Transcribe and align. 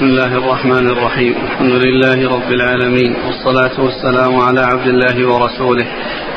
بسم 0.00 0.08
الله 0.08 0.36
الرحمن 0.36 0.86
الرحيم. 0.90 1.34
الحمد 1.44 1.72
لله 1.72 2.28
رب 2.36 2.52
العالمين 2.52 3.16
والصلاة 3.26 3.80
والسلام 3.84 4.36
على 4.36 4.60
عبد 4.60 4.86
الله 4.86 5.28
ورسوله 5.28 5.86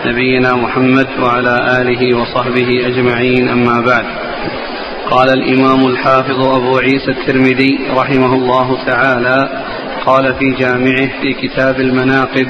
نبينا 0.06 0.56
محمد 0.56 1.08
وعلى 1.20 1.82
آله 1.82 2.18
وصحبه 2.18 2.88
أجمعين 2.88 3.50
أما 3.50 3.82
بعد. 3.82 4.06
قال 5.10 5.30
الإمام 5.30 5.88
الحافظ 5.88 6.40
أبو 6.40 6.78
عيسى 6.78 7.12
الترمذي 7.12 7.80
رحمه 7.96 8.34
الله 8.34 8.86
تعالى 8.86 9.64
قال 10.06 10.34
في 10.34 10.52
جامعه 10.60 11.22
في 11.22 11.34
كتاب 11.34 11.80
المناقب 11.80 12.48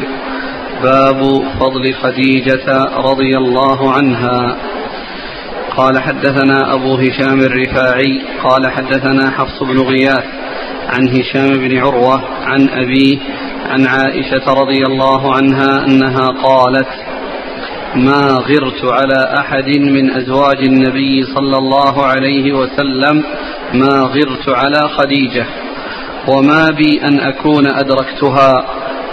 باب 0.83 1.19
فضل 1.59 1.93
خديجة 1.93 2.85
رضي 3.09 3.37
الله 3.37 3.93
عنها 3.93 4.57
قال 5.77 5.99
حدثنا 5.99 6.73
أبو 6.73 6.95
هشام 6.95 7.39
الرفاعي 7.39 8.21
قال 8.43 8.71
حدثنا 8.71 9.31
حفص 9.31 9.63
بن 9.63 9.79
غياث 9.79 10.25
عن 10.89 11.07
هشام 11.07 11.67
بن 11.67 11.77
عروة 11.77 12.21
عن 12.45 12.69
أبيه 12.69 13.17
عن 13.69 13.87
عائشة 13.87 14.53
رضي 14.53 14.85
الله 14.85 15.35
عنها 15.35 15.85
أنها 15.85 16.27
قالت 16.27 16.87
ما 17.95 18.21
غرت 18.21 18.85
على 18.85 19.39
أحد 19.39 19.67
من 19.67 20.11
أزواج 20.11 20.57
النبي 20.57 21.23
صلى 21.23 21.57
الله 21.57 22.05
عليه 22.05 22.53
وسلم 22.53 23.23
ما 23.73 23.99
غرت 23.99 24.49
على 24.49 24.89
خديجة 24.97 25.45
وما 26.27 26.65
بي 26.77 27.01
أن 27.03 27.19
أكون 27.19 27.67
أدركتها 27.67 28.65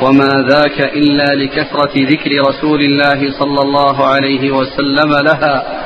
وما 0.02 0.28
ذاك 0.48 0.80
إلا 0.80 1.34
لكثرة 1.34 1.92
ذكر 1.96 2.30
رسول 2.48 2.80
الله 2.82 3.38
صلى 3.38 3.60
الله 3.62 4.06
عليه 4.06 4.50
وسلم 4.50 5.10
لها 5.24 5.80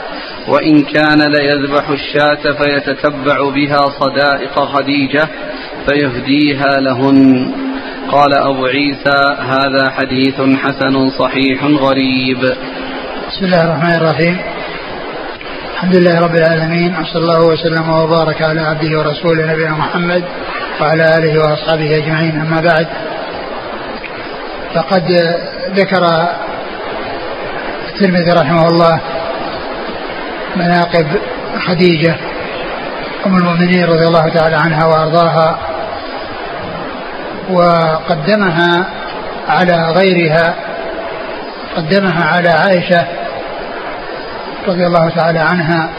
وإن 0.48 0.82
كان 0.82 1.18
ليذبح 1.18 1.88
الشاة 1.88 2.52
فيتتبع 2.52 3.50
بها 3.54 3.80
صدائق 4.00 4.64
خديجة 4.64 5.28
فيهديها 5.86 6.80
لهن. 6.80 7.52
قال 8.10 8.34
أبو 8.34 8.66
عيسى 8.66 9.36
هذا 9.38 9.90
حديث 9.90 10.40
حسن 10.40 11.10
صحيح 11.10 11.64
غريب. 11.64 12.38
بسم 13.28 13.44
الله 13.44 13.64
الرحمن 13.64 13.94
الرحيم. 13.94 14.38
الحمد 15.74 15.96
لله 15.96 16.20
رب 16.20 16.34
العالمين 16.34 16.96
وصلى 16.96 17.22
الله 17.22 17.46
وسلم 17.46 17.88
وبارك 17.90 18.42
على 18.42 18.60
عبده 18.60 18.98
ورسوله 18.98 19.52
نبينا 19.52 19.70
محمد 19.70 20.24
وعلى 20.80 21.18
آله 21.18 21.38
وأصحابه 21.40 21.96
أجمعين. 21.96 22.40
أما 22.40 22.60
بعد 22.60 22.86
فقد 24.74 25.04
ذكر 25.74 26.28
الترمذي 27.88 28.32
رحمه 28.32 28.68
الله 28.68 29.00
مناقب 30.56 31.06
خديجة 31.66 32.16
أم 33.26 33.36
المؤمنين 33.36 33.84
رضي 33.84 34.06
الله 34.06 34.28
تعالى 34.28 34.56
عنها 34.56 34.86
وأرضاها 34.86 35.58
وقدمها 37.50 38.86
على 39.48 39.92
غيرها 39.96 40.54
قدمها 41.76 42.24
على 42.24 42.48
عائشة 42.48 43.06
رضي 44.68 44.86
الله 44.86 45.08
تعالى 45.08 45.38
عنها 45.38 45.90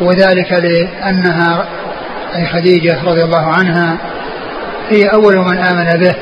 وذلك 0.00 0.52
لأنها 0.52 1.64
أي 2.36 2.46
خديجة 2.46 3.04
رضي 3.04 3.24
الله 3.24 3.52
عنها 3.52 3.96
هي 4.90 5.04
أول 5.04 5.36
من 5.36 5.58
آمن 5.58 6.00
به 6.00 6.14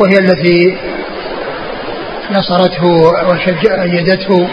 وهي 0.00 0.18
التي 0.18 0.76
نصرته 2.30 2.86
وأيدته 2.86 4.48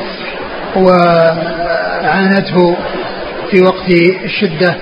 وعانته 0.76 2.78
في 3.52 3.62
وقت 3.62 3.90
الشدة 4.26 4.76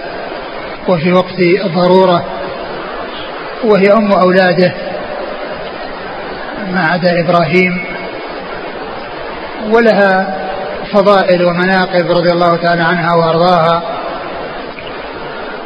وفي 0.87 1.13
وقت 1.13 1.39
الضرورة 1.65 2.25
وهي 3.63 3.93
أم 3.93 4.11
أولاده 4.11 4.73
ما 6.71 6.87
عدا 6.87 7.19
إبراهيم 7.19 7.83
ولها 9.71 10.35
فضائل 10.93 11.45
ومناقب 11.45 12.11
رضي 12.11 12.31
الله 12.31 12.55
تعالى 12.55 12.83
عنها 12.83 13.15
وأرضاها 13.15 13.83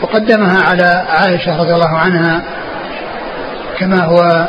وقدمها 0.02 0.64
على 0.70 1.04
عائشة 1.10 1.58
رضي 1.58 1.74
الله 1.74 1.98
عنها 1.98 2.44
كما 3.80 4.04
هو 4.06 4.48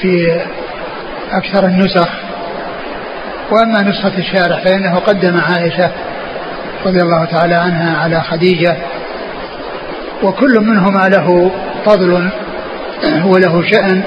في 0.00 0.40
أكثر 1.32 1.66
النسخ. 1.66 2.08
وأما 3.50 3.82
نسخة 3.82 4.18
الشارح 4.18 4.64
فإنه 4.64 4.98
قدم 4.98 5.40
عائشة 5.40 5.90
رضي 6.86 7.02
الله 7.02 7.24
تعالى 7.24 7.54
عنها 7.54 7.96
على 7.98 8.22
خديجة 8.22 8.76
وكل 10.22 10.60
منهما 10.60 11.08
له 11.08 11.50
فضل 11.84 12.30
وله 13.24 13.62
شأن 13.70 14.02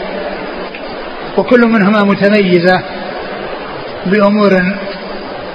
وكل 1.38 1.62
منهما 1.68 2.04
متميزة 2.04 2.82
بأمور 4.06 4.52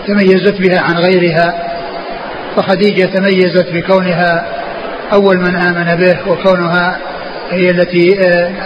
تميزت 0.06 0.60
بها 0.60 0.80
عن 0.80 0.94
غيرها 0.94 1.54
فخديجة 2.56 3.04
تميزت 3.04 3.66
بكونها 3.72 4.46
أول 5.12 5.36
من 5.36 5.56
آمن 5.56 5.96
به 5.96 6.16
وكونها 6.28 6.98
هي 7.50 7.70
التي 7.70 8.08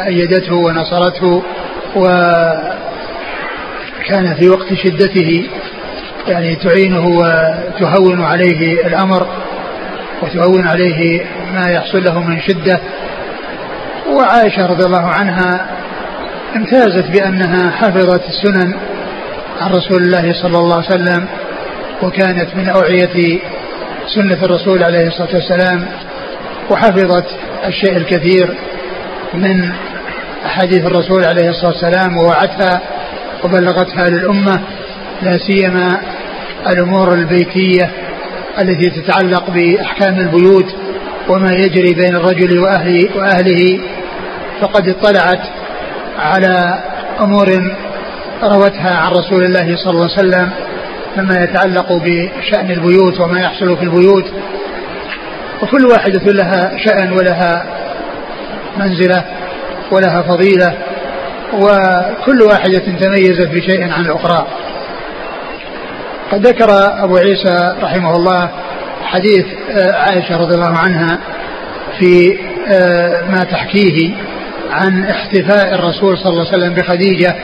أيدته 0.07 0.55
ونصرته 0.55 1.43
وكان 4.05 4.35
في 4.35 4.49
وقت 4.49 4.75
شدته 4.75 5.49
يعني 6.29 6.57
تعينه 6.57 7.07
وتهون 7.07 8.23
عليه 8.23 8.87
الأمر 8.87 9.27
وتهون 10.23 10.67
عليه 10.69 11.27
ما 11.55 11.71
يحصل 11.71 12.05
له 12.05 12.21
من 12.21 12.41
شدة. 12.41 12.81
وعائشة 14.13 14.67
رضي 14.67 14.85
الله 14.87 15.09
عنها 15.09 15.67
امتازت 16.57 17.07
بأنها 17.11 17.71
حفظت 17.71 18.23
السنن 18.29 18.75
عن 19.61 19.71
رسول 19.71 20.03
الله 20.03 20.33
صلى 20.43 20.59
الله 20.59 20.77
عليه 20.77 20.87
وسلم 20.87 21.27
وكانت 22.03 22.57
من 22.57 22.69
أوعية 22.69 23.41
سنة 24.15 24.45
الرسول 24.45 24.85
عليه 24.85 25.07
الصلاة 25.07 25.35
والسلام 25.35 25.89
وحفظت 26.71 27.27
الشيء 27.67 27.97
الكثير 27.97 28.55
من 29.35 29.73
أحاديث 30.47 30.87
الرسول 30.87 31.25
عليه 31.25 31.51
الصلاة 31.51 31.71
والسلام 31.73 32.17
ووعتها 32.19 32.81
وبلغتها 33.45 34.11
للأمة 34.11 34.61
لا 35.23 35.39
سيما 35.39 36.01
الأمور 36.67 37.15
البيتية 37.15 37.91
التي 38.61 38.91
تتعلق 38.91 39.51
بأحكام 39.51 40.19
البيوت 40.19 40.75
وما 41.29 41.53
يجري 41.53 41.95
بين 41.95 42.17
الرجل 42.17 42.59
وأهله, 42.59 43.09
وأهله. 43.17 43.81
فقد 44.61 44.89
اطلعت 44.89 45.43
على 46.19 46.79
أمور 47.21 47.47
روتها 48.43 48.95
عن 48.97 49.13
رسول 49.13 49.45
الله 49.45 49.77
صلى 49.77 49.91
الله 49.91 50.11
عليه 50.11 50.29
وسلم 50.29 50.51
مما 51.17 51.45
يتعلق 51.45 51.93
بشأن 51.93 52.71
البيوت 52.71 53.21
وما 53.21 53.41
يحصل 53.41 53.77
في 53.77 53.83
البيوت. 53.83 54.25
وكل 55.63 55.87
واحدة 55.87 56.33
لها 56.33 56.77
شأن 56.85 57.13
ولها 57.13 57.67
منزلة 58.79 59.25
ولها 59.91 60.23
فضيلة. 60.23 60.79
وكل 61.55 62.43
واحدة 62.43 62.79
تميزت 62.79 63.49
بشيء 63.49 63.93
عن 63.93 64.01
الأخرى. 64.01 64.47
قد 66.33 66.47
ذكر 66.47 66.67
أبو 67.05 67.17
عيسى 67.17 67.75
رحمه 67.83 68.17
الله 68.17 68.51
حديث 69.05 69.47
عائشة 69.77 70.37
رضي 70.37 70.55
الله 70.55 70.79
عنها 70.79 71.19
في 71.99 72.39
ما 73.31 73.45
تحكيه 73.51 74.11
عن 74.71 75.05
احتفاء 75.05 75.75
الرسول 75.75 76.19
صلى 76.19 76.29
الله 76.33 76.47
عليه 76.47 76.59
وسلم 76.59 76.75
بخديجة 76.75 77.35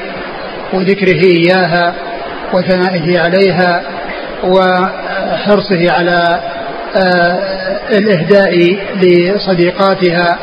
وذكره 0.73 1.23
إياها 1.25 1.95
وثنائه 2.53 3.21
عليها 3.21 3.83
وحرصه 4.45 5.93
على 5.93 6.41
الإهداء 7.91 8.77
لصديقاتها 9.03 10.39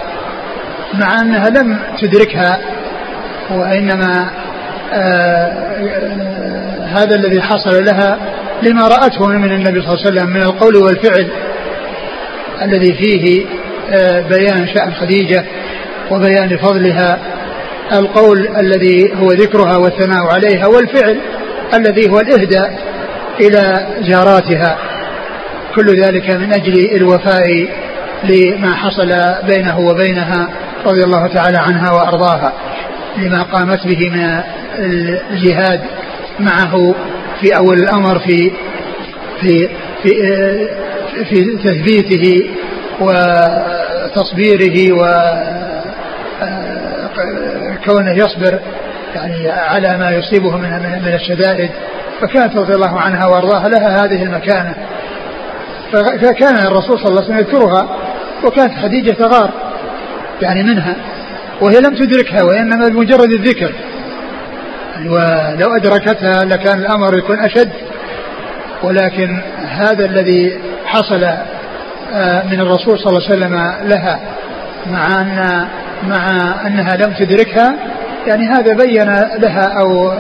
مع 0.94 1.22
أنها 1.22 1.50
لم 1.50 1.80
تدركها 2.02 2.60
وإنما 3.52 4.30
هذا 6.86 7.16
الذي 7.16 7.42
حصل 7.42 7.84
لها 7.86 8.18
لما 8.64 8.88
رأته 8.88 9.28
من 9.28 9.52
النبي 9.52 9.82
صلى 9.82 9.94
الله 9.94 10.06
عليه 10.06 10.10
وسلم 10.10 10.30
من 10.30 10.42
القول 10.42 10.76
والفعل 10.76 11.28
الذي 12.62 12.94
فيه 12.94 13.46
بيان 14.30 14.68
شأن 14.76 14.94
خديجة 14.94 15.46
وبيان 16.12 16.58
فضلها 16.58 17.20
القول 17.94 18.48
الذي 18.58 19.14
هو 19.16 19.32
ذكرها 19.32 19.78
والثناء 19.78 20.34
عليها 20.34 20.68
والفعل 20.68 21.20
الذي 21.74 22.10
هو 22.10 22.20
الإهداء 22.20 22.80
إلى 23.40 23.88
جاراتها. 24.02 24.78
كل 25.76 26.02
ذلك 26.02 26.30
من 26.30 26.54
أجل 26.54 26.96
الوفاء 26.96 27.68
لما 28.24 28.76
حصل 28.76 29.16
بينه 29.48 29.80
وبينها 29.80 30.50
رضي 30.86 31.04
الله 31.04 31.28
تعالى 31.28 31.58
عنها 31.58 31.92
وأرضاها. 31.92 32.54
لما 33.18 33.44
قامت 33.44 33.88
به 33.88 34.10
من 34.10 34.42
الجهاد 35.32 35.82
معه 36.40 36.96
في 37.42 37.58
أول 37.58 37.80
الأمر 37.80 38.20
في 38.20 38.52
في 39.42 39.70
في, 40.04 40.10
في 41.30 41.58
تثبيته 41.64 42.50
تصبيره 44.16 44.94
و 44.94 45.04
كونه 47.86 48.12
يصبر 48.12 48.60
يعني 49.16 49.50
على 49.50 49.98
ما 49.98 50.12
يصيبه 50.12 50.58
من 50.58 50.70
من 51.06 51.14
الشدائد. 51.14 51.70
فكانت 52.22 52.56
رضي 52.56 52.74
الله 52.74 53.00
عنها 53.00 53.26
وأرضاها 53.28 53.70
لها 53.70 54.06
هذه 54.06 54.24
المكانة. 54.24 54.76
فكان 55.92 56.58
الرسول 56.58 57.00
صلى 57.00 57.10
الله 57.10 57.24
عليه 57.24 57.34
وسلم 57.34 57.38
يذكرها 57.38 57.98
وكانت 58.44 58.74
خديجة 58.84 59.12
تغار 59.12 59.52
يعني 60.42 60.64
منها. 60.64 60.96
وهي 61.62 61.80
لم 61.80 61.96
تدركها 61.96 62.44
وإنما 62.44 62.88
بمجرد 62.88 63.32
الذكر. 63.32 63.72
ولو 65.06 65.76
أدركتها 65.76 66.46
لكان 66.46 66.80
الأمر 66.80 67.18
يكون 67.18 67.40
أشد. 67.40 67.72
ولكن 68.84 69.42
هذا 69.68 70.06
الذي 70.06 70.60
حصل 70.86 71.24
آه، 72.14 72.44
من 72.52 72.60
الرسول 72.60 73.00
صلى 73.00 73.08
الله 73.08 73.28
عليه 73.30 73.38
وسلم 73.38 73.56
لها 73.90 74.20
مع 74.92 75.22
ان 75.22 75.68
مع 76.10 76.54
أنها 76.68 76.98
لم 76.98 77.14
تدركها 77.14 77.76
يعني 78.28 78.48
هذا 78.48 78.74
بين 78.74 79.06
لها 79.44 79.74
أو 79.80 80.14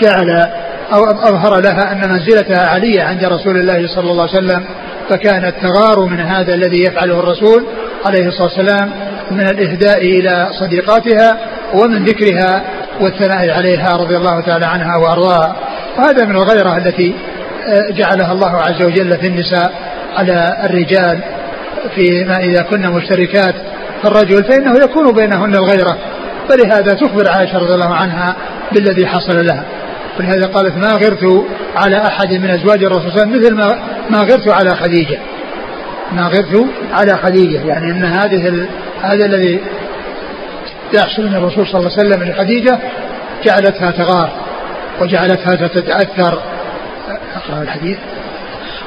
جعل 0.00 0.50
أو 0.92 1.04
أظهر 1.04 1.60
لها 1.60 1.92
أن 1.92 2.10
منزلتها 2.10 2.66
عالية 2.68 3.02
عند 3.02 3.24
رسول 3.24 3.56
الله 3.56 3.86
صلى 3.94 4.10
الله 4.10 4.28
عليه 4.28 4.46
وسلم 4.46 4.64
فكانت 5.08 5.54
تغار 5.62 6.04
من 6.04 6.20
هذا 6.20 6.54
الذي 6.54 6.82
يفعله 6.82 7.20
الرسول 7.20 7.66
عليه 8.04 8.28
الصلاة 8.28 8.48
والسلام 8.48 8.92
من 9.32 9.50
الإهداء 9.50 9.98
إلى 9.98 10.48
صديقاتها 10.60 11.38
ومن 11.74 12.04
ذكرها 12.04 12.62
والثناء 13.00 13.50
عليها 13.50 13.96
رضي 13.96 14.16
الله 14.16 14.40
تعالى 14.40 14.66
عنها 14.66 14.96
وأرضاها. 14.96 15.56
وهذا 15.98 16.24
من 16.24 16.36
الغيرة 16.36 16.76
التي 16.76 17.14
آه، 17.66 17.90
جعلها 17.90 18.32
الله 18.32 18.56
عز 18.56 18.84
وجل 18.84 19.18
في 19.18 19.26
النساء 19.26 19.72
على 20.16 20.56
الرجال 20.64 21.20
فيما 21.94 22.36
إذا 22.38 22.62
كن 22.62 22.90
مشتركات 22.90 23.54
فالرجل 24.02 24.44
فإنه 24.44 24.78
يكون 24.84 25.12
بينهن 25.12 25.54
الغيرة. 25.54 25.98
فلهذا 26.48 26.94
تخبر 26.94 27.28
عائشة 27.28 27.58
رضي 27.58 27.74
الله 27.74 27.94
عنها 27.94 28.36
بالذي 28.72 29.06
حصل 29.06 29.46
لها. 29.46 29.64
ولهذا 30.18 30.46
قالت 30.46 30.76
ما 30.76 30.92
غرت 30.92 31.46
على 31.76 31.96
أحد 31.96 32.32
من 32.32 32.50
أزواج 32.50 32.84
الرسول 32.84 33.12
صلى 33.12 33.22
الله 33.22 33.36
عليه 33.36 33.46
وسلم 33.46 33.56
مثل 33.56 33.76
ما 34.10 34.18
غرت 34.18 34.48
على 34.48 34.70
خديجة. 34.70 35.18
ما 36.12 36.22
غرت 36.22 36.66
على 36.92 37.18
خديجة 37.18 37.66
يعني 37.66 37.90
إن 37.90 38.04
هذه 38.04 38.66
هذا 39.02 39.24
الذي 39.24 39.60
يحصل 40.94 41.22
من 41.22 41.34
الرسول 41.34 41.66
صلى 41.66 41.80
الله 41.80 41.92
عليه 41.98 42.08
وسلم 42.08 42.28
لخديجه 42.28 42.78
جعلتها 43.44 43.90
تغار 43.90 44.30
وجعلتها 45.00 45.54
تتأثر 45.68 46.38
أقرأ 47.36 47.62
الحديث 47.62 47.98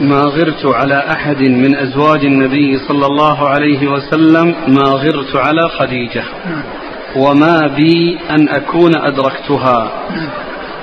ما 0.02 0.22
غرت 0.22 0.66
على 0.66 1.04
أحد 1.12 1.42
من 1.42 1.76
أزواج 1.76 2.26
النبي 2.26 2.80
صلى 2.88 3.06
الله 3.06 3.50
عليه 3.50 3.88
وسلم 3.88 4.56
ما 4.68 4.84
غرت 4.84 5.36
على 5.36 5.70
خديجة 5.80 6.24
نعم. 6.46 6.64
وما 7.16 7.60
بي 7.76 8.20
أن 8.30 8.50
أكون 8.50 8.96
أدركتها 8.96 9.92
نعم. 10.16 10.30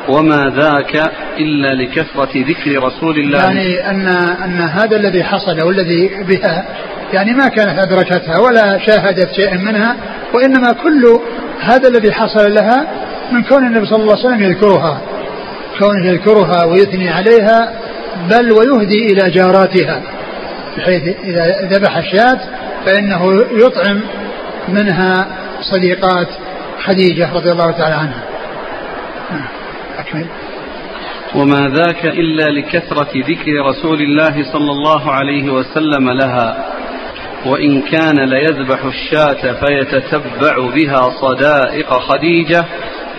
وما 0.08 0.52
ذاك 0.56 1.12
إلا 1.38 1.74
لكثرة 1.74 2.30
ذكر 2.34 2.82
رسول 2.82 3.18
الله. 3.18 3.38
يعني 3.38 3.90
أن 3.90 4.08
أن 4.44 4.60
هذا 4.60 4.96
الذي 4.96 5.24
حصل 5.24 5.66
والذي 5.66 6.24
بها 6.28 6.64
يعني 7.12 7.32
ما 7.32 7.48
كانت 7.48 7.78
أدركتها 7.78 8.38
ولا 8.38 8.78
شاهدت 8.86 9.32
شيئا 9.32 9.56
منها 9.56 9.96
وإنما 10.34 10.72
كل 10.72 11.20
هذا 11.60 11.88
الذي 11.88 12.12
حصل 12.12 12.54
لها 12.54 12.86
من 13.32 13.42
كون 13.42 13.66
النبي 13.66 13.86
صلى 13.86 14.02
الله 14.02 14.12
عليه 14.12 14.26
وسلم 14.26 14.42
يذكرها 14.42 15.00
كونه 15.78 16.06
يذكرها 16.06 16.64
ويثني 16.64 17.08
عليها 17.08 17.72
بل 18.30 18.52
ويهدي 18.52 19.12
إلى 19.12 19.30
جاراتها. 19.30 20.02
بحيث 20.76 21.16
إذا 21.24 21.68
ذبح 21.70 21.96
الشاة 21.96 22.38
فإنه 22.86 23.44
يطعم 23.52 24.00
منها 24.68 25.26
صديقات 25.60 26.28
خديجة 26.84 27.32
رضي 27.34 27.52
الله 27.52 27.70
تعالى 27.70 27.94
عنها. 27.94 28.31
أكمل 30.02 30.26
وما 31.34 31.68
ذاك 31.68 32.04
إلا 32.04 32.50
لكثرة 32.50 33.10
ذكر 33.16 33.52
رسول 33.70 34.00
الله 34.00 34.52
صلى 34.52 34.70
الله 34.70 35.12
عليه 35.12 35.50
وسلم 35.50 36.10
لها. 36.10 36.66
وإن 37.46 37.82
كان 37.82 38.18
ليذبح 38.18 38.84
الشاة 38.84 39.52
فيتتبع 39.52 40.54
بها 40.74 41.10
صدائق 41.10 41.92
خديجة 41.92 42.64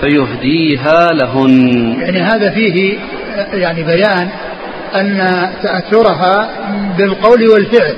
فيهديها 0.01 1.07
لهن. 1.13 1.95
يعني 1.99 2.19
هذا 2.21 2.49
فيه 2.51 2.99
يعني 3.53 3.83
بيان 3.83 4.29
أن 4.95 5.17
تأثرها 5.63 6.49
بالقول 6.97 7.47
والفعل. 7.47 7.95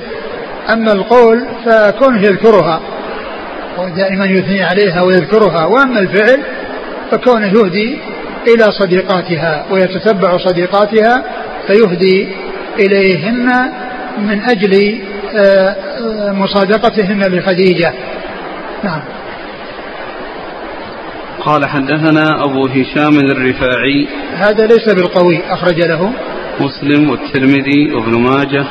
أما 0.72 0.92
القول 0.92 1.46
فكونه 1.64 2.22
يذكرها 2.22 2.80
ودائما 3.78 4.26
يثني 4.26 4.62
عليها 4.62 5.02
ويذكرها. 5.02 5.64
وأما 5.64 6.00
الفعل 6.00 6.42
فكونه 7.10 7.46
يهدي 7.46 7.98
إلى 8.46 8.72
صديقاتها 8.80 9.66
ويتتبع 9.70 10.38
صديقاتها 10.38 11.24
فيهدي 11.66 12.28
إليهن 12.78 13.72
من 14.18 14.40
أجل 14.42 15.00
آه، 15.36 15.40
آه، 15.40 16.32
مصادقتهن 16.32 17.20
لخديجة. 17.20 17.92
نعم. 18.84 19.00
قال 21.40 21.66
حدثنا 21.66 22.44
أبو 22.44 22.66
هشام 22.66 23.18
الرفاعي. 23.18 24.08
هذا 24.36 24.66
ليس 24.66 24.94
بالقوي 24.94 25.40
أخرج 25.50 25.80
له. 25.80 26.12
مسلم 26.60 27.10
والترمذي 27.10 27.94
وابن 27.94 28.18
ماجه. 28.20 28.64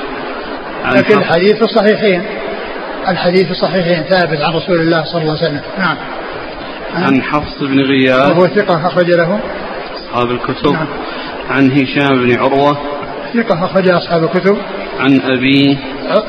لكن 0.95 1.18
الحديث 1.18 1.62
الصحيحين 1.62 2.22
الحديث 3.07 3.51
الصحيحين 3.51 4.04
ثابت 4.04 4.42
عن 4.42 4.54
رسول 4.54 4.80
الله 4.80 5.04
صلى 5.04 5.22
الله 5.22 5.38
عليه 5.38 5.48
وسلم. 5.48 5.62
نعم. 5.77 5.98
عن 6.95 7.22
حفص 7.22 7.63
بن 7.63 7.80
غياث. 7.80 8.30
وهو 8.30 8.48
ثقة 8.48 8.88
أخرج 8.88 9.12
له. 9.12 9.39
أصحاب 10.15 10.31
الكتب 10.31 10.71
نعم. 10.71 10.88
عن 11.50 11.71
هشام 11.71 12.25
بن 12.25 12.39
عروة 12.39 12.77
ثقة 13.33 13.65
أخرج 13.65 13.89
أصحاب 13.89 14.23
الكتب. 14.23 14.57
عن 15.00 15.21
أبي 15.21 15.77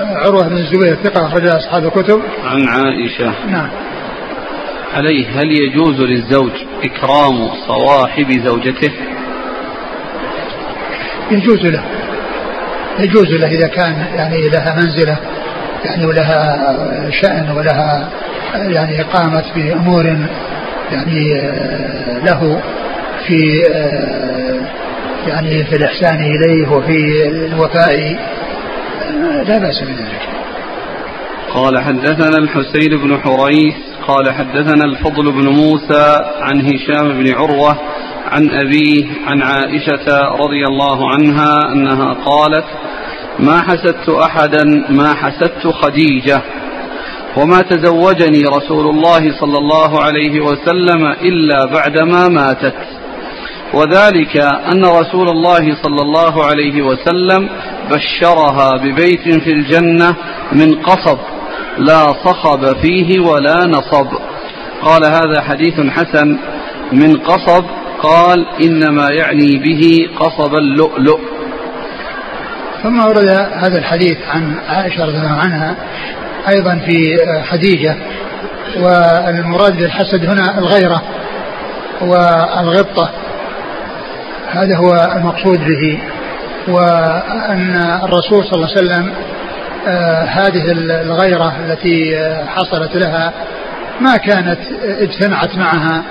عروة 0.01 0.49
بن 0.49 0.57
الزبير 0.57 0.95
ثقة 0.95 1.27
أخرج 1.27 1.47
أصحاب 1.47 1.85
الكتب. 1.85 2.23
عن 2.45 2.69
عائشة. 2.69 3.33
نعم. 3.51 3.69
عليه 4.95 5.27
هل 5.29 5.53
يجوز 5.53 6.01
للزوج 6.01 6.51
إكرام 6.85 7.49
صواحب 7.69 8.33
زوجته؟ 8.47 8.91
يجوز 11.31 11.67
له. 11.67 11.85
يجوز 12.99 13.31
له 13.31 13.49
إذا 13.49 13.67
كان 13.67 14.07
يعني 14.15 14.49
لها 14.49 14.75
منزلة 14.75 15.17
يعني 15.85 16.07
ولها 16.07 17.11
شأن 17.23 17.51
ولها 17.51 18.09
يعني 18.55 19.03
قامت 19.03 19.45
بأمور 19.55 20.07
يعني 20.93 21.41
له. 22.25 22.63
في 23.27 23.63
يعني 25.27 25.65
في 25.65 25.77
الإحسان 25.77 26.19
إليه 26.21 26.69
وفي 26.69 27.29
الوفاء 27.29 28.19
لا 29.49 29.59
بأس 29.59 29.83
بذلك 29.83 30.29
قال 31.55 31.79
حدثنا 31.79 32.39
الحسين 32.39 32.99
بن 32.99 33.21
حريث 33.21 33.75
قال 34.09 34.33
حدثنا 34.35 34.85
الفضل 34.85 35.33
بن 35.33 35.49
موسى 35.49 36.17
عن 36.41 36.61
هشام 36.61 37.23
بن 37.23 37.35
عروة 37.35 37.77
عن 38.33 38.51
أبيه 38.51 39.07
عن 39.27 39.43
عائشة 39.43 40.21
رضي 40.31 40.65
الله 40.69 41.11
عنها 41.11 41.73
أنها 41.73 42.13
قالت 42.13 42.65
ما 43.39 43.63
حسدت 43.63 44.09
أحدا 44.09 44.65
ما 44.89 45.15
حسدت 45.15 45.67
خديجة 45.67 46.43
وما 47.37 47.61
تزوجني 47.61 48.43
رسول 48.43 48.91
الله 48.91 49.41
صلى 49.41 49.59
الله 49.59 50.03
عليه 50.03 50.41
وسلم 50.41 51.07
إلا 51.07 51.67
بعدما 51.67 52.29
ماتت. 52.29 52.75
وذلك 53.77 54.37
أن 54.73 54.85
رسول 54.85 55.29
الله 55.29 55.83
صلى 55.83 56.03
الله 56.03 56.45
عليه 56.45 56.83
وسلم 56.83 57.49
بشرها 57.91 58.71
ببيت 58.77 59.29
في 59.45 59.53
الجنة 59.53 60.17
من 60.53 60.75
قصب 60.75 61.19
لا 61.79 62.13
صخب 62.25 62.77
فيه 62.83 63.21
ولا 63.21 63.67
نصب. 63.67 64.09
قال 64.83 65.05
هذا 65.05 65.43
حديث 65.43 65.81
حسن. 65.81 66.39
من 66.93 67.17
قصب 67.17 67.65
قال 68.03 68.47
إنما 68.65 69.07
يعني 69.11 69.59
به 69.59 70.09
قصب 70.21 70.55
اللؤلؤ. 70.55 71.21
ثم 72.83 73.07
ورد 73.07 73.29
هذا 73.53 73.79
الحديث 73.79 74.19
عن 74.29 74.59
عائشة 74.69 75.05
رضي 75.05 75.17
الله 75.17 75.39
عنها 75.45 75.77
أيضا 76.49 76.75
في 76.87 77.17
خديجة 77.51 77.97
والمراد 78.77 79.77
بالحسد 79.77 80.25
هنا 80.25 80.59
الغيرة 80.59 81.03
والغبطة. 82.01 83.11
هذا 84.53 84.77
هو 84.77 85.13
المقصود 85.17 85.59
به 85.59 85.99
وأن 86.69 87.77
الرسول 88.03 88.45
صلى 88.45 88.55
الله 88.55 88.69
عليه 88.77 88.79
وسلم 88.79 89.13
آه 89.89 90.25
هذه 90.25 90.73
الغيرة 91.03 91.57
التي 91.67 92.19
آه 92.19 92.45
حصلت 92.45 92.97
لها 92.97 93.33
ما 94.01 94.17
كانت 94.17 94.59
اجتمعت 94.83 95.57
معها 95.57 96.03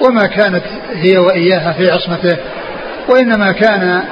وما 0.00 0.26
كانت 0.26 0.64
هي 0.94 1.18
وإياها 1.18 1.72
في 1.72 1.90
عصمته 1.90 2.36
وإنما 3.08 3.52
كان 3.52 4.02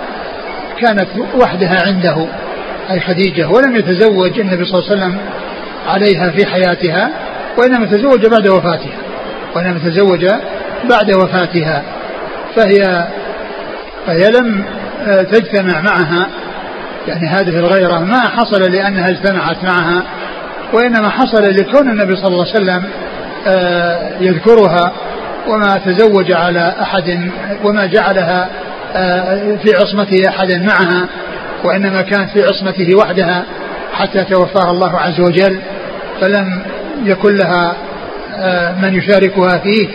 كانت 0.81 1.09
وحدها 1.35 1.87
عنده 1.87 2.27
أي 2.91 3.01
خديجة 3.01 3.49
ولم 3.49 3.77
يتزوج 3.77 4.41
النبي 4.41 4.65
صلى 4.65 4.79
الله 4.79 4.91
عليه 4.91 5.03
وسلم 5.03 5.19
عليها 5.89 6.31
في 6.31 6.47
حياتها 6.47 7.11
وإنما 7.59 7.87
تزوج 7.87 8.27
بعد 8.27 8.49
وفاتها 8.49 8.97
وإنما 9.55 9.79
تزوج 9.79 10.27
بعد 10.91 11.13
وفاتها 11.15 11.83
فهي 12.57 13.09
فهي 14.07 14.31
لم 14.31 14.65
آه، 15.07 15.23
تجتمع 15.23 15.81
معها. 15.81 16.29
يعني 17.09 17.29
هذه 17.29 17.59
الغيرة 17.59 17.99
ما 17.99 18.21
حصل 18.21 18.73
لأنها 18.73 19.11
اجتمعت 19.11 19.65
معها 19.65 20.03
وإنما 20.73 21.09
حصل 21.09 21.43
لكون 21.43 21.91
النبي 21.91 22.17
صلى 22.17 22.29
الله 22.29 22.47
عليه 22.47 22.55
وسلم 22.55 22.85
آه، 23.47 24.11
يذكرها 24.21 24.93
وما 25.49 25.79
تزوج 25.87 26.33
على 26.33 26.75
أحد 26.83 27.31
وما 27.65 27.87
جعلها 27.87 28.49
آه، 28.97 29.57
في 29.57 29.75
عصمته 29.75 30.29
أحدا 30.29 30.59
معها 30.59 31.09
وإنما 31.65 32.03
كانت 32.03 32.31
في 32.31 32.43
عصمته 32.43 32.95
وحدها 32.97 33.45
حتى 33.93 34.25
توفاها 34.25 34.71
الله 34.71 34.99
عز 34.99 35.21
وجل 35.21 35.59
فلم 36.21 36.63
يكن 37.05 37.37
لها 37.37 37.77
من 38.83 38.95
يشاركها 38.95 39.59
فيه 39.59 39.89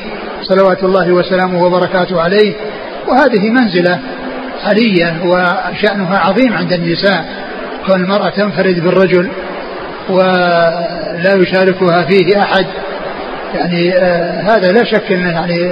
صلوات 0.43 0.83
الله 0.83 1.11
وسلامه 1.11 1.63
وبركاته 1.63 2.21
عليه. 2.21 2.53
وهذه 3.07 3.49
منزلة 3.49 3.99
علية 4.63 5.15
وشأنها 5.25 6.17
عظيم 6.17 6.53
عند 6.53 6.73
النساء. 6.73 7.25
كون 7.85 8.01
المرأة 8.03 8.29
تنفرد 8.29 8.79
بالرجل 8.79 9.29
ولا 10.09 11.33
يشاركها 11.35 12.03
فيه 12.03 12.41
أحد 12.41 12.65
يعني 13.55 13.93
آه 13.97 14.41
هذا 14.41 14.71
لا 14.71 14.83
شك 14.83 15.11
أنه 15.11 15.31
يعني 15.31 15.71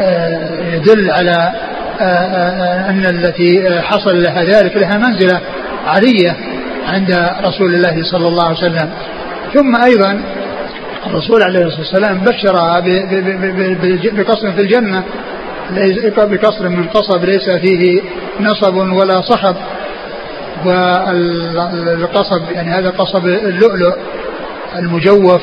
آه 0.00 0.74
يدل 0.74 1.10
على 1.10 1.52
آه 2.00 2.04
آه 2.04 2.90
أن 2.90 3.06
التي 3.06 3.80
حصل 3.80 4.22
لها 4.22 4.44
ذلك 4.44 4.76
لها 4.76 4.98
منزلة 4.98 5.40
عالية 5.86 6.36
عند 6.86 7.30
رسول 7.44 7.74
الله 7.74 8.02
صلى 8.02 8.28
الله 8.28 8.44
عليه 8.44 8.58
وسلم. 8.58 8.90
ثم 9.54 9.76
أيضا 9.76 10.20
الرسول 11.06 11.42
عليه 11.42 11.60
الصلاة 11.60 11.80
والسلام 11.80 12.18
بشرها 12.18 12.80
بقصر 14.12 14.52
في 14.52 14.60
الجنة. 14.60 15.02
بقصر 16.16 16.68
من 16.68 16.86
قصب 16.88 17.24
ليس 17.24 17.50
فيه 17.50 18.02
نصب 18.40 18.74
ولا 18.74 19.20
صخب 19.20 19.56
والقصب 20.64 22.42
يعني 22.50 22.70
هذا 22.70 22.90
قصب 22.90 23.26
اللؤلؤ 23.26 23.94
المجوف. 24.76 25.42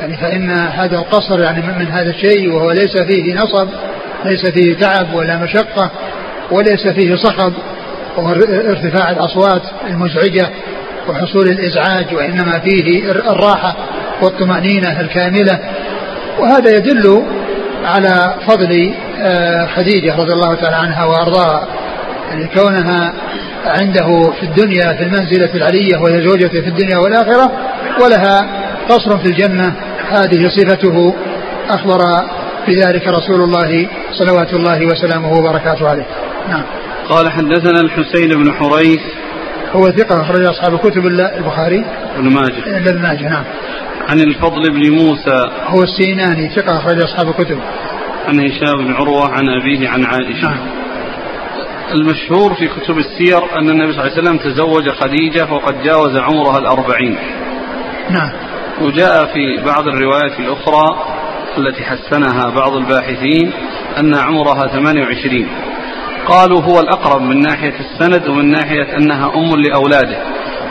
يعني 0.00 0.16
فإن 0.16 0.50
هذا 0.50 0.96
القصر 0.98 1.40
يعني 1.40 1.62
من 1.62 1.86
هذا 1.86 2.10
الشيء 2.10 2.52
وهو 2.52 2.70
ليس 2.70 3.02
فيه 3.02 3.34
نصب 3.34 3.68
ليس 4.24 4.50
فيه 4.50 4.74
تعب 4.76 5.14
ولا 5.14 5.38
مشقة 5.38 5.90
وليس 6.50 6.88
فيه 6.88 7.16
صخب 7.16 7.52
ارتفاع 8.48 9.10
الأصوات 9.10 9.62
المزعجة 9.86 10.50
وحصول 11.08 11.48
الإزعاج 11.48 12.14
وإنما 12.14 12.58
فيه 12.58 13.10
الراحة 13.10 13.76
والطمأنينة 14.22 15.00
الكاملة. 15.00 15.58
وهذا 16.38 16.70
يدل 16.76 17.22
على 17.84 18.34
فضل 18.48 18.94
آه، 19.20 19.66
خديجة 19.66 20.16
رضي 20.16 20.32
الله 20.32 20.54
تعالى 20.54 20.76
عنها 20.76 21.04
وأرضاها. 21.04 21.68
يعني 22.30 22.48
كونها 22.54 23.12
عنده 23.66 24.32
في 24.40 24.42
الدنيا 24.42 24.92
في 24.92 25.02
المنزلة 25.02 25.54
العلية 25.54 25.98
وهي 25.98 26.28
زوجته 26.28 26.60
في 26.60 26.68
الدنيا 26.68 26.96
والآخرة 26.98 27.52
ولها 28.02 28.48
قصر 28.88 29.18
في 29.18 29.26
الجنة. 29.26 29.74
هذه 30.10 30.48
صفته. 30.48 31.14
أخبر 31.68 31.98
بذلك 32.68 33.08
رسول 33.08 33.40
الله 33.40 33.88
صلوات 34.12 34.52
الله 34.54 34.86
وسلامه 34.86 35.32
وبركاته 35.32 35.88
عليه. 35.88 36.06
نعم. 36.48 36.64
قال 37.08 37.30
حدثنا 37.32 37.80
الحسين 37.80 38.28
بن 38.28 38.52
حريث. 38.52 39.00
هو 39.72 39.90
ثقة 39.90 40.22
أخرج 40.22 40.44
أصحاب 40.44 40.78
كتب 40.78 41.06
البخاري. 41.06 41.84
ابن 42.16 42.28
ماجه. 42.28 42.78
ابن 42.78 43.02
ماجه 43.02 43.28
نعم. 43.28 43.44
عن 44.08 44.20
الفضل 44.20 44.70
بن 44.70 44.90
موسى. 44.90 45.50
هو 45.66 45.82
السيناني 45.82 46.48
ثقة 46.48 46.78
أخرج 46.78 47.02
أصحاب 47.02 47.28
الكتب. 47.28 47.58
عن 48.28 48.40
هشام 48.40 48.86
بن 48.86 48.92
عروة 48.92 49.28
عن 49.28 49.48
أبيه 49.48 49.88
عن 49.88 50.04
عائشة. 50.04 50.48
نعم. 50.48 50.82
المشهور 51.94 52.54
في 52.54 52.68
كتب 52.68 52.98
السير 52.98 53.58
أن 53.58 53.70
النبي 53.70 53.92
صلى 53.92 54.02
الله 54.02 54.12
عليه 54.12 54.22
وسلم 54.22 54.38
تزوج 54.38 54.88
خديجة 54.90 55.52
وقد 55.52 55.82
جاوز 55.82 56.16
عمرها 56.16 56.58
الأربعين. 56.58 57.18
نعم. 58.10 58.30
وجاء 58.80 59.24
في 59.24 59.62
بعض 59.64 59.88
الروايات 59.88 60.40
الأخرى 60.40 60.84
التي 61.58 61.84
حسنها 61.84 62.50
بعض 62.50 62.72
الباحثين 62.72 63.52
أن 63.98 64.14
عمرها 64.14 64.66
28 64.66 65.48
قالوا 66.26 66.60
هو 66.60 66.80
الأقرب 66.80 67.22
من 67.22 67.40
ناحية 67.40 67.74
السند 67.80 68.28
ومن 68.28 68.50
ناحية 68.50 68.96
أنها 68.96 69.32
أم 69.36 69.60
لأولاده. 69.60 70.18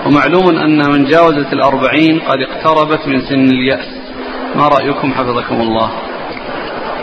ومعلوم 0.05 0.57
أن 0.57 0.91
من 0.91 1.05
جاوزت 1.05 1.53
الأربعين 1.53 2.19
قد 2.19 2.37
اقتربت 2.41 3.07
من 3.07 3.21
سن 3.21 3.49
اليأس. 3.49 3.85
ما 4.55 4.67
رأيكم 4.67 5.13
حفظكم 5.13 5.61
الله؟ 5.61 5.91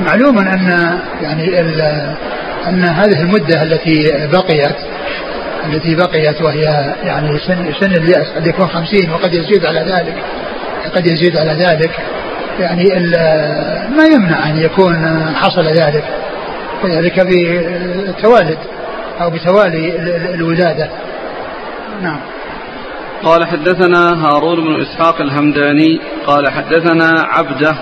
معلوم 0.01 0.39
أن 0.39 0.99
يعني 1.23 1.61
أن 2.69 2.85
هذه 2.85 3.23
المدة 3.23 3.63
التي 3.63 4.27
بقيت 4.33 4.77
التي 5.67 5.95
بقيت 5.95 6.43
وهي 6.43 6.95
يعني 7.05 7.39
سن, 7.39 7.73
سن 7.81 7.93
اليأس 7.93 8.29
قد 8.37 8.47
يكون 8.47 8.67
خمسين 8.67 9.11
وقد 9.11 9.35
يزيد 9.35 9.67
على 9.67 9.81
ذلك 9.81 10.15
قد 10.95 11.07
يزيد 11.07 11.37
على 11.37 11.53
ذلك. 11.53 11.91
يعني 12.61 12.85
ما 13.97 14.05
يمنع 14.05 14.51
أن 14.51 14.57
يكون 14.57 15.25
حصل 15.35 15.65
ذلك. 15.65 16.05
وذلك 16.85 17.21
بالتوالد 17.21 18.59
أو 19.21 19.31
بتوالي 19.31 19.97
الولادة. 20.35 20.89
نعم. 22.03 22.21
قال 23.25 23.47
حدثنا 23.47 24.27
هارون 24.27 24.65
بن 24.65 24.81
إسحاق 24.81 25.21
الهمداني 25.21 26.01
قال 26.27 26.51
حدثنا 26.51 27.11
عبده 27.17 27.77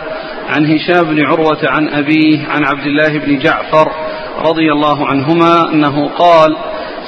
عن 0.48 0.66
هشام 0.66 1.02
بن 1.02 1.24
عروة 1.24 1.58
عن 1.62 1.88
أبيه 1.88 2.46
عن 2.48 2.64
عبد 2.64 2.86
الله 2.86 3.18
بن 3.18 3.38
جعفر 3.38 3.92
رضي 4.48 4.72
الله 4.72 5.06
عنهما 5.06 5.72
أنه 5.72 6.08
قال 6.08 6.56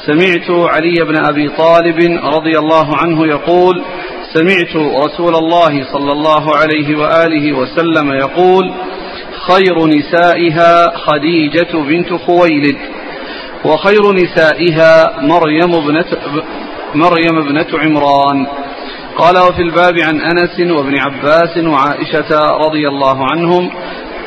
سمعت 0.07 0.51
علي 0.51 1.05
بن 1.05 1.17
أبي 1.27 1.49
طالب 1.49 2.21
رضي 2.35 2.59
الله 2.59 2.97
عنه 2.97 3.27
يقول 3.27 3.83
سمعت 4.35 4.77
رسول 4.77 5.35
الله 5.35 5.93
صلى 5.93 6.13
الله 6.13 6.57
عليه 6.57 6.99
وآله 6.99 7.53
وسلم 7.53 8.13
يقول 8.13 8.73
خير 9.47 9.87
نسائها 9.87 10.97
خديجة 10.97 11.79
بنت 11.89 12.13
خويلد 12.13 12.77
وخير 13.65 14.13
نسائها 14.13 15.21
مريم 15.23 15.75
ابنة 15.75 16.07
مريم 16.95 17.39
ابنة 17.39 17.67
عمران. 17.79 18.47
قال 19.19 19.39
وفي 19.39 19.63
الباب 19.63 19.95
عن 19.99 20.21
أنس 20.21 20.61
وابن 20.61 20.99
عباس 20.99 21.57
وعائشة 21.57 22.41
رضي 22.67 22.89
الله 22.89 23.31
عنهم. 23.31 23.71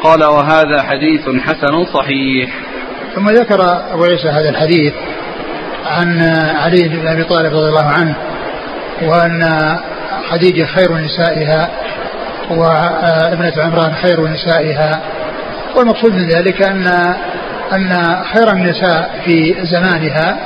قال 0.04 0.24
وهذا 0.24 0.82
حديث 0.82 1.22
حسن 1.22 1.86
صحيح. 1.94 2.50
ثم 3.16 3.30
ذكر 3.30 3.62
أبو 3.94 4.04
عيسى 4.04 4.30
هذا 4.30 4.50
الحديث 4.50 4.94
عن 5.86 6.22
علي 6.56 6.90
بن 6.90 7.08
أبي 7.08 7.24
طالب 7.24 7.54
رضي 7.54 7.70
الله 7.70 7.86
عنه 7.86 8.16
وأن 9.02 9.78
خديجة 10.30 10.66
خير 10.66 10.98
نسائها 10.98 11.70
وابنة 12.50 13.54
عمران 13.58 13.94
خير 13.94 14.28
نسائها. 14.28 15.02
والمقصود 15.76 16.14
من 16.14 16.28
ذلك 16.28 16.62
أن 16.62 16.88
أن 17.74 18.22
خير 18.34 18.52
النساء 18.52 19.22
في 19.26 19.56
زمانها 19.64 20.40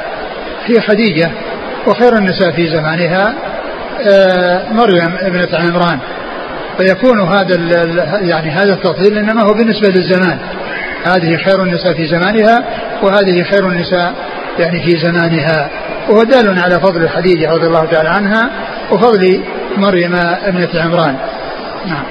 هي 0.65 0.81
خديجة. 0.81 1.31
وخير 1.87 2.17
النساء 2.17 2.51
في 2.51 2.67
زمانها 2.67 3.35
آه، 4.11 4.73
مريم 4.73 5.17
ابنة 5.21 5.49
عمران. 5.53 5.99
فيكون 6.77 7.19
هذا 7.19 7.55
يعني 8.21 8.49
هذا 8.49 8.73
التفضيل 8.73 9.17
إنما 9.17 9.41
هو 9.41 9.53
بالنسبة 9.53 9.87
للزمان. 9.87 10.39
هذه 11.03 11.37
خير 11.37 11.63
النساء 11.63 11.93
في 11.93 12.05
زمانها 12.05 12.63
وهذه 13.03 13.43
خير 13.43 13.67
النساء 13.67 14.13
يعني 14.59 14.83
في 14.83 14.97
زمانها. 14.97 15.69
وهو 16.09 16.23
دال 16.23 16.59
على 16.59 16.79
فضل 16.79 17.09
خديجة 17.09 17.51
رضي 17.51 17.67
الله 17.67 17.85
تعالى 17.85 18.09
عنها 18.09 18.49
وفضل 18.91 19.41
مريم 19.77 20.15
ابنة 20.15 20.69
عمران. 20.75 21.17
نعم. 21.85 22.03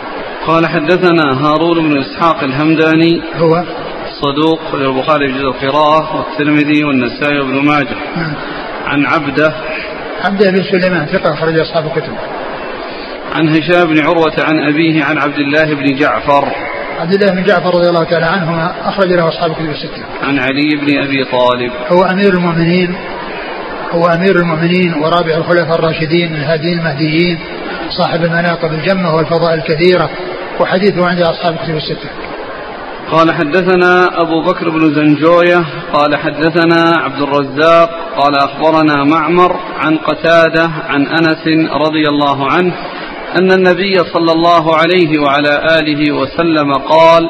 قال 0.47 0.67
حدثنا 0.67 1.23
هارون 1.41 1.89
بن 1.89 1.99
إسحاق 1.99 2.45
الهمداني 2.45 3.23
هو؟ 3.37 3.65
صدوق 4.23 4.61
البخاري 4.75 5.33
في 5.33 5.39
جزء 5.39 5.47
القراءة 5.47 6.17
والترمذي 6.17 6.85
والنسائي 6.85 7.41
وابن 7.41 7.65
ماجه. 7.67 7.97
نعم. 8.17 8.35
عن 8.87 9.07
عبده 9.07 9.53
عبده 10.25 10.51
بن 10.51 10.63
سليمان 10.63 11.07
ثقة 11.07 11.35
أخرج 11.35 11.59
أصحاب 11.59 11.87
الكتب. 11.87 12.13
عن 13.35 13.49
هشام 13.49 13.85
بن 13.85 14.01
عروة 14.07 14.35
عن 14.39 14.73
أبيه 14.73 15.05
عن 15.05 15.19
عبد 15.19 15.39
الله 15.39 15.75
بن 15.75 15.97
جعفر. 15.97 16.49
عبد 17.01 17.13
الله 17.13 17.35
بن 17.35 17.43
جعفر 17.43 17.75
رضي 17.75 17.89
الله 17.89 18.05
تعالى 18.05 18.27
عنهما 18.27 18.75
أخرج 18.85 19.13
له 19.13 19.29
أصحاب 19.29 19.51
الكتب 19.51 19.71
الستة. 19.71 20.03
عن 20.23 20.39
علي 20.39 20.77
بن 20.77 21.03
أبي 21.03 21.25
طالب. 21.25 21.73
هو 21.89 22.05
أمير 22.05 22.35
المؤمنين 22.35 22.95
هو 23.93 24.07
أمير 24.07 24.37
المؤمنين 24.37 24.95
ورابع 24.95 25.37
الخلفاء 25.37 25.79
الراشدين 25.79 26.35
الهاديين 26.35 26.79
المهديين 26.79 27.39
صاحب 27.91 28.25
المناقب 28.25 28.73
الجمة 28.73 29.15
والفضائل 29.15 29.59
الكثيرة 29.59 30.11
وحديثه 30.61 31.07
عند 31.07 31.21
أصحاب 31.21 31.55
الكتب 31.55 31.77
الستة. 31.77 32.09
قال 33.15 33.35
حدثنا 33.35 34.21
أبو 34.21 34.41
بكر 34.43 34.71
بن 34.71 34.95
زنجوية 34.95 35.67
قال 35.93 36.17
حدثنا 36.17 36.93
عبد 36.97 37.23
الرزاق 37.23 37.91
قال 38.17 38.35
أخبرنا 38.37 39.05
معمر 39.05 39.57
عن 39.77 39.97
قتادة 39.97 40.71
عن 40.89 41.07
أنس 41.07 41.47
رضي 41.87 42.09
الله 42.09 42.51
عنه 42.51 42.75
أن 43.39 43.53
النبي 43.53 43.99
صلى 43.99 44.33
الله 44.33 44.77
عليه 44.77 45.19
وعلى 45.19 45.79
آله 45.79 46.13
وسلم 46.13 46.73
قال 46.73 47.29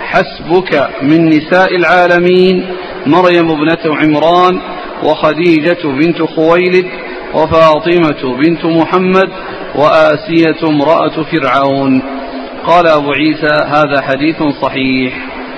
حسبك 0.00 0.88
من 1.02 1.28
نساء 1.28 1.76
العالمين 1.76 2.66
مريم 3.06 3.50
ابنة 3.50 3.96
عمران 3.96 4.60
وخديجة 5.04 5.82
بنت 5.84 6.22
خويلد 6.22 6.86
وفاطمة 7.34 8.36
بنت 8.36 8.64
محمد 8.64 9.28
وآسية 9.74 10.68
امرأة 10.68 11.24
فرعون. 11.32 12.21
قال 12.66 12.86
أبو 12.86 13.12
عيسى 13.12 13.54
هذا 13.66 14.02
حديث 14.02 14.42
صحيح. 14.62 15.14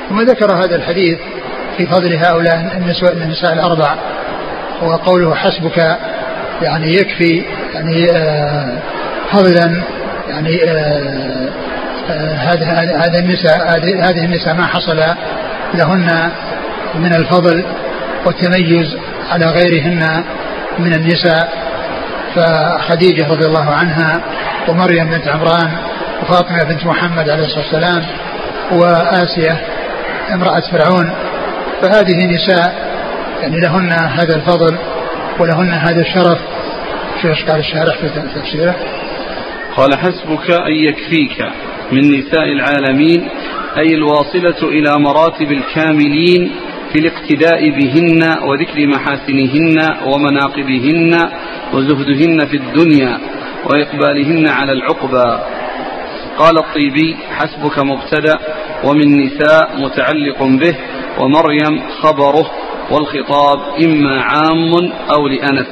ثم 0.09 0.21
ذكر 0.21 0.53
هذا 0.53 0.77
الحديث 0.77 1.19
في 1.77 1.87
فضل 1.87 2.15
هؤلاء 2.17 2.77
النساء 2.77 3.13
النساء 3.13 3.53
الأربع 3.53 3.95
وقوله 4.83 5.35
حسبك 5.35 5.99
يعني 6.63 6.95
يكفي 6.95 7.43
يعني 7.75 8.11
آه 8.11 8.79
فضلا 9.33 9.83
يعني 10.29 10.65
آه 10.65 11.49
آه 12.11 12.35
هذا 13.07 13.19
النساء 13.19 13.79
هذه 14.11 14.25
النساء 14.25 14.55
ما 14.55 14.67
حصل 14.67 15.01
لهن 15.75 16.31
من 16.95 17.15
الفضل 17.15 17.65
والتميز 18.27 18.97
على 19.31 19.47
غيرهن 19.47 20.25
من 20.79 20.95
النساء. 20.95 21.65
فخديجة 22.35 23.29
رضي 23.29 23.47
الله 23.47 23.71
عنها 23.71 24.21
ومريم 24.69 25.11
بنت 25.11 25.29
عمران 25.29 25.71
وفاطمة 26.23 26.65
بنت 26.65 26.87
محمد 26.87 27.29
عليه 27.29 27.45
الصلاة 27.45 27.65
والسلام 27.65 28.07
وآسية 28.73 29.61
امرأة 30.35 30.63
فرعون. 30.73 31.13
فهذه 31.83 32.27
نساء 32.27 32.95
يعني 33.41 33.61
لهن 33.61 33.93
هذا 33.93 34.37
الفضل 34.37 34.79
ولهن 35.41 35.73
هذا 35.73 36.01
الشرف. 36.01 36.39
في 37.23 37.29
قال 37.29 37.61
الشارح 37.61 37.99
في 37.99 38.09
تفسيره. 38.35 38.75
قال 39.77 39.99
حسبك 39.99 40.51
أن 40.51 40.73
يكفيك 40.73 41.43
من 41.93 42.01
نساء 42.01 42.45
العالمين 42.45 43.29
أي 43.79 43.95
الواصلة 43.95 44.69
إلى 44.69 44.99
مراتب 44.99 45.53
الكاملين 45.53 46.51
في 46.93 46.99
الاقتداء 46.99 47.71
بهن 47.71 48.21
وذكر 48.43 48.87
محاسنهن 48.87 49.77
ومناقبهن 50.07 51.19
وزهدهن 51.73 52.47
في 52.47 52.57
الدنيا 52.57 53.19
وإقبالهن 53.65 54.49
على 54.49 54.73
العقبى. 54.73 55.39
قال 56.39 56.59
الطيبي 56.59 57.17
حسبك 57.37 57.79
مبتدأ 57.79 58.39
ومن 58.85 59.27
نساء 59.27 59.71
متعلق 59.79 60.43
به 60.43 60.77
ومريم 61.21 61.83
خبره 62.03 62.51
والخطاب 62.91 63.59
إما 63.85 64.23
عام 64.23 64.93
أو 65.17 65.29
لأنس. 65.29 65.67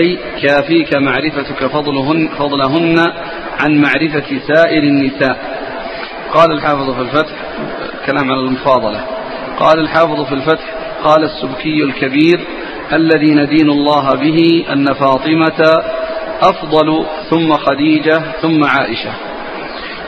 أي 0.00 0.18
كافيك 0.42 0.94
معرفتك 0.94 1.66
فضلهن, 1.66 2.28
فضلهن 2.38 2.98
عن 3.60 3.80
معرفة 3.80 4.38
سائر 4.54 4.82
النساء. 4.82 5.58
قال 6.32 6.52
الحافظ 6.52 6.90
في 6.90 7.00
الفتح 7.00 7.34
كلام 8.06 8.30
على 8.30 8.40
المفاضلة. 8.40 9.00
قال 9.58 9.78
الحافظ 9.78 10.24
في 10.24 10.34
الفتح 10.34 10.64
قال 11.04 11.24
السبكي 11.24 11.82
الكبير 11.82 12.40
الذي 12.92 13.34
ندين 13.34 13.70
الله 13.70 14.10
به 14.14 14.64
أن 14.72 14.86
فاطمة 14.94 15.74
أفضل 16.42 17.06
ثم 17.30 17.52
خديجة 17.52 18.22
ثم 18.42 18.64
عائشة. 18.64 19.27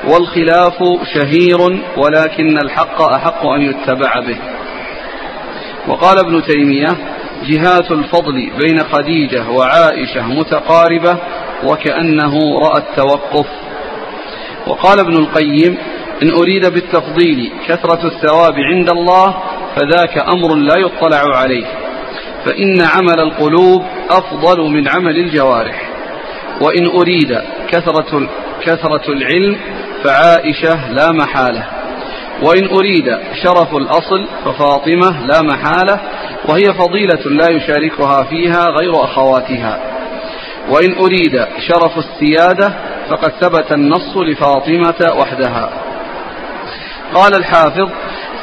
والخلاف 0.09 0.79
شهير 1.15 1.83
ولكن 1.97 2.59
الحق 2.59 3.03
أحق 3.03 3.47
أن 3.47 3.63
يتبع 3.63 4.21
به. 4.21 4.39
وقال 5.89 6.19
ابن 6.19 6.43
تيمية 6.43 6.89
جهات 7.49 7.91
الفضل 7.91 8.51
بين 8.59 8.79
خديجة 8.93 9.51
وعائشة 9.51 10.27
متقاربة 10.27 11.19
وكأنه 11.65 12.59
رأى 12.59 12.79
التوقف. 12.79 13.47
وقال 14.67 15.01
ابن 15.01 15.17
القيم 15.17 15.79
إن 16.23 16.31
أريد 16.31 16.67
بالتفضيل 16.67 17.53
كثرة 17.69 18.07
الثواب 18.07 18.55
عند 18.55 18.91
الله 18.91 19.35
فذاك 19.77 20.19
أمر 20.19 20.55
لا 20.55 20.75
يطلع 20.79 21.37
عليه 21.37 21.67
فإن 22.45 22.81
عمل 22.81 23.21
القلوب 23.21 23.83
أفضل 24.11 24.71
من 24.71 24.89
عمل 24.89 25.19
الجوارح. 25.19 25.91
وإن 26.61 26.87
أريد 26.87 27.39
كثرة 27.69 28.29
كثرة 28.63 29.13
العلم 29.13 29.57
فعائشة 30.05 30.93
لا 30.93 31.13
محالة. 31.13 31.65
وإن 32.43 32.69
أريد 32.69 33.19
شرف 33.43 33.77
الأصل 33.77 34.27
ففاطمة 34.45 35.27
لا 35.27 35.43
محالة 35.43 36.01
وهي 36.49 36.65
فضيلة 36.65 37.25
لا 37.31 37.51
يشاركها 37.51 38.23
فيها 38.23 38.65
غير 38.81 39.05
أخواتها. 39.05 39.81
وإن 40.69 40.95
أريد 40.99 41.45
شرف 41.69 41.99
السيادة 41.99 42.75
فقد 43.11 43.33
ثبت 43.41 43.73
النص 43.73 44.17
لفاطمة 44.17 45.21
وحدها. 45.21 45.71
قال 47.15 47.35
الحافظ 47.39 47.91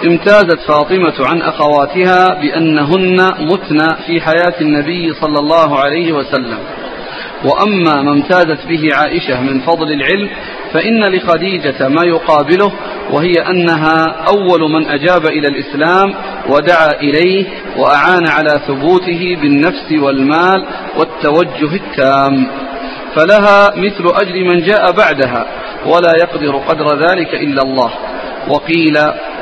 امتازت 0.05 0.59
فاطمة 0.67 1.13
عن 1.19 1.41
أخواتها 1.41 2.27
بأنهن 2.41 3.15
متن 3.39 3.77
في 4.05 4.21
حياة 4.21 4.61
النبي 4.61 5.13
صلى 5.13 5.39
الله 5.39 5.79
عليه 5.79 6.11
وسلم. 6.11 6.57
وأما 7.43 8.01
ما 8.01 8.11
امتازت 8.11 8.65
به 8.67 8.89
عائشة 8.93 9.41
من 9.41 9.59
فضل 9.59 9.91
العلم 9.91 10.29
فإن 10.73 11.03
لخديجة 11.03 11.87
ما 11.87 12.05
يقابله 12.05 12.71
وهي 13.11 13.33
أنها 13.49 14.15
أول 14.29 14.71
من 14.71 14.89
أجاب 14.89 15.25
إلى 15.25 15.47
الإسلام 15.47 16.13
ودعا 16.49 16.91
إليه 17.01 17.45
وأعان 17.77 18.27
على 18.27 18.61
ثبوته 18.67 19.37
بالنفس 19.41 19.91
والمال 19.91 20.65
والتوجه 20.97 21.75
التام. 21.75 22.47
فلها 23.15 23.69
مثل 23.75 24.21
أجر 24.21 24.43
من 24.43 24.61
جاء 24.61 24.91
بعدها 24.91 25.45
ولا 25.85 26.13
يقدر 26.21 26.57
قدر 26.57 26.99
ذلك 27.07 27.33
إلا 27.33 27.61
الله. 27.61 27.91
وقيل 28.47 28.97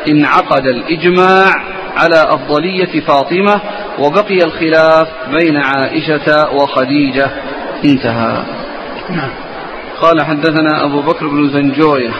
انعقد 0.09 0.65
الإجماع 0.65 1.51
على 1.97 2.23
أفضلية 2.23 3.01
فاطمة 3.01 3.61
وبقي 3.99 4.37
الخلاف 4.37 5.07
بين 5.31 5.57
عائشة 5.57 6.53
وخديجة. 6.53 7.29
انتهى. 7.85 8.43
نعم. 9.09 9.44
قال 10.05 10.25
حدثنا 10.25 10.85
أبو 10.85 11.01
بكر 11.01 11.27
بن 11.27 11.49
زنجوية. 11.49 12.11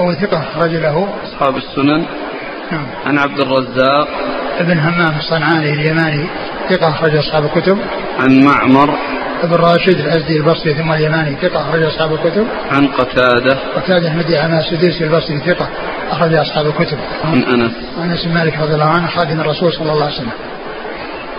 هو 0.00 0.14
ثقة 0.14 0.44
رجله 0.56 1.08
أصحاب 1.24 1.56
السنن. 1.56 2.04
نعم. 2.72 2.86
عن 3.06 3.18
عبد 3.18 3.40
الرزاق. 3.40 4.08
ابن 4.58 4.78
همام 4.78 5.14
الصنعاني 5.18 5.72
اليماني 5.72 6.26
ثقة 6.70 6.88
أخرج 6.88 7.16
أصحاب 7.16 7.44
الكتب. 7.44 7.78
عن 8.20 8.40
معمر. 8.40 8.94
ابن 9.42 9.54
راشد 9.54 9.98
الأزدي 9.98 10.36
البصري 10.36 10.74
ثم 10.74 10.92
اليماني 10.92 11.36
ثقة 11.42 11.60
أخرج 11.60 11.82
أصحاب 11.82 12.12
الكتب. 12.12 12.46
عن 12.70 12.86
قتادة. 12.86 13.58
قتادة 13.76 14.08
بن 14.08 14.34
عماس 14.34 14.72
السديسي 14.72 15.04
البصري 15.04 15.38
ثقة 15.38 15.68
أخرج 16.10 16.34
أصحاب 16.34 16.66
الكتب. 16.66 16.98
عن 17.24 17.42
أنس. 17.42 17.72
عن 17.98 18.10
أنس 18.10 18.26
مالك 18.26 18.58
رضي 18.58 18.74
الله 18.74 18.90
عنه 18.90 19.06
خادم 19.06 19.40
الرسول 19.40 19.72
صلى 19.72 19.92
الله 19.92 20.04
عليه 20.04 20.14
وسلم. 20.14 20.32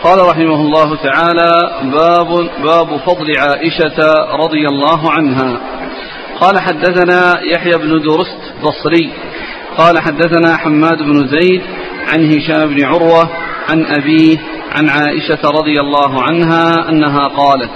قال 0.03 0.19
رحمه 0.29 0.61
الله 0.61 0.95
تعالى 0.95 1.51
باب 1.83 2.49
باب 2.63 2.97
فضل 2.97 3.37
عائشة 3.37 4.13
رضي 4.43 4.65
الله 4.67 5.11
عنها. 5.11 5.59
قال 6.41 6.59
حدثنا 6.59 7.41
يحيى 7.53 7.71
بن 7.71 8.01
درست 8.01 8.53
بصري. 8.63 9.11
قال 9.77 9.99
حدثنا 9.99 10.57
حماد 10.57 10.97
بن 10.97 11.27
زيد 11.27 11.61
عن 12.07 12.31
هشام 12.31 12.69
بن 12.69 12.85
عروة 12.85 13.29
عن 13.69 13.85
أبيه 13.85 14.37
عن 14.75 14.89
عائشة 14.89 15.49
رضي 15.49 15.79
الله 15.79 16.23
عنها 16.23 16.89
أنها 16.89 17.27
قالت 17.27 17.71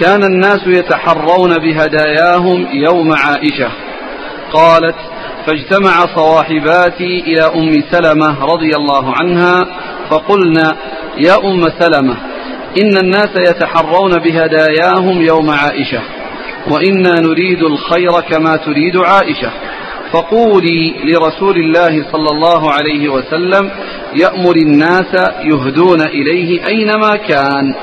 كان 0.00 0.24
الناس 0.24 0.66
يتحرون 0.66 1.50
بهداياهم 1.58 2.66
يوم 2.72 3.12
عائشة. 3.12 3.70
قالت 4.52 4.96
فاجتمع 5.46 6.06
صواحباتي 6.16 7.20
إلى 7.26 7.42
أم 7.42 7.82
سلمة 7.90 8.44
رضي 8.44 8.70
الله 8.76 9.14
عنها 9.14 9.66
فقلنا 10.10 10.76
يا 11.18 11.34
أم 11.44 11.68
سلمة 11.80 12.16
إن 12.82 12.96
الناس 13.04 13.30
يتحرون 13.48 14.10
بهداياهم 14.18 15.22
يوم 15.22 15.50
عائشة 15.50 16.00
وإنا 16.70 17.20
نريد 17.20 17.62
الخير 17.62 18.20
كما 18.30 18.56
تريد 18.56 18.96
عائشة. 18.96 19.50
فقولي 20.12 20.94
لرسول 21.04 21.56
الله 21.56 22.12
صلى 22.12 22.28
الله 22.32 22.70
عليه 22.70 23.08
وسلم 23.08 23.70
يأمر 24.20 24.56
الناس 24.56 25.14
يهدون 25.44 26.00
إليه 26.02 26.66
أينما 26.66 27.16
كان. 27.16 27.74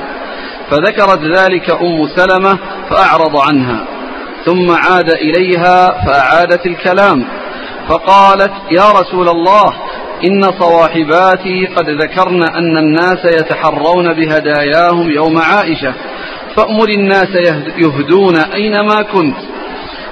فذكرت 0.71 1.23
ذلك 1.23 1.69
أم 1.69 2.07
سلمة 2.15 2.57
فأعرض 2.89 3.37
عنها 3.37 3.85
ثم 4.45 4.71
عاد 4.71 5.09
إليها 5.09 6.05
فأعادت 6.05 6.65
الكلام. 6.65 7.38
فقالت 7.89 8.51
يا 8.71 8.91
رسول 8.91 9.29
الله 9.29 9.73
إن 10.25 10.43
صواحباتي 10.59 11.65
قد 11.65 11.89
ذكرن 11.89 12.43
أن 12.43 12.77
الناس 12.77 13.25
يتحرون 13.25 14.13
بهداياهم 14.13 15.11
يوم 15.11 15.37
عائشة 15.37 15.93
فأمر 16.55 16.89
الناس 16.89 17.29
يهدون 17.77 18.35
أينما 18.53 19.01
كنت. 19.01 19.37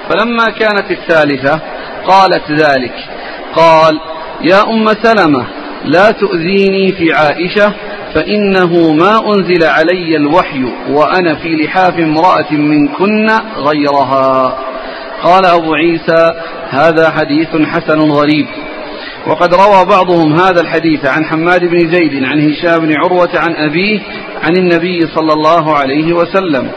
فلما 0.10 0.46
كانت 0.46 0.92
الثالثة 0.92 1.60
قالت 2.08 2.52
ذلك 2.52 2.94
قال 3.56 4.00
يا 4.42 4.64
أم 4.64 4.88
سلمة 5.04 5.46
لا 5.86 6.12
تؤذيني 6.12 6.92
في 6.92 7.14
عائشة 7.14 7.74
فإنه 8.16 8.94
ما 8.94 9.20
أنزل 9.28 9.64
علي 9.64 10.18
الوحي 10.18 10.64
وأنا 10.90 11.36
في 11.36 11.56
لحاف 11.56 12.00
امرأة 12.00 12.52
منكن 12.52 13.28
غيرها. 13.58 14.58
قال 15.24 15.46
أبو 15.46 15.74
عيسى 15.74 16.34
هذا 16.70 17.10
حديث 17.10 17.48
حسن 17.66 18.00
غريب. 18.00 18.48
وقد 19.28 19.54
روى 19.54 19.86
بعضهم 19.86 20.40
هذا 20.40 20.62
الحديث 20.62 21.06
عن 21.06 21.26
حماد 21.26 21.62
بن 21.62 21.92
زيد 21.92 22.24
عن 22.24 22.52
هشام 22.52 22.80
بن 22.80 22.96
عروة 23.04 23.30
عن 23.36 23.56
أبيه 23.56 24.00
عن 24.44 24.58
النبي 24.58 25.08
صلى 25.16 25.34
الله 25.34 25.78
عليه 25.78 26.14
وسلم. 26.14 26.70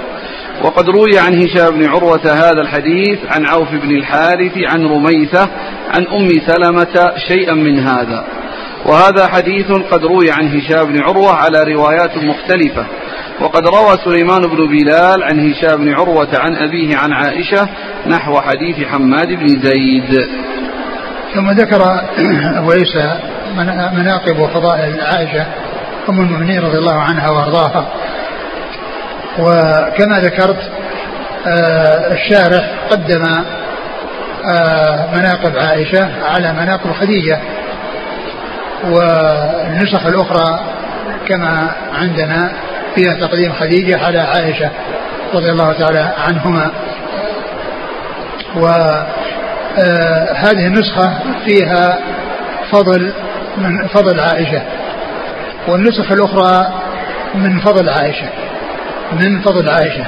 وقد 0.65 0.89
روي 0.89 1.19
عن 1.19 1.43
هشام 1.43 1.71
بن 1.71 1.89
عروة 1.89 2.33
هذا 2.33 2.61
الحديث 2.61 3.19
عن 3.29 3.47
عوف 3.47 3.69
بن 3.71 3.91
الحارث 3.97 4.53
عن 4.57 4.87
رميثة 4.87 5.49
عن 5.95 6.07
أم 6.07 6.29
سلمة 6.47 7.13
شيئا 7.29 7.55
من 7.55 7.79
هذا. 7.79 8.25
وهذا 8.87 9.27
حديث 9.27 9.73
قد 9.91 10.05
روي 10.05 10.31
عن 10.31 10.59
هشام 10.59 10.93
بن 10.93 11.03
عروة 11.03 11.33
على 11.33 11.65
روايات 11.75 12.17
مختلفة. 12.17 12.87
وقد 13.41 13.67
روى 13.67 13.97
سليمان 14.05 14.43
بن 14.43 14.69
بلال 14.69 15.23
عن 15.23 15.51
هشام 15.51 15.77
بن 15.77 15.95
عروة 15.95 16.29
عن 16.35 16.57
أبيه 16.57 16.97
عن 16.97 17.13
عائشة 17.13 17.69
نحو 18.07 18.41
حديث 18.41 18.87
حماد 18.87 19.29
بن 19.29 19.47
زيد. 19.47 20.29
ثم 21.35 21.51
ذكر 21.51 22.01
أبو 22.59 22.71
عيسى 22.71 23.19
مناقب 23.93 24.39
وفضائل 24.39 25.01
عائشة 25.01 25.47
أم 26.09 26.21
المؤمنين 26.21 26.61
رضي 26.61 26.79
الله 26.79 27.01
عنها 27.01 27.31
وأرضاها. 27.31 27.87
وكما 29.39 30.21
ذكرت 30.21 30.71
آه، 31.47 32.13
الشارح 32.13 32.71
قدم 32.91 33.25
آه، 34.45 35.09
مناقب 35.15 35.57
عائشة 35.57 36.09
على 36.25 36.53
مناقب 36.53 36.93
خديجة. 36.93 37.41
والنسخ 38.85 40.07
الأخرى 40.07 40.61
كما 41.29 41.71
عندنا 41.95 42.53
فيها 42.95 43.15
تقديم 43.15 43.53
خديجة 43.53 44.05
على 44.05 44.19
عائشة 44.19 44.71
رضي 45.35 45.51
الله 45.51 45.73
تعالى 45.73 46.15
عنهما. 46.29 46.71
وهذه 48.57 49.07
النسخة 50.67 51.19
فيها 51.47 51.99
فضل 52.73 53.13
من 53.57 53.87
فضل 53.87 54.21
عائشة. 54.21 54.63
والنسخ 55.69 56.13
الأخرى 56.13 56.73
من 57.35 57.61
فضل 57.61 57.89
عائشة. 57.89 58.29
من 59.13 59.41
فضل 59.41 59.69
عائشة. 59.69 60.05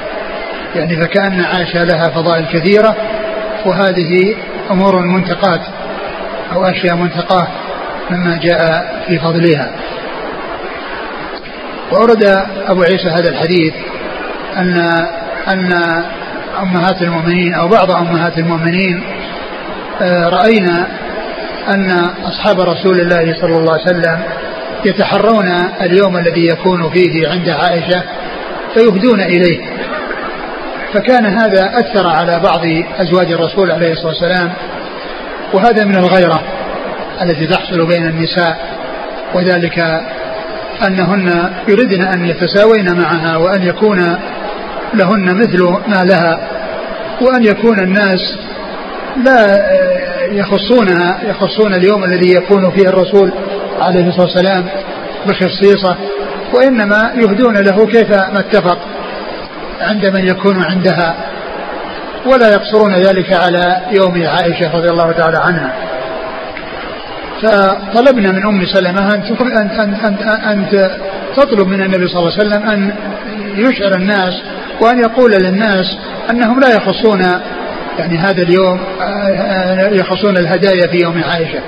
يعني 0.75 0.95
فكأن 0.95 1.41
عائشة 1.41 1.83
لها 1.83 2.09
فضائل 2.09 2.45
كثيرة 2.45 2.95
وهذه 3.65 4.35
أمور 4.71 4.99
منتقات 4.99 5.61
أو 6.53 6.65
أشياء 6.65 6.95
منتقاة 6.95 7.47
مما 8.09 8.37
جاء 8.37 8.93
في 9.07 9.19
فضلها. 9.19 9.71
وأورد 11.91 12.23
أبو 12.67 12.83
عيسى 12.83 13.09
هذا 13.09 13.29
الحديث 13.29 13.73
أن 14.57 14.77
أن 15.47 15.73
أمهات 16.61 17.01
المؤمنين 17.01 17.53
أو 17.53 17.67
بعض 17.67 17.91
أمهات 17.91 18.37
المؤمنين 18.37 19.03
آه، 20.01 20.29
رأينا 20.29 20.87
أن 21.67 21.91
أصحاب 22.25 22.59
رسول 22.59 22.99
الله 22.99 23.35
صلى 23.41 23.57
الله 23.57 23.73
عليه 23.73 23.83
وسلم 23.83 24.19
يتحرون 24.85 25.47
اليوم 25.81 26.17
الذي 26.17 26.47
يكون 26.47 26.89
فيه 26.89 27.29
عند 27.29 27.49
عائشة 27.49 28.03
فيهدون 28.73 29.21
إليه. 29.21 29.59
فكان 30.93 31.25
هذا 31.25 31.79
أثر 31.79 32.07
على 32.07 32.39
بعض 32.39 32.61
أزواج 32.99 33.31
الرسول 33.31 33.71
عليه 33.71 33.91
الصلاة 33.91 34.07
والسلام 34.07 34.53
وهذا 35.53 35.85
من 35.85 35.95
الغيرة 35.95 36.43
التي 37.21 37.47
تحصل 37.47 37.87
بين 37.87 38.05
النساء 38.05 38.57
وذلك 39.33 40.01
أنهن 40.87 41.53
يردن 41.67 42.01
أن 42.01 42.25
يتساوين 42.25 42.99
معها 42.99 43.37
وأن 43.37 43.63
يكون 43.63 43.99
لهن 44.93 45.37
مثل 45.37 45.63
ما 45.87 46.03
لها 46.03 46.39
وأن 47.21 47.43
يكون 47.43 47.79
الناس 47.79 48.37
لا 49.25 49.65
يخصونها 50.31 51.19
يخصون 51.23 51.73
اليوم 51.73 52.03
الذي 52.03 52.33
يكون 52.35 52.71
فيه 52.71 52.89
الرسول 52.89 53.31
عليه 53.81 54.07
الصلاة 54.07 54.25
والسلام 54.25 54.65
بخصيصة 55.27 55.97
وإنما 56.53 57.11
يهدون 57.15 57.57
له 57.57 57.85
كيف 57.85 58.09
ما 58.11 58.39
اتفق 58.39 58.77
عند 59.81 60.05
من 60.05 60.27
يكون 60.27 60.63
عندها 60.63 61.15
ولا 62.25 62.49
يقصرون 62.49 62.93
ذلك 62.95 63.33
على 63.33 63.81
يوم 63.91 64.27
عائشة 64.27 64.77
رضي 64.77 64.89
الله 64.89 65.11
تعالى 65.11 65.37
عنها. 65.37 65.73
فطلبنا 67.43 68.31
من 68.31 68.45
أم 68.45 68.65
سلمة 68.65 69.13
أن 69.13 69.21
ان 69.21 69.95
ان 70.03 70.15
ان 70.29 70.89
تطلب 71.35 71.67
من 71.67 71.81
النبي 71.81 72.07
صلى 72.07 72.19
الله 72.19 72.31
عليه 72.31 72.47
وسلم 72.47 72.69
أن 72.69 72.93
يشعر 73.55 73.95
الناس 73.95 74.33
وأن 74.81 74.99
يقول 74.99 75.31
للناس 75.31 75.97
أنهم 76.29 76.59
لا 76.59 76.75
يخصون 76.75 77.21
يعني 77.99 78.17
هذا 78.17 78.41
اليوم 78.41 78.79
آه، 79.01 79.89
يخصون 79.89 80.37
الهدايا 80.37 80.87
في 80.87 80.97
يوم 81.03 81.23
عائشة. 81.23 81.59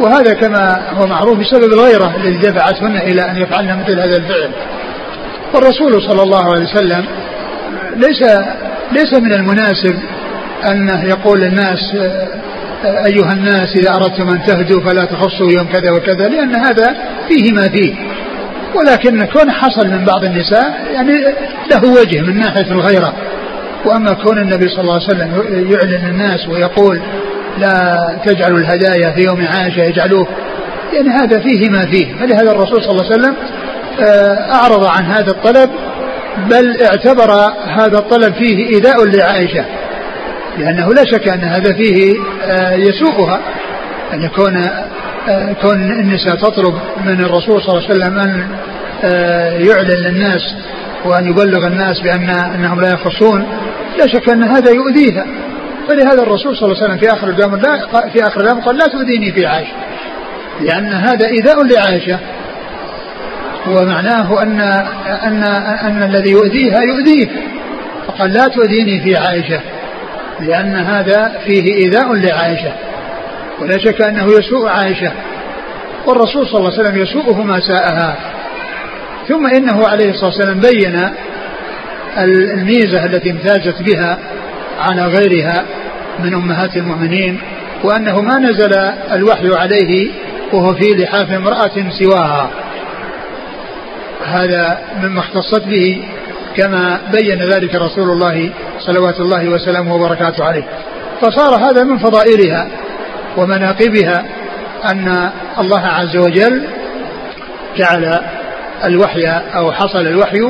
وهذا 0.00 0.34
كما 0.34 0.82
هو 0.90 1.06
معروف 1.06 1.38
بسبب 1.38 1.72
الغيره 1.72 2.16
التي 2.16 2.50
دفعتهن 2.50 2.96
إلى 2.96 3.30
أن 3.30 3.36
يفعلن 3.36 3.78
مثل 3.78 4.00
هذا 4.00 4.16
الفعل. 4.16 4.50
والرسول 5.54 6.02
صلى 6.02 6.22
الله 6.22 6.52
عليه 6.52 6.64
وسلم 6.64 7.04
ليس 7.96 8.22
ليس 8.92 9.14
من 9.14 9.32
المناسب 9.32 9.98
أنه 10.70 11.04
يقول 11.04 11.40
للناس 11.40 11.94
آه، 11.94 12.28
أيها 12.84 13.32
الناس 13.32 13.76
إذا 13.76 13.94
أردتم 13.94 14.28
أن 14.28 14.46
تهدوا 14.46 14.80
فلا 14.80 15.04
تخصوا 15.04 15.50
يوم 15.58 15.68
كذا 15.72 15.90
وكذا 15.90 16.28
لأن 16.28 16.54
هذا 16.54 16.96
فيه 17.28 17.52
ما 17.52 17.68
فيه. 17.68 17.94
ولكن 18.74 19.24
كون 19.24 19.50
حصل 19.50 19.88
من 19.88 20.04
بعض 20.04 20.24
النساء 20.24 20.74
يعني 20.92 21.12
له 21.70 22.00
وجه 22.00 22.20
من 22.20 22.38
ناحية 22.38 22.72
الغيرة. 22.72 23.14
وأما 23.84 24.12
كون 24.12 24.38
النبي 24.38 24.68
صلى 24.68 24.80
الله 24.80 24.94
عليه 24.94 25.04
وسلم 25.04 25.32
يعلن 25.72 26.06
الناس 26.08 26.48
ويقول 26.48 27.00
لا 27.58 27.98
تجعلوا 28.26 28.58
الهدايا 28.58 29.10
في 29.10 29.20
يوم 29.20 29.46
عائشة 29.46 29.82
يجعلوه 29.82 30.26
يعني 30.92 31.08
هذا 31.08 31.40
فيه 31.40 31.70
ما 31.70 31.86
فيه. 31.86 32.14
فلهذا 32.14 32.52
الرسول 32.52 32.82
صلى 32.82 32.90
الله 32.90 33.04
عليه 33.04 33.14
وسلم 33.14 33.34
آه، 34.00 34.52
أعرض 34.54 34.84
عن 34.84 35.04
هذا 35.04 35.30
الطلب 35.30 35.70
بل 36.50 36.82
اعتبر 36.82 37.30
هذا 37.66 37.98
الطلب 37.98 38.34
فيه 38.34 38.66
إيذاء 38.74 39.04
لعائشة. 39.04 39.64
لأنه 40.58 40.88
لا 40.94 41.04
شك 41.04 41.28
أن 41.28 41.44
هذا 41.44 41.72
فيه 41.72 42.14
آه، 42.44 42.74
يسوءها 42.74 43.40
أن 44.14 44.22
يكون 44.22 44.56
آه، 45.28 45.52
كون 45.52 45.90
النساء 45.90 46.36
تطلب 46.36 46.74
من 47.06 47.20
الرسول 47.20 47.62
صلى 47.62 47.78
الله 47.78 47.84
عليه 47.88 47.94
وسلم 47.94 48.18
أن 48.18 48.48
آه، 49.04 49.50
يعلن 49.50 49.90
للناس 49.90 50.54
وأن 51.04 51.26
يبلغ 51.26 51.66
الناس 51.66 52.00
بأن 52.00 52.30
أنهم 52.30 52.80
لا 52.80 52.92
يخصون 52.92 53.46
لا 53.98 54.06
شك 54.06 54.28
أن 54.28 54.42
هذا 54.44 54.70
يؤذيها. 54.70 55.26
فلهذا 55.88 56.22
الرسول 56.22 56.56
صلى 56.56 56.72
الله 56.72 56.82
عليه 56.82 56.84
وسلم 56.84 56.98
في 56.98 57.12
آخر 57.12 57.28
الأمر 57.28 57.56
لا 57.56 58.08
في 58.12 58.22
آخر 58.22 58.40
الأمر 58.40 58.60
قال 58.60 58.76
لا 58.76 58.86
تؤذيني 58.86 59.32
في 59.32 59.46
عائشة 59.46 59.72
لأن 60.60 60.92
هذا 60.92 61.26
إيذاء 61.26 61.64
لعائشة. 61.64 62.18
ومعناه 63.66 64.42
أن 64.42 64.60
أن 65.22 65.42
أن 65.84 66.02
الذي 66.02 66.30
يؤذيها 66.30 66.80
يؤذيه. 66.80 67.28
فقال 68.06 68.32
لا 68.32 68.48
تؤذيني 68.48 69.00
في 69.00 69.16
عائشة. 69.16 69.60
لأن 70.40 70.76
هذا 70.76 71.32
فيه 71.46 71.74
إيذاء 71.74 72.14
لعائشة. 72.14 72.72
ولا 73.60 73.78
شك 73.78 74.02
أنه 74.02 74.26
يسوء 74.38 74.68
عائشة. 74.68 75.12
والرسول 76.06 76.46
صلى 76.46 76.58
الله 76.58 76.72
عليه 76.72 76.80
وسلم 76.82 77.02
يسوءه 77.02 77.42
ما 77.42 77.60
ساءها. 77.60 78.16
ثم 79.28 79.46
إنه 79.46 79.88
عليه 79.88 80.10
الصلاة 80.10 80.26
والسلام 80.26 80.60
بين 80.60 81.10
الميزة 82.18 83.04
التي 83.04 83.30
امتازت 83.30 83.82
بها 83.82 84.18
على 84.80 85.06
غيرها 85.06 85.64
من 86.18 86.34
أمهات 86.34 86.76
المؤمنين 86.76 87.40
وأنه 87.84 88.20
ما 88.20 88.38
نزل 88.38 88.74
الوحي 89.12 89.48
عليه 89.54 90.08
وهو 90.52 90.74
في 90.74 90.94
لحاف 90.94 91.30
امرأة 91.30 91.90
سواها. 92.02 92.50
هذا 94.26 94.78
مما 95.02 95.20
اختصت 95.20 95.64
به 95.66 96.04
كما 96.56 97.00
بين 97.12 97.48
ذلك 97.52 97.74
رسول 97.74 98.10
الله 98.10 98.50
صلوات 98.80 99.20
الله 99.20 99.48
وسلامه 99.48 99.94
وبركاته 99.94 100.44
عليه. 100.44 100.64
فصار 101.20 101.70
هذا 101.70 101.84
من 101.84 101.98
فضائلها 101.98 102.68
ومناقبها 103.36 104.24
أن 104.84 105.30
الله 105.58 105.86
عز 105.86 106.16
وجل 106.16 106.62
جعل 107.76 108.20
الوحي 108.84 109.26
أو 109.54 109.72
حصل 109.72 110.06
الوحي 110.06 110.40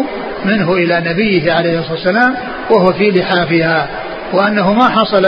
منه 0.45 0.73
إلى 0.73 1.01
نبيه 1.01 1.53
عليه 1.53 1.79
الصلاة 1.79 1.93
والسلام 1.93 2.35
وهو 2.71 2.93
في 2.93 3.11
لحافها 3.11 3.89
وأنه 4.33 4.73
ما 4.73 4.89
حصل 4.89 5.27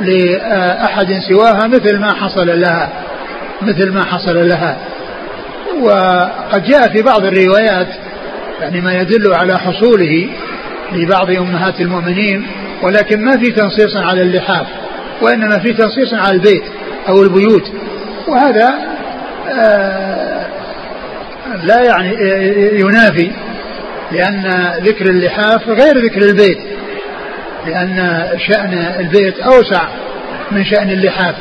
لأحد 0.00 1.18
سواها 1.28 1.66
مثل 1.66 1.98
ما 1.98 2.14
حصل 2.14 2.60
لها 2.60 2.88
مثل 3.62 3.92
ما 3.92 4.04
حصل 4.04 4.48
لها. 4.48 4.76
وقد 5.82 6.64
جاء 6.64 6.88
في 6.88 7.02
بعض 7.02 7.24
الروايات 7.24 7.86
يعني 8.60 8.80
ما 8.80 8.92
يدل 9.00 9.34
على 9.34 9.58
حصوله 9.58 10.28
لبعض 10.92 11.30
أمهات 11.30 11.80
المؤمنين 11.80 12.46
ولكن 12.82 13.24
ما 13.24 13.36
في 13.36 13.50
تنصيص 13.50 13.96
على 13.96 14.22
اللحاف 14.22 14.66
وإنما 15.22 15.58
في 15.58 15.72
تنصيص 15.72 16.14
على 16.14 16.36
البيت 16.36 16.62
أو 17.08 17.22
البيوت. 17.22 17.72
وهذا 18.28 18.74
آه، 19.50 20.46
لا 21.62 21.84
يعني 21.84 22.14
ينافي 22.80 23.30
لأن 24.12 24.72
ذكر 24.82 25.04
اللحاف 25.10 25.68
غير 25.68 26.04
ذكر 26.04 26.22
البيت 26.22 26.58
لأن 27.66 28.24
شأن 28.48 28.74
البيت 28.74 29.38
أوسع 29.38 29.88
من 30.50 30.64
شأن 30.64 30.90
اللحاف. 30.90 31.34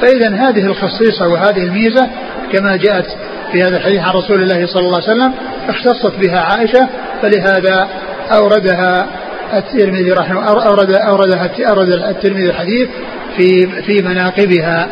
فإذا 0.00 0.28
هذه 0.28 0.66
الخصيصة 0.66 1.28
وهذه 1.28 1.62
الميزة 1.62 2.10
كما 2.52 2.76
جاءت 2.76 3.06
في 3.52 3.62
هذا 3.62 3.76
الحديث 3.76 4.00
عن 4.00 4.14
رسول 4.14 4.42
الله 4.42 4.66
صلى 4.66 4.82
الله 4.82 5.02
عليه 5.02 5.12
وسلم 5.12 5.32
اختصت 5.68 6.12
بها 6.18 6.40
عائشة 6.40 6.88
فلهذا 7.22 7.88
أوردها 8.32 9.06
الترمذي 9.54 10.12
رحمه 10.12 10.66
أورد 10.66 10.92
أوردها 10.92 11.68
أورد 11.68 11.88
الترمذي 11.88 12.50
الحديث 12.50 12.88
في 13.36 13.66
في 13.82 14.02
مناقبها. 14.02 14.88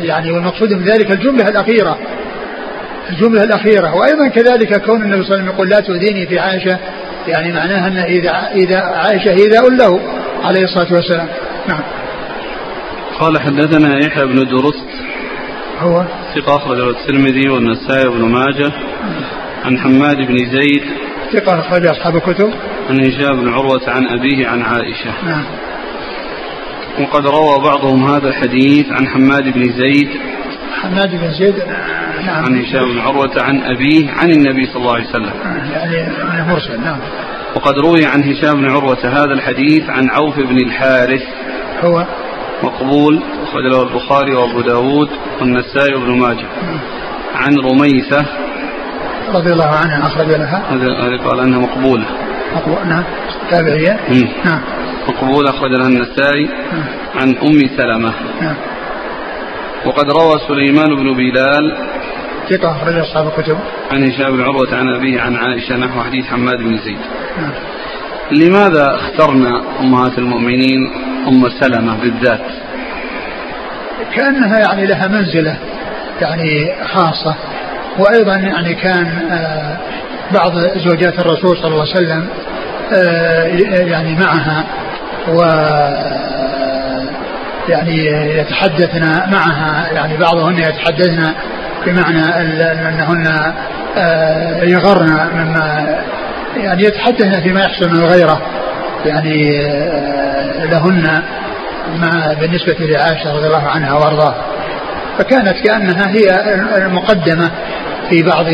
يعني 0.00 0.30
والمقصود 0.30 0.72
من 0.72 0.84
ذلك 0.84 1.10
الجملة 1.10 1.48
الأخيرة. 1.48 1.98
الجملة 3.10 3.44
الأخيرة. 3.44 3.94
وأيضا 3.94 4.28
كذلك 4.28 4.82
كون 4.82 5.02
النبي 5.02 5.22
صلى 5.22 5.34
الله 5.34 5.36
عليه 5.36 5.44
وسلم 5.44 5.54
يقول 5.54 5.68
لا 5.68 5.80
تؤذيني 5.80 6.26
في 6.26 6.38
عائشة 6.38 6.78
يعني 7.28 7.52
معناها 7.52 7.88
أن 7.88 7.96
إذا 7.96 8.48
إذا 8.54 8.80
عائشة 8.80 9.32
إذا 9.32 9.60
له 9.60 10.00
عليه 10.44 10.64
الصلاة 10.64 10.92
والسلام. 10.92 11.28
نعم. 11.68 11.82
قال 13.20 13.40
حدثنا 13.40 13.98
يحيى 14.06 14.26
بن 14.26 14.34
درست 14.34 15.05
هو 15.80 16.04
ثقة 16.34 16.56
أخرجه 16.56 16.90
الترمذي 16.90 17.48
والنسائي 17.48 18.08
بن 18.08 18.24
ماجه. 18.24 18.72
عن 19.64 19.78
حماد 19.78 20.16
بن 20.16 20.36
زيد. 20.36 20.82
ثقة 21.32 21.60
أخرج 21.60 21.86
أصحاب 21.86 22.16
الكتب. 22.16 22.50
عن 22.90 23.00
هشام 23.00 23.40
بن 23.40 23.48
عروة 23.48 23.82
عن 23.88 24.06
أبيه 24.06 24.48
عن 24.48 24.62
عائشة. 24.62 25.24
نعم. 25.26 25.44
وقد 27.00 27.26
روى 27.26 27.58
بعضهم 27.64 28.10
هذا 28.10 28.28
الحديث 28.28 28.86
عن 28.90 29.08
حماد 29.08 29.44
بن 29.54 29.72
زيد. 29.72 30.08
حماد 30.82 31.10
بن 31.10 31.30
زيد 31.38 31.54
نعم. 32.26 32.44
عن 32.44 32.64
هشام 32.64 32.92
بن 32.92 32.98
عروة 32.98 33.42
عن 33.42 33.60
أبيه 33.60 34.10
عن 34.10 34.30
النبي 34.30 34.66
صلى 34.66 34.76
الله 34.76 34.94
عليه 34.94 35.08
وسلم. 35.08 35.32
يعني 35.72 36.52
مرسل 36.52 36.80
نعم. 36.80 36.98
وقد 37.54 37.74
روي 37.78 38.06
عن 38.06 38.22
هشام 38.22 38.54
بن 38.54 38.70
عروة 38.70 38.98
هذا 39.04 39.32
الحديث 39.32 39.90
عن 39.90 40.08
عوف 40.10 40.38
بن 40.38 40.56
الحارث. 40.56 41.22
هو 41.84 42.06
مقبول 42.66 43.22
أخرج 43.42 43.64
له 43.64 43.82
البخاري 43.82 44.34
وأبو 44.34 44.60
داود 44.60 45.10
والنسائي 45.40 45.94
وابن 45.94 46.10
ماجه. 46.18 46.46
عن 47.34 47.58
رميثة. 47.58 48.26
رضي 49.34 49.52
الله 49.52 49.66
عنها 49.66 50.02
أخرج 50.02 50.26
لها. 50.26 50.62
هذه 50.70 51.16
قال 51.28 51.40
أنها 51.40 51.58
مقبولة. 51.58 52.06
مقبول 52.56 52.88
نعم 52.88 53.04
تابعية. 53.50 54.00
نعم 54.44 54.60
مقبولة 55.08 55.50
أخرج 55.50 55.70
لها 55.70 55.88
النسائي. 55.88 56.48
عن 57.14 57.36
أم 57.36 57.58
سلمة. 57.76 58.12
نعم 58.40 58.56
وقد 59.86 60.10
روى 60.10 60.40
سليمان 60.48 60.88
بن 60.96 61.14
بلال 61.14 61.76
ثقة 62.50 62.70
أخرج 62.70 62.94
أصحاب 62.94 63.26
الكتب. 63.26 63.58
عن 63.92 64.10
هشام 64.10 64.36
بن 64.36 64.42
عروة 64.42 64.76
عن 64.76 64.88
أبيه 64.88 65.20
عن 65.20 65.36
عائشة 65.36 65.76
نحو 65.76 66.00
حديث 66.00 66.26
حماد 66.26 66.58
بن 66.58 66.78
زيد. 66.78 66.98
نعم 67.38 67.52
لماذا 68.30 68.94
اخترنا 68.94 69.62
أمهات 69.80 70.18
المؤمنين؟ 70.18 70.90
أم 71.28 71.48
سلمة 71.60 71.96
بالذات. 72.00 72.40
كأنها 74.14 74.58
يعني 74.58 74.86
لها 74.86 75.08
منزلة 75.08 75.56
يعني 76.20 76.72
خاصة 76.94 77.34
وأيضا 77.98 78.36
يعني 78.36 78.74
كان 78.74 79.06
آه، 79.30 79.76
بعض 80.34 80.52
زوجات 80.58 81.18
الرسول 81.18 81.56
صلى 81.56 81.66
الله 81.66 81.80
عليه 81.80 81.92
وسلم 81.92 82.28
آه، 82.92 83.42
يعني 83.86 84.14
معها 84.14 84.64
و 85.28 85.40
يعني 87.68 88.06
يتحدثن 88.38 89.30
معها 89.32 89.92
يعني 89.92 90.16
بعضهن 90.16 90.58
يتحدثن 90.58 91.32
بمعنى 91.86 92.24
أنهن 92.88 93.52
آه، 93.98 94.62
يغرن 94.62 95.30
مما 95.34 95.98
يعني 96.56 96.84
يتحدثن 96.84 97.40
فيما 97.40 97.60
يحصل 97.60 97.88
من 97.88 97.96
الغيره 97.96 98.42
يعني 99.06 99.58
لهن 100.70 101.22
مع 101.96 102.32
بالنسبة 102.40 102.76
لعائشة 102.80 103.36
رضي 103.36 103.46
الله 103.46 103.68
عنها 103.68 103.94
وأرضاها 103.94 104.44
فكانت 105.18 105.66
كأنها 105.66 106.10
هي 106.10 106.54
المقدمة 106.76 107.50
في 108.10 108.22
بعض 108.22 108.46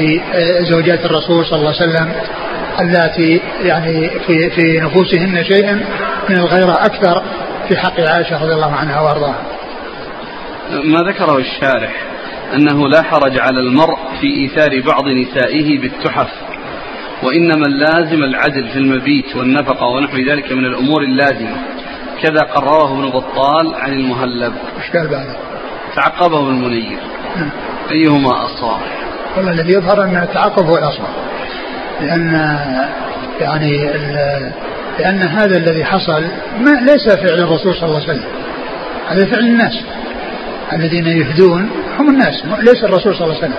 زوجات 0.61 1.05
الرسول 1.05 1.47
صلى 1.47 1.59
الله 1.59 1.75
عليه 1.81 1.93
وسلم 1.93 2.13
اللاتي 2.81 3.41
يعني 3.63 4.11
في 4.27 4.51
في 4.51 4.81
نفوسهن 4.81 5.45
شيء 5.45 5.73
من 6.29 6.37
الغيرة 6.37 6.73
أكثر 6.73 7.23
في 7.69 7.77
حق 7.77 8.01
عائشة 8.01 8.43
رضي 8.43 8.53
الله 8.53 8.73
عنها 8.73 9.01
وأرضاها. 9.01 9.43
ما 10.85 11.03
ذكره 11.11 11.39
الشارح 11.39 11.93
أنه 12.55 12.89
لا 12.89 13.03
حرج 13.03 13.39
على 13.39 13.61
المرء 13.61 13.99
في 14.21 14.27
إيثار 14.27 14.81
بعض 14.81 15.09
نسائه 15.09 15.79
بالتحف 15.81 16.31
وإنما 17.23 17.67
اللازم 17.67 18.23
العدل 18.25 18.69
في 18.69 18.79
المبيت 18.79 19.37
والنفقة 19.37 19.87
ونحو 19.87 20.17
ذلك 20.17 20.53
من 20.53 20.65
الأمور 20.65 21.03
اللازمة. 21.03 21.57
كذا 22.23 22.41
قرره 22.41 22.93
ابن 22.93 23.11
بطال 23.11 23.75
عن 23.75 23.93
المهلب. 23.93 24.53
إيش 24.79 24.91
قال 24.97 25.09
بعده؟ 25.09 25.37
تعقبه 25.97 26.49
المنير. 26.49 26.99
نعم. 27.37 27.51
أيهما 27.91 28.45
أصاب؟ 28.45 28.81
والله 29.37 29.53
الذي 29.53 29.73
يظهر 29.73 30.05
أن 30.05 30.17
التعقب 30.17 30.67
هو 30.67 30.79
الأصوب 30.79 31.07
لأن 32.01 32.59
يعني 33.41 33.91
لأن 34.99 35.23
هذا 35.23 35.57
الذي 35.57 35.85
حصل 35.85 36.23
ما 36.61 36.71
ليس 36.71 37.09
فعل 37.09 37.39
الرسول 37.39 37.75
صلى 37.75 37.85
الله 37.85 38.03
عليه 38.03 38.13
وسلم. 38.13 38.25
هذا 39.09 39.27
فعل 39.27 39.45
الناس. 39.45 39.85
الذين 40.73 41.07
يهدون 41.07 41.71
هم 41.99 42.11
الناس 42.11 42.45
ليس 42.59 42.85
الرسول 42.85 43.15
صلى 43.15 43.25
الله 43.25 43.37
عليه 43.37 43.47
وسلم. 43.47 43.59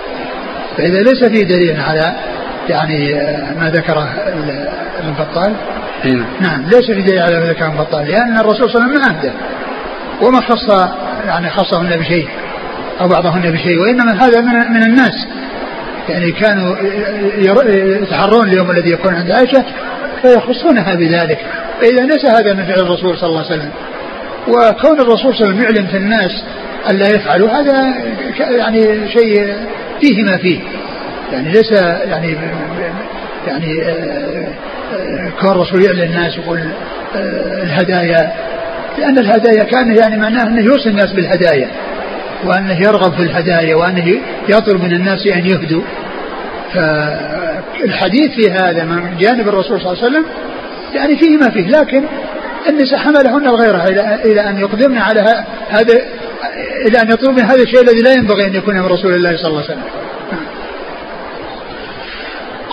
فإذا 0.76 1.02
ليس 1.02 1.24
في 1.24 1.44
دليل 1.44 1.80
على 1.80 2.16
يعني 2.68 3.14
ما 3.60 3.70
ذكره 3.70 4.08
ابن 4.98 5.12
بطال؟ 5.18 5.52
نعم. 6.04 6.24
نعم 6.40 6.62
ليس 6.62 6.86
في 6.86 7.02
دليل 7.02 7.22
على 7.22 7.40
ما 7.40 7.46
ذكره 7.46 7.66
ابن 7.66 7.76
بطال 7.76 8.08
لأن 8.08 8.38
الرسول 8.38 8.70
صلى 8.70 8.82
الله 8.82 8.94
عليه 8.94 9.00
وسلم 9.00 9.12
ما 9.12 9.18
أهدى 9.18 9.32
وما 10.22 10.40
خص 10.40 10.68
يعني 11.26 11.50
خصهن 11.50 11.96
بشيء 11.96 12.28
أو 13.00 13.08
بعضهن 13.08 13.50
بشيء 13.50 13.78
وإنما 13.78 14.12
هذا 14.12 14.40
من, 14.40 14.72
من 14.72 14.82
الناس. 14.82 15.26
يعني 16.08 16.32
كانوا 16.32 16.76
يتحرون 18.02 18.48
اليوم 18.48 18.70
الذي 18.70 18.90
يكون 18.90 19.14
عند 19.14 19.30
عائشة 19.30 19.64
فيخصونها 20.22 20.94
بذلك 20.94 21.38
فإذا 21.80 22.02
ليس 22.02 22.24
هذا 22.24 22.54
من 22.54 22.64
فعل 22.64 22.80
الرسول 22.80 23.18
صلى 23.18 23.28
الله 23.28 23.44
عليه 23.44 23.54
وسلم. 23.54 23.70
وكون 24.48 25.00
الرسول 25.00 25.34
صلى 25.34 25.46
الله 25.46 25.46
عليه 25.46 25.46
وسلم 25.46 25.62
يعلن 25.62 25.86
في 25.86 25.96
الناس 25.96 26.44
ألا 26.90 27.06
يفعلوا 27.06 27.50
هذا 27.50 27.94
يعني 28.38 29.08
شيء 29.12 29.54
فيه 30.00 30.22
ما 30.22 30.36
فيه. 30.36 30.60
يعني 31.34 31.48
ليس 31.48 31.72
يعني 32.04 32.36
يعني 33.46 33.82
آه، 33.82 34.48
آه، 34.94 35.32
كون 35.40 35.50
الرسول 35.50 35.84
يعلن 35.84 36.02
الناس 36.02 36.38
يقول 36.38 36.58
آه، 37.16 37.62
الهدايا. 37.62 38.32
لأن 38.98 39.18
الهدايا 39.18 39.64
كان 39.64 39.96
يعني 39.96 40.16
معناه 40.16 40.42
أنه 40.46 40.64
يوصي 40.64 40.88
الناس 40.88 41.12
بالهدايا 41.12 41.68
وأنه 42.44 42.80
يرغب 42.80 43.12
في 43.12 43.22
الهدايا 43.22 43.74
وأنه 43.74 44.20
يطلب 44.48 44.82
من 44.82 44.92
الناس 44.92 45.26
أن 45.26 45.46
يهدوا. 45.46 45.82
فالحديث 46.74 48.30
في 48.30 48.50
هذا 48.50 48.84
من 48.84 49.16
جانب 49.18 49.48
الرسول 49.48 49.80
صلى 49.80 49.92
الله 49.92 50.04
عليه 50.04 50.12
وسلم 50.12 50.26
يعني 50.94 51.16
فيه 51.16 51.36
ما 51.36 51.50
فيه 51.50 51.66
لكن 51.66 52.02
النساء 52.68 52.98
حملهن 52.98 53.46
الغيرة 53.46 53.84
إلى 53.84 54.14
إلى 54.24 54.40
أن 54.40 54.58
يقدمن 54.58 54.98
على 54.98 55.44
هذا 55.68 55.94
إلى 56.86 57.02
أن 57.02 57.10
يطلبن 57.10 57.42
هذا 57.42 57.62
الشيء 57.62 57.80
الذي 57.80 58.02
لا 58.02 58.12
ينبغي 58.12 58.46
أن 58.46 58.54
يكون 58.54 58.74
من 58.74 58.86
رسول 58.86 59.14
الله 59.14 59.36
صلى 59.36 59.48
الله 59.48 59.62
عليه 59.62 59.72
وسلم. 59.72 60.03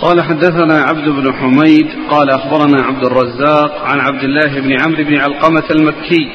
قال 0.01 0.21
حدثنا 0.21 0.81
عبد 0.81 1.09
بن 1.09 1.33
حميد 1.33 1.87
قال 2.09 2.29
أخبرنا 2.29 2.81
عبد 2.81 3.05
الرزاق 3.05 3.81
عن 3.85 3.99
عبد 3.99 4.23
الله 4.23 4.61
بن 4.61 4.81
عمرو 4.81 5.03
بن 5.03 5.17
علقمة 5.17 5.63
المكي 5.71 6.31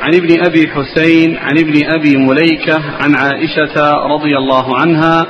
عن 0.00 0.14
ابن 0.14 0.44
أبي 0.46 0.68
حسين 0.68 1.36
عن 1.36 1.58
ابن 1.58 1.90
أبي 1.90 2.16
مليكة 2.16 2.82
عن 3.00 3.14
عائشة 3.14 3.92
رضي 4.14 4.36
الله 4.38 4.78
عنها 4.78 5.26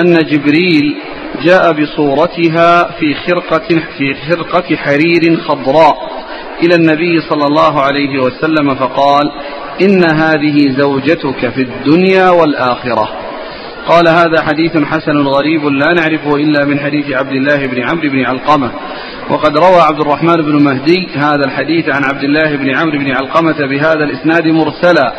أن 0.00 0.14
جبريل 0.14 0.96
جاء 1.42 1.72
بصورتها 1.72 2.90
في 2.98 3.14
خرقة 3.14 3.68
في 3.98 4.14
خرقة 4.28 4.76
حرير 4.76 5.40
خضراء 5.40 5.96
إلى 6.62 6.74
النبي 6.74 7.20
صلى 7.20 7.46
الله 7.46 7.82
عليه 7.82 8.18
وسلم 8.18 8.74
فقال 8.74 9.32
إن 9.82 10.04
هذه 10.04 10.78
زوجتك 10.78 11.48
في 11.48 11.62
الدنيا 11.62 12.30
والآخرة. 12.30 13.25
قال 13.88 14.08
هذا 14.08 14.42
حديث 14.42 14.76
حسن 14.76 15.26
غريب 15.26 15.64
لا 15.64 15.92
نعرفه 15.92 16.36
إلا 16.36 16.64
من 16.64 16.80
حديث 16.80 17.10
عبد 17.10 17.32
الله 17.32 17.66
بن 17.66 17.82
عمرو 17.82 18.10
بن 18.10 18.24
علقمة 18.24 18.70
وقد 19.30 19.56
روى 19.56 19.80
عبد 19.80 20.00
الرحمن 20.00 20.36
بن 20.36 20.62
مهدي 20.62 21.08
هذا 21.16 21.44
الحديث 21.44 21.88
عن 21.88 22.04
عبد 22.04 22.22
الله 22.24 22.56
بن 22.56 22.76
عمرو 22.76 22.98
بن 22.98 23.10
علقمة 23.10 23.66
بهذا 23.66 24.04
الإسناد 24.04 24.46
مرسلا 24.46 25.12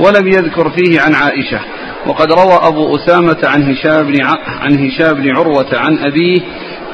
ولم 0.00 0.28
يذكر 0.28 0.70
فيه 0.70 1.00
عن 1.00 1.14
عائشة 1.14 1.60
وقد 2.06 2.32
روى 2.32 2.58
أبو 2.62 2.96
أسامة 2.96 3.38
عن 3.44 3.62
هشام 3.62 4.06
بن 4.06 4.22
عن 4.60 4.86
هشام 4.86 5.14
بن 5.14 5.36
عروة 5.36 5.68
عن 5.72 5.98
أبيه 5.98 6.40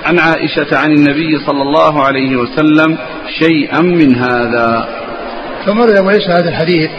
عن 0.04 0.18
عائشة 0.18 0.78
عن 0.78 0.92
النبي 0.92 1.38
صلى 1.46 1.62
الله 1.62 2.04
عليه 2.04 2.36
وسلم 2.36 2.98
شيئا 3.38 3.80
من 3.80 4.16
هذا. 4.16 4.88
ثم 5.66 5.80
وليس 5.80 6.28
هذا 6.28 6.48
الحديث 6.48 6.90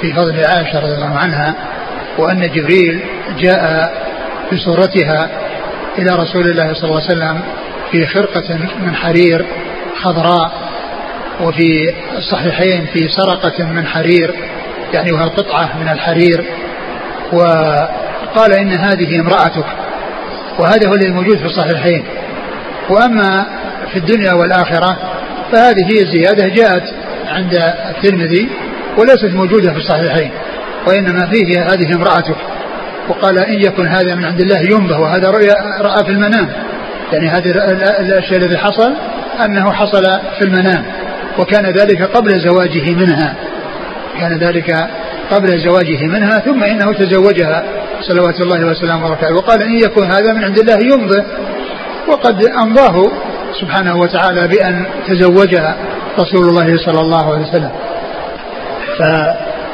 في 0.00 0.12
فضل 0.12 0.44
عائشة 0.44 0.78
رضي 0.78 0.94
الله 0.94 1.18
عنها 1.18 1.54
وأن 2.18 2.50
جبريل 2.54 3.15
جاء 3.38 3.92
بصورتها 4.52 5.28
إلى 5.98 6.16
رسول 6.16 6.50
الله 6.50 6.74
صلى 6.74 6.84
الله 6.84 7.02
عليه 7.02 7.12
وسلم 7.16 7.42
في 7.90 8.06
خرقة 8.06 8.58
من 8.78 8.94
حرير 8.94 9.46
خضراء 10.02 10.52
وفي 11.40 11.94
الصحيحين 12.18 12.86
في 12.86 13.08
سرقة 13.08 13.64
من 13.64 13.86
حرير 13.86 14.34
يعني 14.92 15.12
وهي 15.12 15.24
قطعة 15.24 15.78
من 15.80 15.88
الحرير. 15.88 16.44
وقال 17.32 18.52
إن 18.52 18.72
هذه 18.72 19.20
امرأتك 19.20 19.64
وهذا 20.58 20.88
هو 20.88 20.94
الذي 20.94 21.10
موجود 21.10 21.38
في 21.38 21.44
الصحيحين. 21.44 22.04
وأما 22.90 23.46
في 23.92 23.98
الدنيا 23.98 24.32
والآخرة 24.32 24.96
فهذه 25.52 25.84
هي 25.92 26.02
الزيادة 26.02 26.48
جاءت 26.48 26.94
عند 27.28 27.54
الترمذي 27.90 28.48
وليست 28.98 29.34
موجودة 29.34 29.72
في 29.72 29.78
الصحيحين 29.78 30.30
وإنما 30.86 31.26
فيه 31.26 31.62
هذه 31.62 31.94
امرأتك. 31.94 32.36
وقال 33.08 33.38
إن 33.38 33.54
يكن 33.54 33.86
هذا 33.86 34.14
من 34.14 34.24
عند 34.24 34.40
الله 34.40 34.60
ينبه 34.60 34.98
وهذا 34.98 35.30
رؤيا 35.30 35.54
رأى 35.80 36.04
في 36.04 36.10
المنام. 36.10 36.48
يعني 37.12 37.28
هذه 37.28 37.50
الشيء 38.18 38.38
الذي 38.38 38.58
حصل 38.58 38.92
أنه 39.44 39.72
حصل 39.72 40.04
في 40.38 40.44
المنام 40.44 40.84
وكان 41.38 41.66
ذلك 41.66 42.02
قبل 42.02 42.40
زواجه 42.40 42.94
منها. 42.94 43.34
كان 44.20 44.38
ذلك 44.38 44.88
قبل 45.30 45.58
زواجه 45.58 46.06
منها 46.06 46.38
ثم 46.38 46.64
إنه 46.64 46.92
تزوجها 46.92 47.64
صلوات 48.00 48.40
الله 48.40 48.66
وسلامه 48.66 49.06
وبركاته 49.06 49.34
وقال 49.34 49.62
إن 49.62 49.78
يكن 49.78 50.04
هذا 50.04 50.32
من 50.32 50.44
عند 50.44 50.58
الله 50.58 50.78
يمضي 50.94 51.22
وقد 52.08 52.44
أمضاه 52.44 53.10
سبحانه 53.60 53.96
وتعالى 53.96 54.48
بأن 54.48 54.86
تزوجها 55.08 55.76
رسول 56.18 56.48
الله 56.48 56.76
صلى 56.76 57.00
الله 57.00 57.32
عليه 57.32 57.48
وسلم. 57.48 57.70
ف 58.98 59.00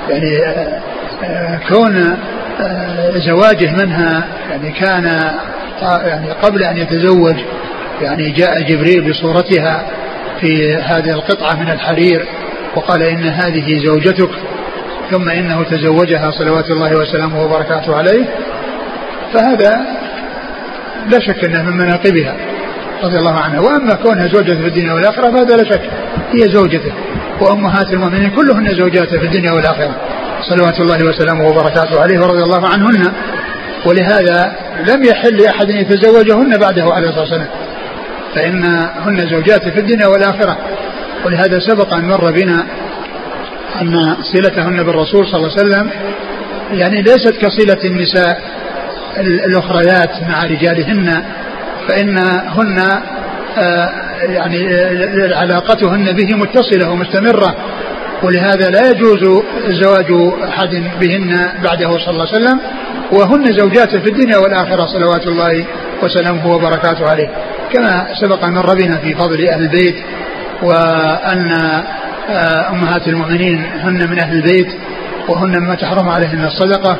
يعني 0.08 0.46
آه، 0.46 0.80
آه، 1.24 1.60
كون 1.68 2.18
زواجه 3.26 3.72
منها 3.72 4.28
يعني 4.50 4.72
كان 4.72 5.04
يعني 5.82 6.30
قبل 6.30 6.62
أن 6.62 6.76
يتزوج 6.76 7.36
يعني 8.02 8.30
جاء 8.30 8.62
جبريل 8.62 9.10
بصورتها 9.10 9.86
في 10.40 10.74
هذه 10.76 11.10
القطعة 11.10 11.54
من 11.54 11.70
الحرير 11.70 12.26
وقال 12.76 13.02
إن 13.02 13.24
هذه 13.24 13.78
زوجتك 13.84 14.30
ثم 15.10 15.28
إنه 15.28 15.62
تزوجها 15.62 16.30
صلوات 16.30 16.70
الله 16.70 16.96
وسلامه 16.96 17.44
وبركاته 17.44 17.96
عليه. 17.96 18.24
فهذا 19.34 19.80
لا 21.10 21.18
شك 21.20 21.44
أنه 21.44 21.62
من 21.62 21.76
مناقبها 21.76 22.36
رضي 23.02 23.18
الله 23.18 23.40
عنها. 23.40 23.60
وأما 23.60 23.94
كونها 23.94 24.26
زوجته 24.26 24.60
في 24.60 24.66
الدنيا 24.66 24.92
والآخرة 24.92 25.30
فهذا 25.30 25.56
لا 25.56 25.64
شك 25.64 25.82
هي 26.32 26.40
زوجته 26.40 26.92
وأمهات 27.40 27.92
المؤمنين 27.92 28.30
كلهن 28.30 28.74
زوجاته 28.74 29.18
في 29.18 29.26
الدنيا 29.26 29.52
والآخرة. 29.52 29.96
صلوات 30.42 30.80
الله 30.80 31.08
وسلامه 31.08 31.48
وبركاته 31.48 32.00
عليه 32.00 32.20
ورضي 32.20 32.42
الله 32.42 32.68
عنهن. 32.68 33.12
ولهذا 33.86 34.56
لم 34.88 35.04
يحل 35.04 35.36
لأحد 35.36 35.70
أن 35.70 35.76
يتزوجهن 35.76 36.58
بعده 36.58 36.94
عليه 36.94 37.08
الصلاة 37.08 37.22
والسلام. 37.22 37.48
فإنهن 38.34 39.30
زوجاته 39.30 39.70
في 39.70 39.80
الدنيا 39.80 40.06
والآخرة. 40.06 40.58
ولهذا 41.24 41.58
سبق 41.58 41.94
أن 41.94 42.08
مر 42.08 42.30
بنا 42.30 42.66
أن 43.80 44.16
صلتهن 44.34 44.82
بالرسول 44.82 45.26
صلى 45.26 45.36
الله 45.36 45.50
عليه 45.58 45.62
وسلم 45.62 45.90
يعني 46.72 47.02
ليست 47.02 47.36
كصلة 47.36 47.84
النساء 47.84 48.42
الأخريات 49.20 50.22
مع 50.28 50.44
رجالهن 50.44 51.24
فإنهن 51.88 52.78
آه، 53.58 53.90
يعني 54.22 54.74
آه، 54.74 55.36
علاقتهن 55.36 56.12
به 56.12 56.34
متصلة 56.34 56.90
ومستمرة. 56.90 57.56
ولهذا 58.22 58.70
لا 58.70 58.90
يجوز 58.90 59.42
زواج 59.82 60.32
أحد 60.48 60.82
بهن 61.00 61.48
بعده 61.64 61.98
صلى 61.98 62.10
الله 62.10 62.26
عليه 62.32 62.36
وسلم 62.36 62.60
وهن 63.12 63.52
زوجاته 63.52 63.98
في 64.00 64.10
الدنيا 64.10 64.38
والآخرة 64.38 64.86
صلوات 64.86 65.26
الله 65.26 65.64
وسلامه 66.02 66.46
وبركاته 66.46 67.10
عليه. 67.10 67.28
كما 67.72 68.06
سبق 68.20 68.44
من 68.44 68.58
ربنا 68.58 68.96
في 68.96 69.14
فضل 69.14 69.48
أهل 69.48 69.62
البيت 69.62 69.96
وأن 70.62 71.52
آه، 72.30 72.70
أمهات 72.70 73.08
المؤمنين 73.08 73.64
هن 73.80 74.10
من 74.10 74.18
أهل 74.18 74.36
البيت 74.36 74.68
وهن 75.28 75.58
ما 75.58 75.74
تحرم 75.74 76.08
عليهن 76.08 76.44
الصدقة 76.44 76.96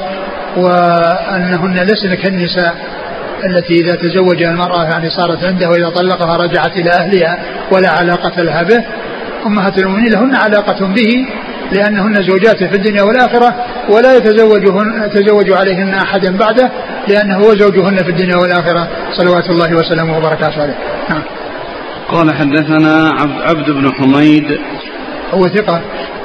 وأنهن 0.56 1.74
لسن 1.74 2.14
كالنساء 2.14 2.74
التي 3.44 3.74
إذا 3.74 3.94
تزوج 3.94 4.42
المرأة 4.42 4.84
يعني 4.84 5.10
صارت 5.10 5.44
عنده 5.44 5.68
وإذا 5.68 5.88
طلقها 5.88 6.36
رجعت 6.36 6.76
إلى 6.76 6.90
أهلها 6.90 7.38
ولا 7.72 7.90
علاقة 7.90 8.42
لها 8.42 8.62
به. 8.62 8.84
أمهات 9.46 9.78
المؤمنين 9.78 10.12
لهن 10.12 10.36
علاقة 10.36 10.86
به 10.86 11.26
لأنهن 11.72 12.22
زوجاته 12.22 12.68
في 12.68 12.76
الدنيا 12.76 13.02
والآخرة 13.02 13.54
ولا 13.88 14.16
يتزوجهن 14.16 15.02
يتزوج 15.04 15.52
عليهن 15.52 15.94
أحدا 15.94 16.36
بعده 16.36 16.70
لأنه 17.08 17.36
هو 17.36 17.54
زوجهن 17.54 17.96
في 17.96 18.10
الدنيا 18.10 18.36
والآخرة. 18.36 18.88
صلوات 19.12 19.50
الله 19.50 19.74
وسلامه 19.74 20.18
وبركاته 20.18 20.62
عليه. 20.62 20.78
نعم. 21.10 21.22
قال 22.08 22.34
حدثنا 22.34 23.10
عبد 23.48 23.70
بن 23.70 23.92
حميد. 23.92 24.58
هو 25.34 25.48
ثقة 25.48 25.80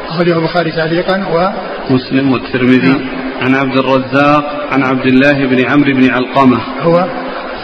أخرجه 0.10 0.38
البخاري 0.40 0.72
تعليقا 0.72 1.28
و 1.34 1.50
مسلم 1.94 2.32
والترمذي. 2.32 2.88
نعم. 2.88 3.06
عن 3.42 3.56
عبد 3.56 3.78
الرزاق 3.78 4.68
عن 4.72 4.84
عبد 4.84 5.06
الله 5.06 5.46
بن 5.46 5.66
عمرو 5.66 5.94
بن 5.94 6.10
علقمة. 6.12 6.58
هو 6.82 7.06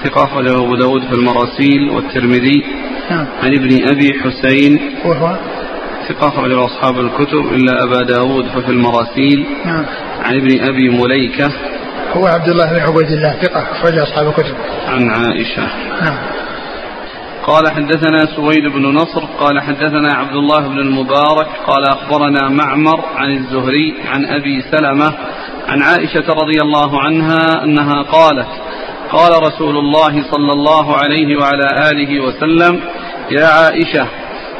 ثقة 0.03 0.23
أخرجه 0.23 0.55
أبو 0.55 0.75
داود 0.75 1.01
في 1.01 1.13
المراسيل 1.13 1.89
والترمذي. 1.89 2.63
نعم. 3.09 3.27
عن 3.43 3.53
ابن 3.53 3.89
أبي 3.89 4.13
حسين. 4.13 4.79
وهو؟ 5.05 5.37
ثقة 6.09 6.27
أخرجه 6.27 6.65
أصحاب 6.65 6.99
الكتب 6.99 7.53
إلا 7.53 7.83
أبا 7.83 8.03
داود 8.03 8.45
ففي 8.47 8.71
المراسيل. 8.71 9.45
نعم. 9.65 9.85
عن 10.23 10.35
ابن 10.35 10.63
أبي 10.63 10.89
مليكة. 10.89 11.51
هو 12.13 12.25
عبد 12.25 12.49
الله 12.49 12.73
بن 12.73 12.79
عبيد 12.79 13.11
الله 13.11 13.31
ثقة 13.41 13.71
أخرج 13.71 13.97
أصحاب 13.97 14.27
الكتب. 14.27 14.55
عن 14.87 15.09
عائشة. 15.09 15.67
نعم. 16.01 16.17
قال 17.47 17.71
حدثنا 17.71 18.35
سويد 18.35 18.63
بن 18.63 18.85
نصر 18.85 19.25
قال 19.39 19.61
حدثنا 19.61 20.13
عبد 20.13 20.35
الله 20.35 20.67
بن 20.67 20.79
المبارك 20.79 21.47
قال 21.67 21.83
أخبرنا 21.87 22.49
معمر 22.49 23.05
عن 23.15 23.31
الزهري 23.31 23.95
عن 24.07 24.25
أبي 24.25 24.61
سلمة 24.71 25.13
عن 25.67 25.81
عائشة 25.81 26.25
رضي 26.29 26.61
الله 26.61 27.01
عنها 27.01 27.63
أنها 27.63 28.01
قالت 28.01 28.47
قال 29.13 29.32
رسول 29.43 29.78
الله 29.78 30.32
صلى 30.32 30.52
الله 30.54 30.97
عليه 30.97 31.36
وعلى 31.36 31.91
آله 31.91 32.19
وسلم 32.19 32.80
يا 33.32 33.45
عائشة 33.45 34.08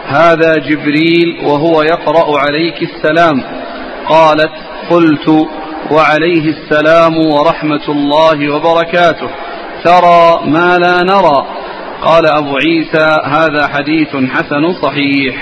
هذا 0.08 0.54
جبريل 0.56 1.46
وهو 1.46 1.82
يقرأ 1.82 2.39
عليك 2.39 2.84
السلام. 2.84 3.44
قالت 4.10 4.52
قلت 4.89 5.48
وعليه 5.92 6.54
السلام 6.56 7.18
ورحمة 7.18 7.89
الله 7.89 8.56
وبركاته 8.56 9.30
ترى 9.84 10.42
ما 10.46 10.78
لا 10.78 11.04
نرى. 11.04 11.48
قال 12.02 12.26
أبو 12.26 12.58
عيسى 12.58 13.18
هذا 13.26 13.68
حديث 13.68 14.16
حسن 14.16 14.74
صحيح. 14.82 15.36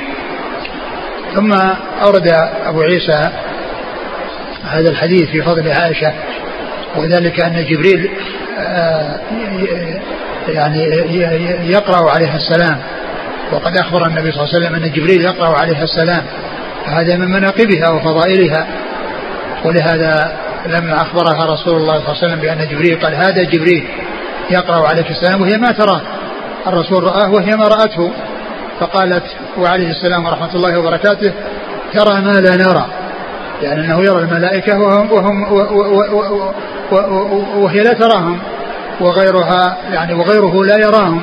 ثم 1.36 1.54
أورد 2.02 2.28
أبو 2.66 2.82
عيسى 2.82 3.32
هذا 4.64 4.90
الحديث 4.90 5.30
في 5.30 5.42
فضل 5.42 5.72
عائشة 5.72 6.14
وذلك 6.98 7.40
أن 7.40 7.66
جبريل 7.70 8.10
يعني 10.48 10.84
يقرأ 11.72 12.12
عليها 12.12 12.36
السلام. 12.36 12.78
وقد 13.52 13.78
أخبر 13.78 14.08
النبي 14.08 14.32
صلى 14.32 14.44
الله 14.44 14.56
عليه 14.56 14.66
وسلم 14.68 14.76
أن 14.76 14.92
جبريل 14.92 15.22
يقرأ 15.22 15.60
عليها 15.60 15.84
السلام. 15.84 16.24
فهذا 16.86 17.16
من 17.16 17.32
مناقبها 17.32 17.90
وفضائلها. 17.90 18.68
ولهذا 19.66 20.38
لما 20.66 21.02
أخبرها 21.02 21.46
رسول 21.54 21.78
الله 21.78 22.00
صلى 22.00 22.08
الله 22.08 22.18
عليه 22.24 22.28
وسلم 22.28 22.40
بأن 22.40 22.68
جبريل 22.68 23.00
قال 23.00 23.16
هذا 23.16 23.44
جبريل 23.44 23.88
يقرأ 24.52 24.88
عليك 24.88 25.12
السلام 25.12 25.42
وهي 25.42 25.58
ما 25.58 25.72
تراه. 25.72 26.02
الرسول 26.68 27.04
رآه 27.04 27.30
وهي 27.30 27.56
ما 27.56 27.68
رأته. 27.68 28.12
فقالت 28.80 29.24
وعليه 29.58 29.90
السلام 29.90 30.26
ورحمة 30.26 30.56
الله 30.56 30.80
وبركاته 30.80 31.34
ترى 31.94 32.22
ما 32.22 32.42
لا 32.42 32.56
نرى. 32.56 32.86
يعني 33.62 33.86
أنه 33.86 34.04
يرى 34.04 34.20
الملائكة 34.20 34.80
وهم, 34.80 35.12
وهم 35.12 35.52
وهي 37.58 37.84
لا 37.84 37.94
تراهم. 37.94 38.40
وغيرها 39.02 39.78
يعني 39.92 40.14
وغيره 40.14 40.64
لا 40.64 40.78
يراهم. 40.78 41.22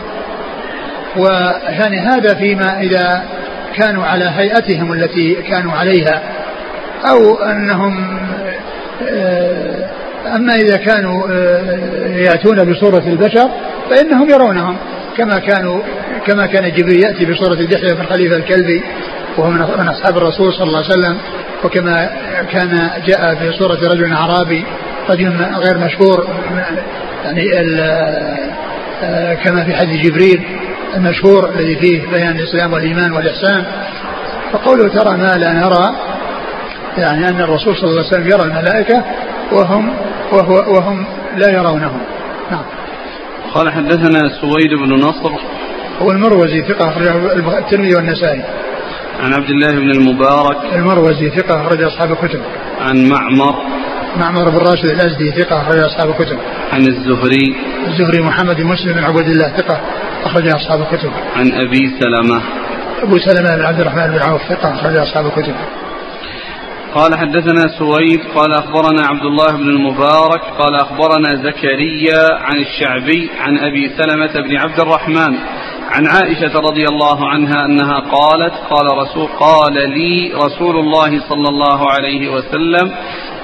ويعني 1.16 1.98
هذا 1.98 2.34
فيما 2.34 2.80
إذا 2.80 3.22
كانوا 3.76 4.04
على 4.04 4.24
هيئتهم 4.24 4.92
التي 4.92 5.34
كانوا 5.34 5.72
عليها. 5.72 6.22
أو 7.10 7.34
أنهم 7.34 8.18
آه، 9.08 9.88
أما 10.36 10.54
إذا 10.54 10.76
كانوا 10.76 11.28
آه، 11.30 12.16
يأتون 12.16 12.72
بصورة 12.72 13.02
البشر 13.06 13.50
فإنهم 13.90 14.30
يرونهم. 14.30 14.76
كما 15.16 15.38
كانوا 15.38 15.80
كما 16.26 16.46
كان 16.46 16.72
جبريل 16.72 17.04
يأتي 17.04 17.24
بصورة 17.24 17.54
دحية 17.54 17.92
بن 17.92 18.06
خليفة 18.06 18.36
الكلبي 18.36 18.82
وهو 19.38 19.50
من 19.50 19.88
أصحاب 19.88 20.16
الرسول 20.16 20.52
صلى 20.52 20.66
الله 20.66 20.78
عليه 20.78 20.88
وسلم. 20.88 21.18
وكما 21.64 22.10
كان 22.52 22.90
جاء 23.06 23.34
في 23.34 23.52
صورة 23.52 23.78
رجل 23.92 24.12
أعرابي 24.12 24.64
رجل 25.10 25.44
غير 25.54 25.78
مشهور 25.78 26.28
يعني 27.24 27.50
آه، 29.02 29.34
كما 29.34 29.64
في 29.64 29.76
حديث 29.76 30.06
جبريل 30.06 30.44
المشهور 30.96 31.50
الذي 31.50 31.76
فيه 31.76 32.06
بيان 32.06 32.36
الإسلام 32.36 32.72
والإيمان 32.72 33.12
والإحسان. 33.12 33.64
فقوله 34.52 34.88
ترى 34.88 35.16
ما 35.16 35.36
لا 35.36 35.52
نرى 35.52 35.96
يعني 36.98 37.28
أن 37.28 37.40
الرسول 37.40 37.76
صلى 37.76 37.90
الله 37.90 38.04
عليه 38.04 38.08
وسلم 38.08 38.26
يرى 38.26 38.42
الملائكة 38.42 39.04
وهم 39.52 39.94
وهو 40.32 40.54
وهم 40.54 41.06
لا 41.36 41.50
يرونهم. 41.50 42.00
نعم. 42.50 42.64
قال 43.54 43.72
حدثنا 43.72 44.28
سويد 44.40 44.74
بن 44.82 44.94
نصر. 44.94 45.30
هو 46.02 46.10
المروزي 46.10 46.62
ثقة 46.62 46.88
أخرجه 46.88 47.32
الترمذي 47.58 47.94
والنسائي. 47.94 48.42
عن 49.18 49.32
عبد 49.34 49.50
الله 49.50 49.70
بن 49.70 49.90
المبارك. 49.90 50.56
المروزي 50.74 51.30
ثقة 51.30 51.66
أخرج 51.66 51.82
أصحاب 51.82 52.12
الكتب. 52.12 52.40
عن 52.80 53.08
معمر. 53.08 53.54
معمر 54.16 54.50
بن 54.50 54.58
راشد 54.58 54.84
الأزدي 54.84 55.30
ثقة 55.30 55.62
أخرج 55.62 55.78
أصحاب 55.78 56.10
الكتب. 56.10 56.38
عن 56.72 56.80
الزهري. 56.80 57.56
الزهري 57.86 58.20
محمد 58.20 58.56
بن 58.56 58.66
مسلم 58.66 58.92
بن 58.92 59.04
عبد 59.04 59.28
الله 59.28 59.48
ثقة 59.48 59.80
أخرج 60.24 60.48
أصحاب 60.48 60.80
الكتب. 60.80 61.10
عن 61.36 61.52
أبي 61.52 61.90
سلمة. 62.00 62.42
أبو 63.02 63.18
سلمة 63.18 63.56
بن 63.56 63.64
عبد 63.64 63.80
الرحمن 63.80 64.06
بن 64.06 64.18
عوف 64.18 64.42
ثقة 64.42 64.74
أخرج 64.74 64.96
أصحاب 64.96 65.26
الكتب. 65.26 65.54
قال 66.94 67.18
حدثنا 67.18 67.78
سويد 67.78 68.20
قال 68.34 68.52
أخبرنا 68.52 69.06
عبد 69.06 69.22
الله 69.22 69.52
بن 69.56 69.68
المبارك 69.68 70.40
قال 70.58 70.74
أخبرنا 70.74 71.34
زكريا 71.34 72.34
عن 72.40 72.56
الشعبي 72.56 73.30
عن 73.40 73.58
أبي 73.58 73.90
سلمة 73.98 74.48
بن 74.48 74.56
عبد 74.56 74.80
الرحمن. 74.80 75.36
عن 75.88 76.06
عائشة 76.06 76.58
رضي 76.58 76.84
الله 76.84 77.28
عنها 77.28 77.64
أنها 77.64 78.00
قالت 78.00 78.54
قال 78.70 78.86
رسول 78.98 79.28
قال 79.40 79.90
لي 79.90 80.32
رسول 80.34 80.76
الله 80.76 81.20
صلى 81.28 81.48
الله 81.48 81.90
عليه 81.90 82.28
وسلم 82.28 82.94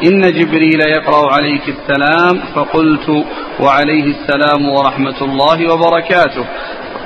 إن 0.04 0.20
جبريل 0.20 0.80
يقرأ 0.80 1.32
عليك 1.32 1.62
السلام 1.68 2.40
فقلت 2.54 3.24
وعليه 3.60 4.04
السلام 4.04 4.68
ورحمة 4.68 5.22
الله 5.22 5.74
وبركاته. 5.74 6.44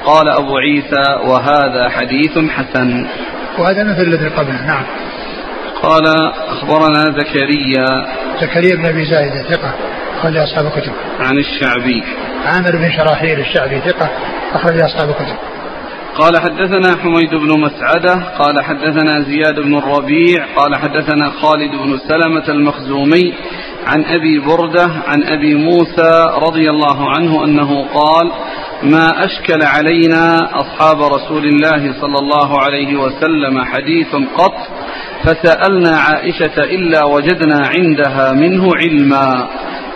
قال 0.04 0.28
أبو 0.28 0.56
عيسى 0.56 1.04
وهذا 1.24 1.88
حديث 1.88 2.38
حسن. 2.38 3.06
وهذا 3.58 3.84
مثل 3.84 4.02
الذي 4.02 4.28
قبله 4.28 4.66
نعم. 4.66 4.84
قال 5.82 6.04
أخبرنا 6.48 7.04
زكريا. 7.04 8.06
زكريا 8.40 8.76
بن 8.76 8.86
أبي 8.86 9.04
زايدة 9.04 9.42
ثقة. 9.42 9.74
أخرج 10.18 10.36
أصحاب 10.36 10.66
الكتب. 10.66 10.92
عن 11.20 11.38
الشعبي. 11.38 12.02
عامر 12.46 12.76
بن 12.76 12.90
شراحيل 12.96 13.40
الشعبي 13.40 13.80
ثقة 13.80 14.10
أخرج 14.54 14.80
أصحاب 14.80 15.08
الكتب. 15.08 15.36
قال 16.18 16.38
حدثنا 16.38 16.96
حميد 17.02 17.30
بن 17.30 17.60
مسعدة 17.60 18.14
قال 18.38 18.64
حدثنا 18.64 19.20
زياد 19.20 19.60
بن 19.60 19.78
الربيع 19.78 20.46
قال 20.56 20.76
حدثنا 20.76 21.30
خالد 21.30 21.70
بن 21.70 21.98
سلمة 22.08 22.48
المخزومي 22.48 23.34
عن 23.86 24.04
أبي 24.04 24.38
بردة 24.38 24.84
عن 25.06 25.22
أبي 25.22 25.54
موسى 25.54 26.26
رضي 26.42 26.70
الله 26.70 27.10
عنه 27.10 27.44
أنه 27.44 27.84
قال 27.94 28.32
ما 28.82 29.24
أشكل 29.24 29.62
علينا 29.62 30.50
أصحاب 30.60 31.02
رسول 31.02 31.44
الله 31.46 32.00
صلى 32.00 32.18
الله 32.18 32.62
عليه 32.62 32.96
وسلم 32.96 33.64
حديث 33.64 34.14
قط 34.36 34.54
فسألنا 35.24 35.96
عائشة 35.96 36.62
إلا 36.64 37.04
وجدنا 37.04 37.70
عندها 37.76 38.32
منه 38.32 38.70
علما. 38.76 39.48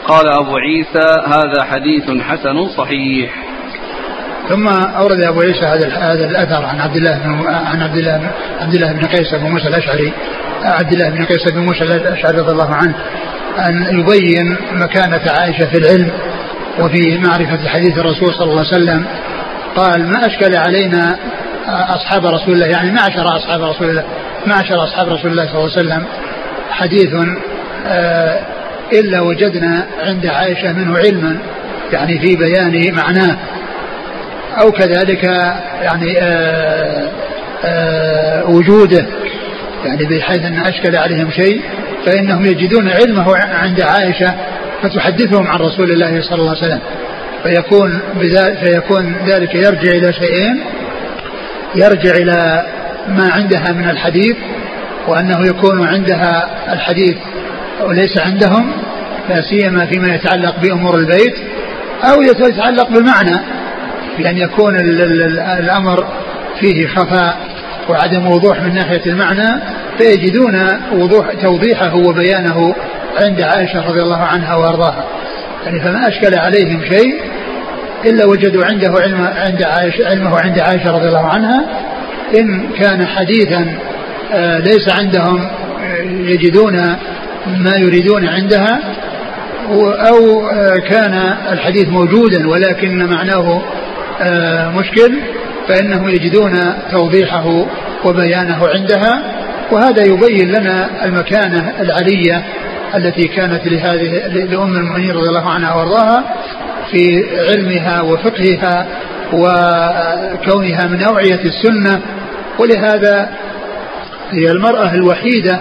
قال 0.09 0.29
أبو 0.29 0.57
عيسى 0.57 1.23
هذا 1.27 1.65
حديث 1.65 2.23
حسن 2.23 2.69
صحيح. 2.77 3.31
ثم 4.49 4.69
أورد 4.69 5.21
أبو 5.21 5.41
عيسى 5.41 5.67
هذا 5.67 5.89
هذا 5.89 6.25
الأثر 6.25 6.65
عن 6.65 6.81
عبد 6.81 6.97
الله 6.97 7.19
بن 7.19 7.47
عن 7.47 7.83
عبد 7.83 7.97
الله 7.97 8.31
عبد 8.61 8.75
الله 8.75 8.93
بن 8.93 9.07
قيس 9.07 9.35
بن 9.35 9.51
موسى 9.51 9.69
الأشعري. 9.69 10.13
عبد 10.65 10.93
الله 10.93 11.11
بن 11.11 11.25
قيس 11.25 11.53
بن 11.53 11.59
موسى 11.59 11.85
الأشعري 11.85 12.39
رضي 12.39 12.53
الله 12.53 12.75
عنه 12.75 12.95
أن 13.59 14.01
يبين 14.01 14.57
مكانة 14.73 15.23
عائشة 15.39 15.67
في 15.67 15.79
العلم 15.79 16.11
وفي 16.79 17.19
معرفة 17.19 17.69
حديث 17.69 17.99
الرسول 17.99 18.35
صلى 18.35 18.45
الله 18.45 18.67
عليه 18.67 18.69
وسلم. 18.69 19.07
قال 19.77 20.09
ما 20.09 20.27
أشكل 20.27 20.57
علينا 20.57 21.17
أصحاب 21.69 22.27
رسول 22.27 22.55
الله. 22.55 22.67
يعني 22.67 22.91
معشر 22.91 23.37
أصحاب 23.37 23.63
رسول 23.63 23.91
الله 23.91 24.05
معشر 24.47 24.85
أصحاب 24.85 25.09
رسول 25.09 25.31
الله 25.31 25.47
صلى 25.47 25.55
الله 25.55 25.71
عليه 25.77 25.81
وسلم. 25.87 26.05
حديث 26.71 27.15
آه، 27.87 28.41
إلا 29.01 29.21
وجدنا 29.21 29.87
عند 30.01 30.27
عائشة 30.27 30.73
منه 30.73 30.99
علما 30.99 31.39
يعني 31.93 32.19
في 32.19 32.37
بيان 32.37 32.95
معناه. 32.95 33.37
أو 34.61 34.73
كذلك 34.73 35.25
يعني 35.83 36.19
آآ 36.19 36.23
آه، 36.23 37.09
آآ 37.65 38.43
آه، 38.43 38.51
وجوده 38.51 39.07
يعني 39.85 40.05
بحيث 40.05 40.45
أن 40.45 40.59
أشكل 40.59 40.97
عليهم 40.97 41.31
شيء 41.31 41.63
فإنهم 42.07 42.47
يجدون 42.47 42.89
علمه 42.89 43.37
عند 43.37 43.81
عائشة 43.81 44.35
فتحدثهم 44.83 45.47
عن 45.47 45.59
رسول 45.59 45.91
الله 45.91 46.23
صلى 46.23 46.39
الله 46.39 46.57
عليه 46.57 46.67
وسلم. 46.67 46.81
فيكون 47.43 48.01
فيكون 48.65 49.17
ذلك 49.27 49.55
يرجع 49.55 49.91
إلى 49.91 50.13
شيئين. 50.13 50.61
يرجع 51.75 52.11
إلى 52.11 52.67
ما 53.09 53.33
عندها 53.33 53.73
من 53.73 53.91
الحديث 53.91 54.37
وأنه 55.09 55.47
يكون 55.47 55.87
عندها 55.87 56.51
الحديث 56.73 57.17
وليس 57.87 58.19
عندهم 58.19 58.73
لا 59.29 59.43
سيما 59.43 59.87
فيما 59.87 60.15
يتعلق 60.15 60.61
بأمور 60.61 60.95
البيت 60.95 61.35
أو 62.05 62.23
يتعلق 62.23 62.89
بالمعنى 62.89 63.41
بأن 64.19 64.39
يكون 64.39 64.77
الأمر 65.59 66.07
فيه 66.61 66.87
خفاء 66.87 67.37
وعدم 67.89 68.27
وضوح 68.27 68.63
من 68.63 68.75
ناحية 68.75 69.07
المعنى 69.07 69.63
فيجدون 69.99 70.69
وضوح 70.93 71.33
توضيحه 71.43 71.95
وبيانه 71.95 72.75
عند 73.23 73.41
عائشة 73.41 73.89
رضي 73.89 74.03
الله 74.03 74.23
عنها 74.23 74.57
وأرضاها. 74.57 75.05
يعني 75.65 75.81
فما 75.81 76.09
أشكل 76.09 76.39
عليهم 76.39 76.85
شيء 76.85 77.21
إلا 78.05 78.27
وجدوا 78.27 78.65
عنده 78.65 78.93
علم 79.01 79.29
عند 79.37 79.63
عائشة 79.63 80.09
علمه 80.09 80.41
عند 80.41 80.59
عائشة 80.59 80.91
رضي 80.91 81.09
الله 81.09 81.27
عنها. 81.29 81.65
إن 82.39 82.69
كان 82.79 83.07
حديثا 83.07 83.75
آه، 84.33 84.59
ليس 84.59 84.89
عندهم 84.89 85.41
آه، 85.85 86.03
يجدون 86.03 86.97
ما 87.47 87.77
يريدون 87.79 88.29
عندها 88.29 88.81
أو 90.09 90.49
آه، 90.49 90.77
كان 90.77 91.15
الحديث 91.53 91.89
موجودا 91.89 92.49
ولكن 92.49 93.07
معناه 93.07 93.63
مشكل 94.77 95.19
فإنهم 95.69 96.09
يجدون 96.09 96.53
توضيحه 96.91 97.67
وبيانه 98.05 98.69
عندها 98.69 99.23
وهذا 99.71 100.05
يبين 100.05 100.49
لنا 100.49 101.05
المكانة 101.05 101.73
العلية 101.81 102.45
التي 102.95 103.29
كانت 103.29 103.67
لهذه 103.67 104.27
لأم 104.27 104.77
المؤمنين 104.77 105.11
رضي 105.11 105.29
الله 105.29 105.51
عنها 105.51 105.75
وأرضاها 105.75 106.25
في 106.91 107.25
علمها 107.49 108.03
وفقهها 108.03 108.87
وكونها 109.33 110.87
من 110.87 111.03
أوعية 111.03 111.41
السنة 111.45 112.01
ولهذا 112.59 113.31
هي 114.31 114.51
المرأة 114.51 114.95
الوحيدة 114.95 115.61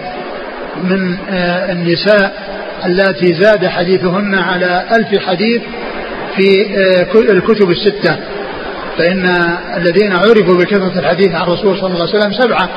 من 0.78 1.18
آه، 1.30 1.72
النساء 1.72 2.32
اللاتي 2.86 3.34
زاد 3.34 3.68
حديثهن 3.68 4.36
على 4.36 4.86
ألف 4.92 5.26
حديث 5.28 5.62
في 6.36 6.76
آه، 6.78 7.32
الكتب 7.32 7.70
الستة. 7.70 8.18
فإن 8.98 9.26
الذين 9.78 10.12
عرفوا 10.12 10.58
بكثرة 10.58 11.00
الحديث 11.00 11.36
عن 11.36 11.42
الرسول 11.42 11.78
صلى 11.78 11.94
الله 11.94 12.08
عليه 12.08 12.20
وسلم 12.20 12.34
سبعة. 12.34 12.70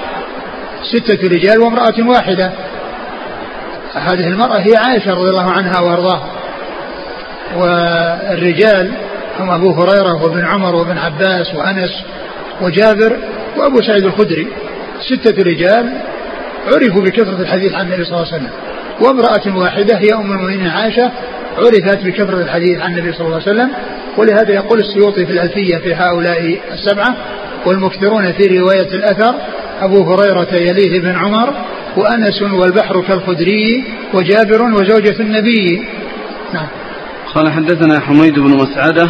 ستة 0.92 1.28
رجال 1.28 1.60
وامرأة 1.60 2.08
واحدة. 2.08 2.52
هذه 3.94 4.28
المرأة 4.28 4.58
هي 4.58 4.76
عائشة 4.76 5.10
رضي 5.10 5.30
الله 5.30 5.50
عنها 5.50 5.80
وأرضاها. 5.80 6.30
والرجال 7.56 8.92
هم 9.38 9.50
أبو 9.50 9.72
هريرة 9.72 10.22
وابن 10.22 10.44
عمر 10.44 10.74
وابن 10.74 10.98
عباس 10.98 11.54
وأنس 11.54 11.90
وجابر 12.60 13.16
وأبو 13.56 13.82
سعيد 13.82 14.04
الخدري. 14.04 14.46
ستة 15.00 15.42
رجال 15.42 15.92
عرفوا 16.66 17.02
بكثرة 17.02 17.40
الحديث 17.40 17.74
عن 17.74 17.86
النبي 17.86 18.04
صلى 18.04 18.16
الله 18.16 18.32
عليه 18.32 18.36
وسلم. 18.36 18.50
وامرأة 19.00 19.58
واحدة 19.58 19.96
هي 19.98 20.14
أم 20.14 20.32
المؤمنين 20.32 20.66
عائشة 20.66 21.10
عرفت 21.58 22.04
بكثرة 22.04 22.42
الحديث 22.42 22.80
عن 22.80 22.98
النبي 22.98 23.12
صلى 23.12 23.26
الله 23.26 23.40
عليه 23.40 23.52
وسلم. 23.52 23.70
ولهذا 24.18 24.54
يقول 24.54 24.78
السيوطي 24.78 25.26
في 25.26 25.32
الألفية 25.32 25.76
في 25.76 25.94
هؤلاء 25.94 26.58
السبعة 26.72 27.16
والمكثرون 27.66 28.32
في 28.32 28.58
رواية 28.58 28.88
الأثر 28.94 29.34
أبو 29.80 30.14
هريرة 30.14 30.54
يليه 30.54 31.00
بن 31.00 31.16
عمر 31.16 31.54
وأنس 31.96 32.42
والبحر 32.42 33.00
كالخدري 33.00 33.84
وجابر 34.14 34.62
وزوجة 34.62 35.20
النبي. 35.20 35.82
نعم. 36.54 36.66
قال 37.34 37.52
حدثنا 37.52 38.00
حميد 38.00 38.38
بن 38.38 38.56
مسعدة 38.56 39.08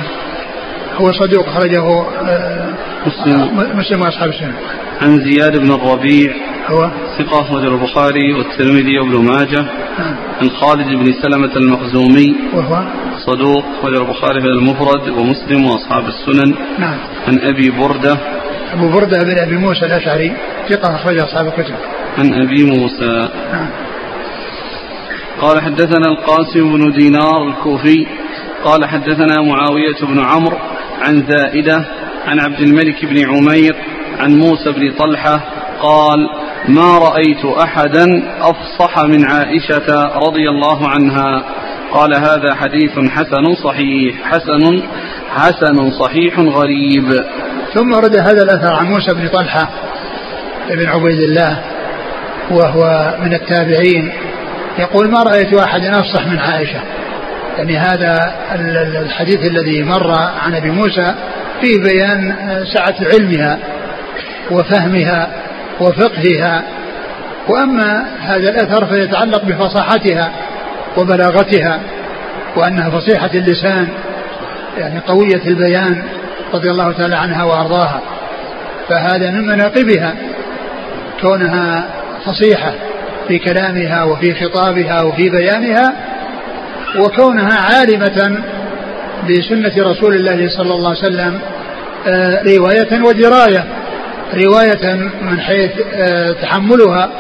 هو 0.97 1.13
صدوق 1.13 1.49
خرجه 1.49 1.83
آه، 1.83 2.75
مسلم. 3.07 3.79
مسلم 3.79 4.01
وأصحاب 4.01 4.29
السنة. 4.29 4.55
عن 5.03 5.21
زياد 5.25 5.59
بن 5.59 5.73
الربيع 5.73 6.33
هو؟ 6.67 6.91
ثقة 7.19 7.41
أخرج 7.41 7.65
البخاري 7.65 8.33
والترمذي 8.33 8.99
وابن 8.99 9.25
ماجه. 9.25 9.65
نعم. 9.99 10.17
عن 10.41 10.51
خالد 10.51 10.87
بن 10.87 11.13
سلمة 11.23 11.57
المخزومي 11.57 12.35
وهو؟ 12.55 12.85
صدوق 13.27 13.65
أخرج 13.79 13.97
البخاري 13.97 14.41
في 14.41 14.47
المفرد 14.47 15.09
ومسلم 15.09 15.65
وأصحاب 15.65 16.05
السنن. 16.09 16.55
نعم. 16.79 16.99
عن 17.29 17.39
أبي 17.39 17.71
بردة. 17.71 18.19
أبو 18.73 18.89
بردة 18.89 19.23
بن 19.23 19.39
أبي 19.39 19.57
موسى 19.57 19.87
الأشعري 19.87 20.33
ثقة 20.69 20.95
أخرج 20.95 21.19
أصحاب 21.19 21.47
الكتب. 21.47 21.75
عن 22.19 22.35
أبي 22.43 22.65
موسى. 22.65 23.29
نعم. 23.53 23.69
قال 25.41 25.61
حدثنا 25.63 26.09
القاسم 26.09 26.73
بن 26.73 26.93
دينار 26.93 27.49
الكوفي. 27.49 28.07
قال 28.65 28.85
حدثنا 28.85 29.43
معاوية 29.43 29.95
بن 30.03 30.21
عمرو. 30.21 30.57
عن 31.03 31.25
زائدة 31.29 31.85
عن 32.27 32.41
عبد 32.41 32.61
الملك 32.61 33.05
بن 33.05 33.29
عمير 33.29 33.77
عن 34.19 34.39
موسى 34.39 34.73
بن 34.73 34.93
طلحة 34.99 35.41
قال 35.81 36.29
ما 36.69 36.99
رأيت 36.99 37.45
أحدا 37.45 38.23
أفصح 38.41 39.05
من 39.05 39.25
عائشة 39.25 40.19
رضي 40.27 40.49
الله 40.49 40.89
عنها. 40.89 41.45
قال 41.93 42.15
هذا 42.15 42.55
حديث 42.55 43.11
حسن 43.11 43.55
صحيح 43.65 44.17
حسن 44.25 44.83
حسن 45.31 45.91
صحيح 45.91 46.39
غريب. 46.39 47.25
ثم 47.75 47.93
ورد 47.93 48.17
هذا 48.17 48.43
الأثر 48.43 48.75
عن 48.75 48.87
موسى 48.87 49.15
بن 49.15 49.29
طلحة 49.29 49.69
بن 50.71 50.87
عبيد 50.87 51.19
الله 51.19 51.63
وهو 52.51 53.15
من 53.23 53.35
التابعين 53.35 54.13
يقول 54.79 55.11
ما 55.11 55.23
رأيت 55.23 55.55
أحدا 55.55 56.01
أفصح 56.01 56.27
من 56.27 56.39
عائشة. 56.39 56.81
يعني 57.59 57.79
هذا 57.79 58.35
الحديث 59.03 59.39
الذي 59.39 59.83
مر 59.83 60.11
عن 60.45 60.55
أبي 60.55 60.71
موسى 60.71 61.15
فيه 61.61 61.83
بيان 61.83 62.37
سعة 62.75 62.95
علمها 63.13 63.59
وفهمها 64.51 65.29
وفقهها. 65.81 66.63
وأما 67.49 68.05
هذا 68.21 68.49
الأثر 68.49 68.87
فيتعلق 68.87 69.45
بفصاحتها 69.45 70.31
وبلاغتها 70.97 71.81
وأنها 72.57 72.91
فصيحة 72.91 73.31
اللسان 73.35 73.89
يعني 74.79 75.01
قوية 75.01 75.43
البيان 75.47 76.03
رضي 76.55 76.71
الله 76.71 76.93
تعالى 76.93 77.17
عنها 77.17 77.45
وأرضاها. 77.45 78.01
فهذا 78.89 79.31
من 79.31 79.47
مناقبها 79.47 80.15
كونها 81.21 81.85
فصيحة 82.25 82.73
في 83.29 83.39
كلامها 83.39 84.03
وفي 84.05 84.35
خطابها 84.35 85.03
وفي 85.03 85.31
بيانها 85.31 85.93
وكونها 86.99 87.61
عالمة 87.61 88.43
بسنة 89.29 89.91
رسول 89.91 90.15
الله 90.15 90.49
صلى 90.49 90.75
الله 90.75 90.89
عليه 90.89 90.99
وسلم 90.99 91.41
آه، 92.07 92.43
رواية 92.43 93.03
ودراية 93.03 93.65
رواية 94.35 94.95
من 95.23 95.41
حيث 95.41 95.71
آه، 95.95 96.33
تحملها 96.33 97.11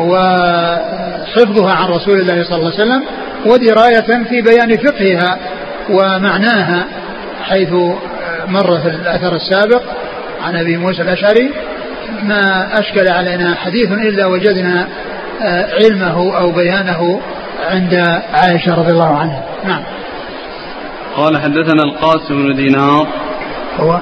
وحفظها 0.00 1.72
عن 1.72 1.88
رسول 1.88 2.20
الله 2.20 2.44
صلى 2.44 2.56
الله 2.56 2.72
عليه 2.72 2.82
وسلم 2.82 3.02
ودراية 3.46 4.24
في 4.24 4.40
بيان 4.40 4.76
فقهها 4.76 5.38
ومعناها 5.90 6.86
حيث 7.42 7.72
مر 8.48 8.80
في 8.80 8.88
الأثر 8.88 9.36
السابق 9.36 9.82
عن 10.42 10.56
أبي 10.56 10.76
موسى 10.76 11.02
الأشعري 11.02 11.50
ما 12.22 12.68
أشكل 12.78 13.08
علينا 13.08 13.54
حديث 13.54 13.92
إلا 13.92 14.26
وجدنا 14.26 14.88
آه، 15.42 15.68
علمه 15.74 16.38
أو 16.38 16.50
بيانه 16.50 17.20
عند 17.64 17.94
عائشة 18.32 18.74
رضي 18.74 18.92
الله 18.92 19.18
عنها. 19.18 19.44
نعم. 19.64 19.82
قال 21.16 21.38
حدثنا 21.38 21.82
القاسم 21.84 22.42
بن 22.42 22.54
دينار. 22.56 23.06
هو؟ 23.76 24.00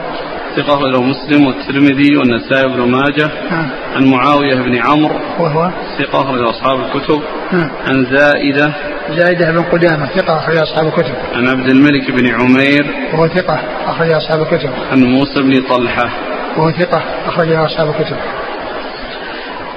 ثقة 0.57 0.81
له 0.81 1.03
مسلم 1.03 1.47
والترمذي 1.47 2.17
والنسائي 2.17 2.69
بن 2.69 2.81
ماجه. 2.81 3.31
نعم. 3.51 3.69
عن 3.97 4.05
معاوية 4.05 4.55
بن 4.55 4.77
عمرو. 4.77 5.21
وهو؟ 5.39 5.71
ثقة 5.99 6.23
أخرج 6.23 6.41
أصحاب 6.41 6.81
الكتب. 6.81 7.23
نعم. 7.53 7.71
عن 7.87 8.07
زائدة. 8.17 8.73
زائدة 9.11 9.51
بن 9.51 9.63
قدامة 9.63 10.07
ثقة 10.07 10.39
أخرج 10.39 10.57
أصحاب 10.57 10.87
الكتب. 10.87 11.15
عن 11.35 11.49
عبد 11.49 11.71
الملك 11.71 12.11
بن 12.11 12.35
عمير. 12.35 12.87
وهو 13.13 13.29
ثقة 13.29 13.61
أخرج 13.87 14.11
أصحاب 14.11 14.43
الكتب. 14.43 14.71
عن 14.93 15.03
موسى 15.03 15.43
بن 15.43 15.63
طلحة. 15.69 16.11
وهو 16.57 16.71
ثقة 16.71 17.03
أخرج 17.27 17.53
أصحاب 17.53 17.89
الكتب. 17.89 18.17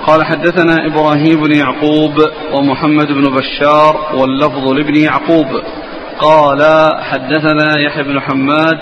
قال 0.08 0.26
حدثنا 0.26 0.86
إبراهيم 0.86 1.42
بن 1.42 1.56
يعقوب 1.56 2.14
ومحمد 2.54 3.08
بن 3.08 3.22
بشار 3.22 3.98
واللفظ 4.14 4.68
لابن 4.68 4.96
يعقوب. 4.96 5.48
قال 6.20 6.62
حدثنا 7.02 7.80
يحيى 7.80 8.04
بن 8.04 8.20
حماد 8.20 8.80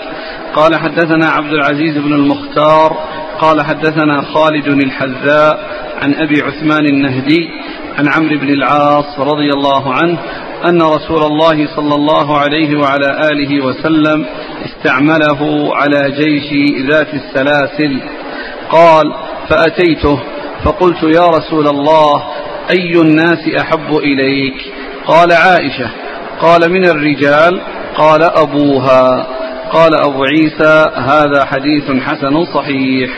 قال 0.54 0.76
حدثنا 0.76 1.26
عبد 1.26 1.52
العزيز 1.52 1.98
بن 1.98 2.12
المختار 2.12 2.96
قال 3.40 3.62
حدثنا 3.62 4.22
خالد 4.22 4.68
الحذاء 4.68 5.58
عن 6.02 6.14
أبي 6.14 6.42
عثمان 6.42 6.86
النهدي 6.86 7.48
عن 7.98 8.08
عمرو 8.16 8.38
بن 8.38 8.48
العاص 8.48 9.18
رضي 9.18 9.50
الله 9.50 9.94
عنه 9.94 10.18
أن 10.68 10.82
رسول 10.82 11.22
الله 11.22 11.76
صلى 11.76 11.94
الله 11.94 12.38
عليه 12.38 12.78
وعلى 12.78 13.28
آله 13.32 13.64
وسلم 13.64 14.26
استعمله 14.64 15.70
على 15.76 16.10
جيش 16.10 16.78
ذات 16.90 17.14
السلاسل. 17.14 18.00
قال 18.70 19.14
فأتيته 19.48 20.20
فقلت 20.64 21.02
يا 21.02 21.26
رسول 21.26 21.68
الله 21.68 22.22
أي 22.70 23.00
الناس 23.00 23.48
أحب 23.60 23.96
إليك؟ 23.96 24.54
قال 25.06 25.32
عائشة. 25.32 25.90
قال 26.40 26.72
من 26.72 26.84
الرجال؟ 26.84 27.60
قال 27.96 28.22
أبوها. 28.22 29.26
قال 29.72 29.94
أبو 29.94 30.24
عيسى 30.24 30.90
هذا 30.96 31.44
حديث 31.44 31.90
حسن 31.90 32.44
صحيح. 32.44 33.10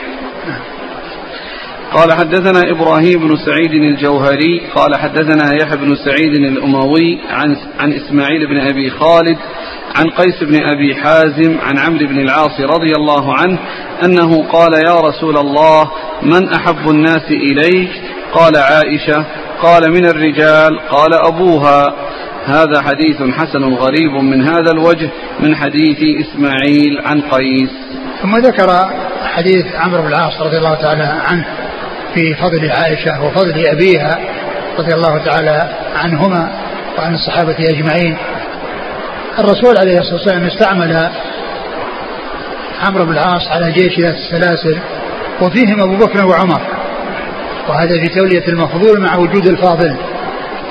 قال 1.93 2.13
حدثنا 2.13 2.71
إبراهيم 2.71 3.19
بن 3.19 3.35
سعيد 3.35 3.73
الجوهري 3.73 4.61
قال 4.75 4.95
حدثنا 4.95 5.53
يحيى 5.53 5.77
بن 5.77 5.95
سعيد 5.95 6.35
الأموي 6.35 7.19
عن, 7.29 7.55
عن 7.79 7.93
إسماعيل 7.93 8.47
بن 8.47 8.57
أبي 8.57 8.89
خالد 8.89 9.37
عن 9.95 10.09
قيس 10.09 10.43
بن 10.43 10.55
أبي 10.63 10.95
حازم 10.95 11.57
عن 11.61 11.77
عمرو 11.77 12.07
بن 12.07 12.19
العاص 12.19 12.59
رضي 12.59 12.91
الله 12.95 13.33
عنه 13.33 13.59
أنه 14.05 14.43
قال 14.43 14.73
يا 14.87 14.99
رسول 14.99 15.37
الله 15.37 15.91
من 16.21 16.49
أحب 16.49 16.89
الناس 16.89 17.31
إليك؟ 17.31 17.89
قال 18.33 18.57
عائشة 18.57 19.25
قال 19.61 19.91
من 19.91 20.05
الرجال؟ 20.05 20.79
قال 20.89 21.13
أبوها. 21.13 21.93
هذا 22.45 22.81
حديث 22.81 23.21
حسن 23.21 23.63
غريب 23.73 24.11
من 24.11 24.41
هذا 24.41 24.71
الوجه 24.71 25.09
من 25.39 25.55
حديث 25.55 25.97
إسماعيل 26.25 27.01
عن 27.05 27.21
قيس. 27.21 27.69
ثم 28.21 28.37
ذكر 28.37 28.89
حديث 29.23 29.65
عمرو 29.75 30.01
بن 30.01 30.07
العاص 30.07 30.41
رضي 30.41 30.57
الله 30.57 30.75
تعالى 30.75 31.03
عنه 31.03 31.45
في 32.13 32.35
فضل 32.35 32.71
عائشة 32.71 33.23
وفضل 33.23 33.65
أبيها 33.67 34.19
رضي 34.79 34.93
الله 34.93 35.25
تعالى 35.25 35.69
عنهما 35.95 36.51
وعن 36.97 37.13
الصحابة 37.13 37.55
أجمعين. 37.59 38.17
الرسول 39.39 39.77
عليه 39.77 39.99
الصلاة 39.99 40.15
والسلام 40.15 40.43
استعمل 40.43 41.09
عمرو 42.87 43.05
بن 43.05 43.11
العاص 43.11 43.47
على 43.47 43.71
جيش 43.71 43.99
السلاسل 43.99 44.79
وفيهم 45.41 45.81
أبو 45.81 46.05
بكر 46.05 46.25
وعمر 46.25 46.61
وهذا 47.69 47.99
في 48.01 48.07
تولية 48.07 48.47
المفضول 48.47 49.01
مع 49.01 49.15
وجود 49.15 49.47
الفاضل. 49.47 49.95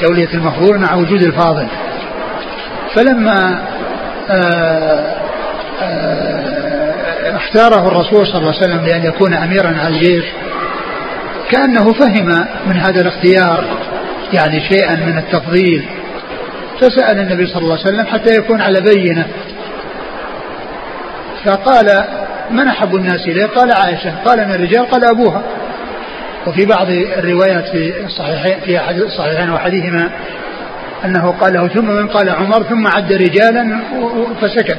تولية 0.01 0.29
المفضول 0.35 0.79
مع 0.79 0.95
وجود 0.95 1.23
الفاضل. 1.23 1.67
فلما 2.95 3.62
آآ 4.31 4.35
آه، 4.35 5.17
آآ 5.83 6.45
آه، 7.27 7.37
اختاره 7.37 7.89
الرسول 7.89 8.27
صلى 8.27 8.39
الله 8.39 8.55
عليه 8.55 8.64
وسلم 8.64 8.85
لأن 8.87 9.05
يكون 9.05 9.35
أميرا 9.35 9.69
على 9.69 9.89
الجيش 9.89 10.25
كأنه 11.51 11.93
فهم 11.93 12.47
من 12.67 12.77
هذا 12.77 13.01
الاختيار 13.01 13.64
يعني 14.33 14.61
شيئا 14.61 14.97
من 14.97 15.19
التفضيل. 15.19 15.89
فسأل 16.81 17.18
النبي 17.18 17.47
صلى 17.47 17.62
الله 17.62 17.79
عليه 17.79 17.89
وسلم 17.89 18.07
حتى 18.07 18.37
يكون 18.37 18.61
على 18.61 18.81
بينة. 18.81 19.27
فقال 21.45 22.05
من 22.51 22.68
أحب 22.68 22.95
الناس 22.95 23.20
إليه؟ 23.29 23.47
قال 23.47 23.72
عائشة. 23.72 24.14
قال 24.24 24.49
من 24.49 24.55
الرجال؟ 24.55 24.91
قال 24.91 25.05
أبوها. 25.05 25.43
وفي 26.47 26.66
بعض 26.66 26.91
الروايات 26.91 27.68
في 27.68 28.05
الصحيحين 28.05 28.61
في 28.61 28.79
أحد 28.79 28.97
الصحيحين 28.97 29.51
وحديثهما 29.51 30.11
أنه 31.05 31.31
قال 31.41 31.53
له 31.53 31.68
ثم 31.68 31.87
من 31.87 32.09
قال 32.09 32.31
عمر 32.31 32.62
ثم 32.62 32.87
عد 32.87 33.12
رجالا 33.12 33.81
فسكت 34.41 34.79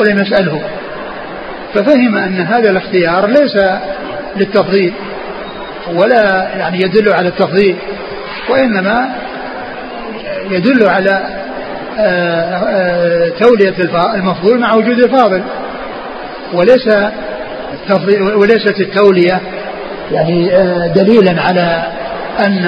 ولم 0.00 0.18
يسأله. 0.18 0.62
ففهم 1.74 2.16
أن 2.16 2.40
هذا 2.40 2.70
الاختيار 2.70 3.26
ليس 3.26 3.56
للتفضيل 4.36 4.92
ولا 5.94 6.48
يعني 6.56 6.78
يدل 6.78 7.12
على 7.12 7.28
التفضيل 7.28 7.76
وإنما 8.50 9.14
يدل 10.50 10.88
على 10.88 11.44
آه، 11.98 12.54
آه، 12.54 13.28
تولية 13.28 13.74
المفضول 14.14 14.60
مع 14.60 14.74
وجود 14.74 14.98
الفاضل. 14.98 15.42
وليس 16.52 16.88
وليست 18.36 18.80
التولية 18.80 19.40
يعني 20.12 20.56
آه، 20.56 20.86
دليلا 20.86 21.42
على 21.42 21.86
أن 22.46 22.66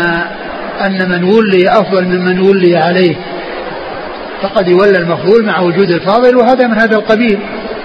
أن 0.86 1.10
من 1.10 1.24
ولي 1.24 1.68
أفضل 1.68 2.04
ممن 2.04 2.40
ولي 2.40 2.76
عليه. 2.76 3.16
فقد 4.42 4.68
يولى 4.68 4.98
المفضول 4.98 5.46
مع 5.46 5.60
وجود 5.60 5.90
الفاضل 5.90 6.36
وهذا 6.36 6.66
من 6.66 6.78
هذا 6.78 6.96
القبيل 6.96 7.38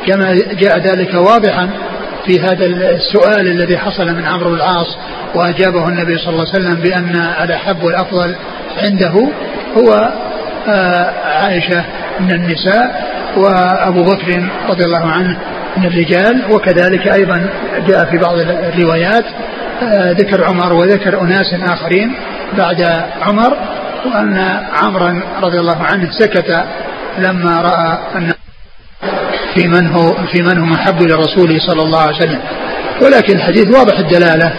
كما 0.07 0.37
جاء 0.59 0.79
ذلك 0.79 1.13
واضحا. 1.13 1.69
في 2.25 2.39
هذا 2.39 2.65
السؤال 2.65 3.47
الذي 3.47 3.77
حصل 3.77 4.15
من 4.15 4.25
عمرو 4.25 4.49
بن 4.49 4.55
العاص 4.55 4.97
وأجابه 5.35 5.87
النبي 5.87 6.17
صلى 6.17 6.29
الله 6.29 6.45
عليه 6.53 6.65
وسلم 6.65 6.81
بأن 6.81 7.15
الأحب 7.43 7.83
والأفضل 7.83 8.35
عنده 8.77 9.31
هو 9.77 10.11
آه، 10.67 11.13
عائشة 11.25 11.85
من 12.19 12.31
النساء 12.31 13.11
وأبو 13.37 14.03
بكر 14.03 14.49
رضي 14.69 14.83
الله 14.83 15.11
عنه 15.11 15.37
من 15.77 15.85
الرجال 15.85 16.51
وكذلك 16.51 17.07
أيضا 17.07 17.49
جاء 17.87 18.05
في 18.05 18.17
بعض 18.17 18.35
الروايات 18.37 19.25
آه، 19.83 20.11
ذكر 20.11 20.43
عمر 20.43 20.73
وذكر 20.73 21.21
أناس 21.21 21.53
آخرين 21.53 22.13
بعد 22.57 22.81
عمر 23.21 23.57
وأن 24.05 24.59
عمرا 24.83 25.21
رضي 25.41 25.59
الله 25.59 25.83
عنه 25.83 26.11
سكت 26.11 26.63
لما 27.17 27.61
رأى 27.61 27.97
أن 28.15 28.33
في 29.55 29.67
من 29.67 29.87
هو 29.87 30.13
في 30.13 30.41
من 30.43 30.57
هم 30.57 30.73
إلى 31.01 31.13
رسوله 31.13 31.59
صلى 31.59 31.81
الله 31.81 31.99
عليه 31.99 32.17
وسلم. 32.17 32.39
ولكن 33.01 33.35
الحديث 33.35 33.67
واضح 33.75 33.99
الدلالة 33.99 34.53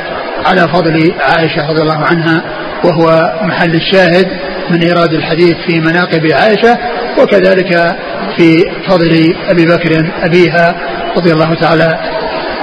على 0.47 0.68
فضل 0.68 1.14
عائشة 1.20 1.70
رضي 1.70 1.82
الله 1.82 2.05
عنها 2.05 2.43
وهو 2.84 3.32
محل 3.43 3.74
الشاهد 3.74 4.26
من 4.70 4.82
إيراد 4.82 5.12
الحديث 5.12 5.57
في 5.66 5.80
مناقب 5.80 6.32
عائشة 6.32 6.78
وكذلك 7.18 7.97
في 8.36 8.64
فضل 8.88 9.34
أبي 9.49 9.64
بكر 9.64 10.11
أبيها 10.22 10.74
رضي 11.16 11.32
الله 11.32 11.55
تعالى 11.55 11.99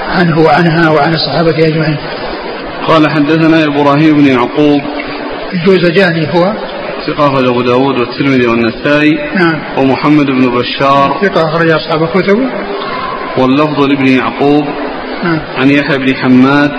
عنه 0.09 0.39
وعنها 0.39 0.89
وعن 0.89 1.13
الصحابة 1.13 1.67
أجمعين. 1.67 1.97
قال 2.88 3.09
حدثنا 3.09 3.63
إبراهيم 3.65 4.17
بن 4.17 4.25
يعقوب. 4.25 4.82
الجوزجاني 5.53 6.27
هو. 6.36 6.53
ثقة 7.10 7.49
أبو 7.49 7.62
داود 7.62 7.99
والترمذي 7.99 8.47
والنسائي 8.47 9.14
نعم. 9.36 9.62
ومحمد 9.78 10.26
بن 10.26 10.49
بشار. 10.49 11.20
ثقة 11.24 11.49
أخرج 11.49 11.70
أصحاب 11.72 12.03
الكتب 12.03 12.38
واللفظ 13.38 13.84
لابن 13.84 14.07
يعقوب. 14.07 14.64
نعم. 15.24 15.39
عن 15.57 15.70
يحيى 15.70 15.97
بن 15.97 16.16
حماد. 16.16 16.72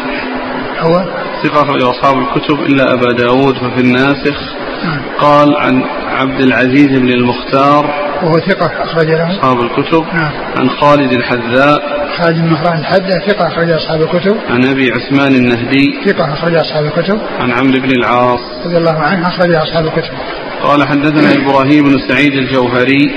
هو؟ 0.79 1.05
ثقة 1.43 1.63
أخرج 1.63 1.83
أصحاب 1.83 2.19
الكتب 2.19 2.61
إلا 2.61 2.95
أبا 2.95 3.13
داود 3.13 3.55
ففي 3.55 3.81
الناسخ. 3.81 4.37
نعم. 4.85 5.01
قال 5.19 5.57
عن 5.57 5.83
عبد 6.09 6.41
العزيز 6.41 6.89
بن 6.89 7.09
المختار. 7.09 8.10
وهو 8.23 8.39
ثقة 8.39 8.83
أخرج 8.85 9.07
له. 9.07 9.31
أصحاب 9.31 9.61
الكتب. 9.61 10.05
نعم. 10.15 10.33
عن 10.57 10.71
خالد 10.71 11.13
الحذاء. 11.13 11.81
خالد 12.19 12.37
بن 12.37 12.49
مهران 12.49 12.79
الحد 12.79 13.11
ثقة 13.29 13.47
أخرج 13.47 13.71
أصحاب 13.71 14.03
الكتب. 14.03 14.37
عن 14.51 14.65
أبي 14.65 14.93
عثمان 14.93 15.35
النهدي. 15.35 16.01
ثقة 16.07 16.33
أخرج 16.33 16.55
أصحاب 16.55 16.85
الكتب. 16.85 17.21
عن 17.41 17.51
عمرو 17.53 17.81
بن 17.81 17.91
العاص. 17.91 18.41
رضي 18.67 18.77
الله 18.77 18.99
عنه 18.99 19.29
أخرج 19.29 19.55
أصحاب 19.55 19.85
الكتب. 19.85 20.15
قال 20.63 20.85
حدثنا 20.89 21.45
إبراهيم 21.45 21.85
بن 21.85 21.99
سعيد 22.09 22.33
الجوهري. 22.33 23.11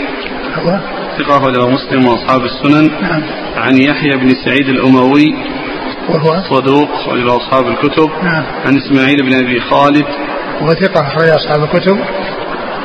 هو 0.56 0.80
ثقة 1.18 1.38
أخرجه 1.38 1.70
مسلم 1.70 2.06
وأصحاب 2.06 2.42
السنن. 2.42 2.92
نعم. 3.02 3.22
عن 3.56 3.78
يحيى 3.78 4.18
بن 4.18 4.30
سعيد 4.46 4.70
الأموي. 4.70 5.36
وهو؟ 6.10 6.44
صدوق 6.50 6.92
أخرجه 6.92 7.38
أصحاب 7.38 7.68
الكتب. 7.68 8.10
نعم. 8.24 8.44
عن 8.66 8.78
إسماعيل 8.78 9.18
بن 9.24 9.34
أبي 9.34 9.60
خالد. 9.60 10.06
وهو 10.62 10.70
ثقة 10.70 11.02
أخرج 11.08 11.30
أصحاب 11.30 11.64
الكتب. 11.64 12.00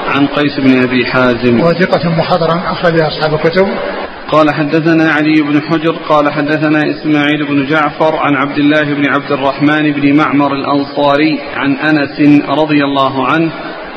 عن 0.09 0.27
قيس 0.27 0.61
بن 0.61 0.83
أبي 0.83 1.07
حازم. 1.07 1.61
وهو 1.61 1.73
ثقة 1.73 2.09
مخضرم 2.09 2.59
أخرج 2.59 3.01
أصحاب 3.01 3.35
الكتب. 3.35 3.69
قال 4.33 4.51
حدثنا 4.51 5.13
علي 5.13 5.43
بن 5.43 5.63
حجر 5.63 5.97
قال 6.09 6.33
حدثنا 6.33 6.79
إسماعيل 6.91 7.47
بن 7.47 7.67
جعفر 7.67 8.17
عن 8.17 8.35
عبد 8.37 8.59
الله 8.59 8.95
بن 8.95 9.07
عبد 9.07 9.33
الرحمن 9.33 9.93
بن 9.93 10.17
معمر 10.17 10.53
الأنصاري 10.53 11.41
عن 11.57 11.77
أنس 11.77 12.43
رضي 12.49 12.85
الله 12.85 13.27
عنه 13.27 13.53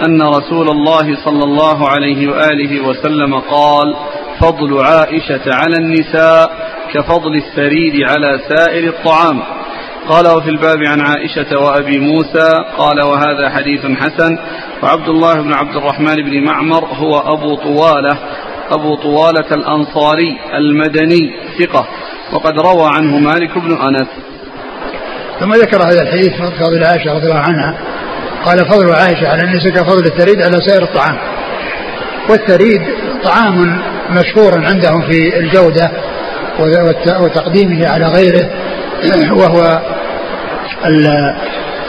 أن 0.05 0.22
رسول 0.22 0.70
الله 0.70 1.26
صلى 1.26 1.43
الله 1.43 1.89
عليه 1.89 2.28
وآله 2.28 2.88
وسلم 2.88 3.39
قال 3.39 3.95
فضل 4.39 4.80
عائشة 4.80 5.41
على 5.53 5.76
النساء 5.80 6.51
كفضل 6.93 7.36
الثريد 7.36 7.93
على 8.09 8.39
سائر 8.49 8.89
الطعام. 8.89 9.41
قال 10.09 10.27
وفي 10.27 10.49
الباب 10.49 10.83
عن 10.83 11.01
عائشة 11.01 11.59
وأبي 11.59 11.99
موسى 11.99 12.49
قال 12.77 13.01
وهذا 13.01 13.49
حديث 13.49 13.81
حسن 13.85 14.37
وعبد 14.83 15.09
الله 15.09 15.41
بن 15.41 15.53
عبد 15.53 15.75
الرحمن 15.75 16.15
بن 16.15 16.43
معمر 16.43 16.85
هو 16.85 17.17
أبو 17.17 17.55
طوالة 17.55 18.17
أبو 18.71 18.95
طوالة 18.95 19.55
الأنصاري 19.55 20.39
المدني 20.53 21.33
ثقة 21.59 21.87
وقد 22.33 22.59
روى 22.59 22.91
عنه 22.95 23.17
مالك 23.19 23.57
بن 23.57 23.77
أنس. 23.77 24.07
ثم 25.39 25.53
ذكر 25.53 25.77
هذا 25.77 26.01
الحديث 26.01 26.31
فضل 26.59 26.83
عائشة 26.83 27.13
رضي 27.13 27.27
الله 27.27 27.39
عنها. 27.39 27.77
قال 28.45 28.59
فضل 28.59 28.91
عائشة 28.93 29.27
على 29.27 29.41
النساء 29.41 29.71
كفضل 29.71 30.05
الثريد 30.05 30.41
على 30.41 30.61
سائر 30.67 30.83
الطعام. 30.83 31.17
والثريد 32.29 32.81
طعام 33.23 33.81
مشهور 34.11 34.65
عندهم 34.65 35.01
في 35.11 35.39
الجودة 35.39 35.91
وتقديمه 37.19 37.87
على 37.87 38.05
غيره. 38.05 38.49
وهو 39.39 39.81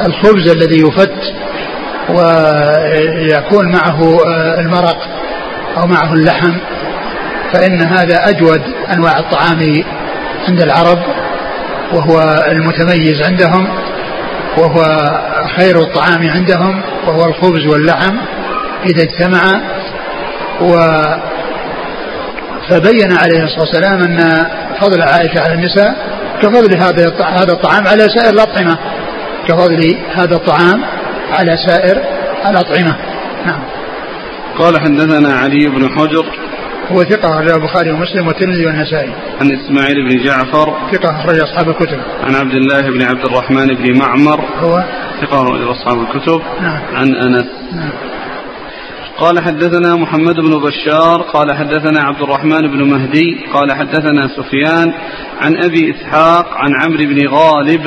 الخبز 0.07 0.51
الذي 0.51 0.81
يفت 0.81 1.35
ويكون 2.09 3.73
معه 3.73 4.19
المرق 4.59 4.99
أو 5.77 5.87
معه 5.87 6.13
اللحم 6.13 6.53
فإن 7.53 7.81
هذا 7.81 8.29
أجود 8.29 8.63
أنواع 8.93 9.19
الطعام 9.19 9.85
عند 10.49 10.63
العرب 10.63 10.99
وهو 11.93 12.45
المتميز 12.49 13.23
عندهم 13.23 13.69
وهو 14.57 14.85
خير 15.57 15.81
الطعام 15.81 16.31
عندهم 16.31 16.83
وهو 17.07 17.25
الخبز 17.25 17.67
واللحم 17.67 18.17
إذا 18.87 19.03
اجتمع. 19.03 19.61
و 20.61 20.75
فبين 22.69 23.13
عليه 23.13 23.45
الصلاة 23.45 23.61
والسلام 23.61 24.03
أن 24.03 24.47
فضل 24.81 25.03
عائشة 25.03 25.41
على 25.41 25.55
النساء 25.55 26.12
كفضل 26.43 26.77
هذا 26.77 27.13
هذا 27.25 27.53
الطعام 27.53 27.87
على 27.87 28.09
سائر 28.09 28.35
الأطعمة 28.35 28.79
كفضل 29.49 29.97
هذا 30.15 30.35
الطعام 30.37 30.83
على 31.31 31.57
سائر 31.67 32.03
الأطعمة 32.51 32.97
نعم 33.47 33.61
قال 34.59 34.81
حدثنا 34.81 35.33
علي 35.39 35.69
بن 35.69 35.89
حجر 35.89 36.27
هو 36.91 37.05
ثقة 37.05 37.29
أخرج 37.29 37.51
البخاري 37.51 37.91
ومسلم 37.91 38.27
والترمذي 38.27 38.67
والنسائي. 38.67 39.13
عن 39.41 39.51
إسماعيل 39.53 40.09
بن 40.09 40.25
جعفر 40.25 40.77
ثقة 40.93 41.21
أخرج 41.21 41.41
أصحاب 41.41 41.69
الكتب. 41.69 42.01
عن 42.23 42.35
عبد 42.35 42.55
الله 42.55 42.81
بن 42.81 43.03
عبد 43.03 43.25
الرحمن 43.25 43.67
بن 43.67 43.99
معمر 43.99 44.41
هو 44.59 44.85
ثقة 45.21 45.43
أخرج 45.43 45.63
أصحاب 45.63 46.01
الكتب. 46.01 46.41
نعم. 46.63 46.81
عن 46.95 47.15
أنس. 47.15 47.47
نعم. 47.73 48.12
قال 49.19 49.41
حدثنا 49.41 49.97
محمد 49.97 50.35
بن 50.35 50.59
بشار 50.59 51.23
قال 51.23 51.53
حدثنا 51.53 52.01
عبد 52.01 52.23
الرحمن 52.23 52.61
بن 52.61 52.83
مهدي 52.83 53.41
قال 53.55 53.73
حدثنا 53.73 54.29
سفيان 54.37 54.93
عن 55.41 55.57
أبي 55.65 55.91
إسحاق 55.91 56.47
عن 56.55 56.71
عمرو 56.83 57.05
بن 57.05 57.29
غالب 57.29 57.87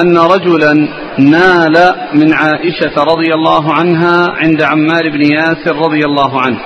أن 0.00 0.18
رجلا 0.18 0.88
نال 1.18 1.94
من 2.14 2.32
عائشة 2.32 3.04
رضي 3.04 3.34
الله 3.34 3.72
عنها 3.72 4.26
عند 4.30 4.62
عمار 4.62 5.10
بن 5.10 5.22
ياسر 5.32 5.76
رضي 5.76 6.00
الله 6.04 6.40
عنه 6.40 6.58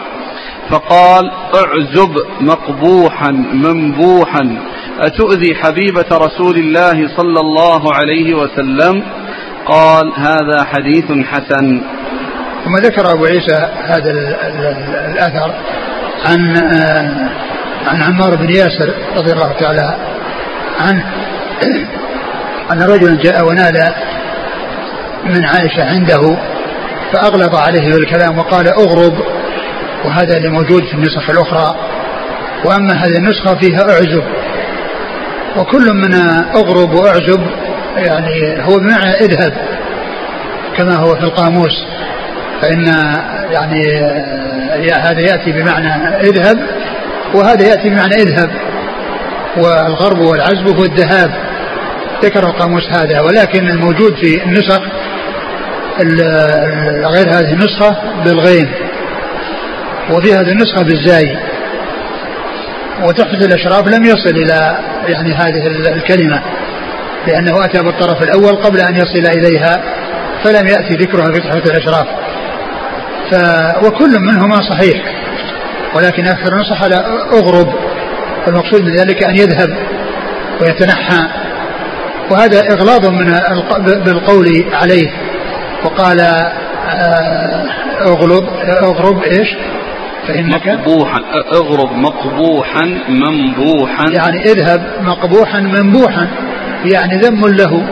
فقال 0.70 1.30
اعزب 1.54 2.14
مقبوحا 2.40 3.30
منبوحا 3.52 4.58
أتؤذي 5.00 5.54
حبيبة 5.54 6.06
رسول 6.12 6.56
الله 6.56 7.16
صلى 7.16 7.40
الله 7.40 7.94
عليه 7.94 8.34
وسلم؟ 8.34 9.02
قال 9.66 10.12
هذا 10.16 10.64
حديث 10.64 11.04
حسن. 11.26 11.80
ثم 12.64 12.76
ذكر 12.76 13.12
أبو 13.12 13.24
عيسى 13.24 13.68
هذا 13.84 14.10
الأثر 15.10 15.54
عن 16.26 16.56
عن 17.86 18.02
عمار 18.02 18.34
بن 18.34 18.50
ياسر 18.50 18.94
رضي 19.16 19.32
الله 19.32 19.52
تعالى 19.60 19.96
عنه. 20.80 21.04
أن 22.72 22.82
رجلا 22.82 23.22
جاء 23.22 23.48
ونال 23.48 23.94
من 25.24 25.44
عائشة 25.44 25.84
عنده 25.84 26.36
فأغلظ 27.12 27.54
عليه 27.54 27.94
بالكلام 27.94 28.38
وقال 28.38 28.68
أغرب 28.68 29.14
وهذا 30.04 30.36
اللي 30.36 30.48
موجود 30.48 30.84
في 30.84 30.94
النسخ 30.94 31.30
الأخرى. 31.30 31.76
وأما 32.64 32.92
هذه 32.92 33.16
النسخة 33.16 33.54
فيها 33.54 33.80
أعزب. 33.80 34.24
وكل 35.56 35.94
من 35.94 36.14
أغرب 36.56 36.94
وأعزب 36.94 37.46
يعني 37.96 38.62
هو 38.62 38.78
بمعنى 38.78 39.10
إذهب 39.10 39.52
كما 40.76 40.96
هو 40.96 41.14
في 41.14 41.22
القاموس. 41.22 41.86
فإن 42.62 42.86
يعني 43.52 44.00
هذا 44.92 45.20
يأتي 45.20 45.52
بمعنى 45.52 46.18
إذهب 46.20 46.58
وهذا 47.34 47.66
يأتي 47.66 47.90
بمعنى 47.90 48.14
إذهب. 48.14 48.50
والغرب 49.56 50.18
والعزب 50.18 50.76
هو 50.76 50.84
الذهاب. 50.84 51.30
ذكر 52.22 52.46
القاموس 52.46 52.88
هذا 52.90 53.20
ولكن 53.20 53.68
الموجود 53.68 54.16
في 54.16 54.44
النسخ 54.44 54.80
غير 57.14 57.28
هذه 57.28 57.52
النسخة 57.52 57.96
بالغين 58.24 58.68
وفي 60.10 60.34
هذه 60.34 60.52
النسخة 60.52 60.82
بالزاي. 60.82 61.38
وتحفة 63.02 63.46
الأشراف 63.46 63.88
لم 63.88 64.04
يصل 64.04 64.30
إلى 64.30 64.78
يعني 65.08 65.34
هذه 65.34 65.66
الكلمة 65.66 66.42
لأنه 67.26 67.64
أتى 67.64 67.82
بالطرف 67.82 68.22
الأول 68.22 68.56
قبل 68.56 68.80
أن 68.80 68.96
يصل 68.96 69.38
إليها 69.38 69.82
فلم 70.44 70.66
يأتي 70.66 70.94
ذكرها 70.94 71.32
في 71.32 71.40
تحفة 71.40 71.70
الأشراف. 71.70 72.06
ف 73.30 73.34
وكل 73.86 74.20
منهما 74.20 74.56
صحيح. 74.70 75.02
ولكن 75.94 76.26
أكثر 76.26 76.54
نصح 76.54 76.82
على 76.82 76.96
أغرب 77.32 77.74
المقصود 78.48 78.82
من 78.84 78.96
ذلك 78.96 79.22
أن 79.22 79.36
يذهب 79.36 79.76
ويتنحى. 80.60 81.28
وهذا 82.30 82.60
إغلاظ 82.72 83.06
من 83.06 83.34
بالقول 84.04 84.46
عليه. 84.72 85.08
وقال 85.84 86.20
اغلب 88.06 88.48
أغرب 88.82 89.22
إيش؟ 89.22 89.48
فإنك؟ 90.28 90.66
مقبوحا 90.68 91.20
أغرب 91.52 91.92
مقبوحا 91.92 92.84
منبوحا. 93.08 94.04
يعني 94.10 94.42
اذهب 94.42 94.82
مقبوحا 95.00 95.60
منبوحا. 95.60 96.28
يعني 96.84 97.18
ذم 97.18 97.46
له 97.46 97.88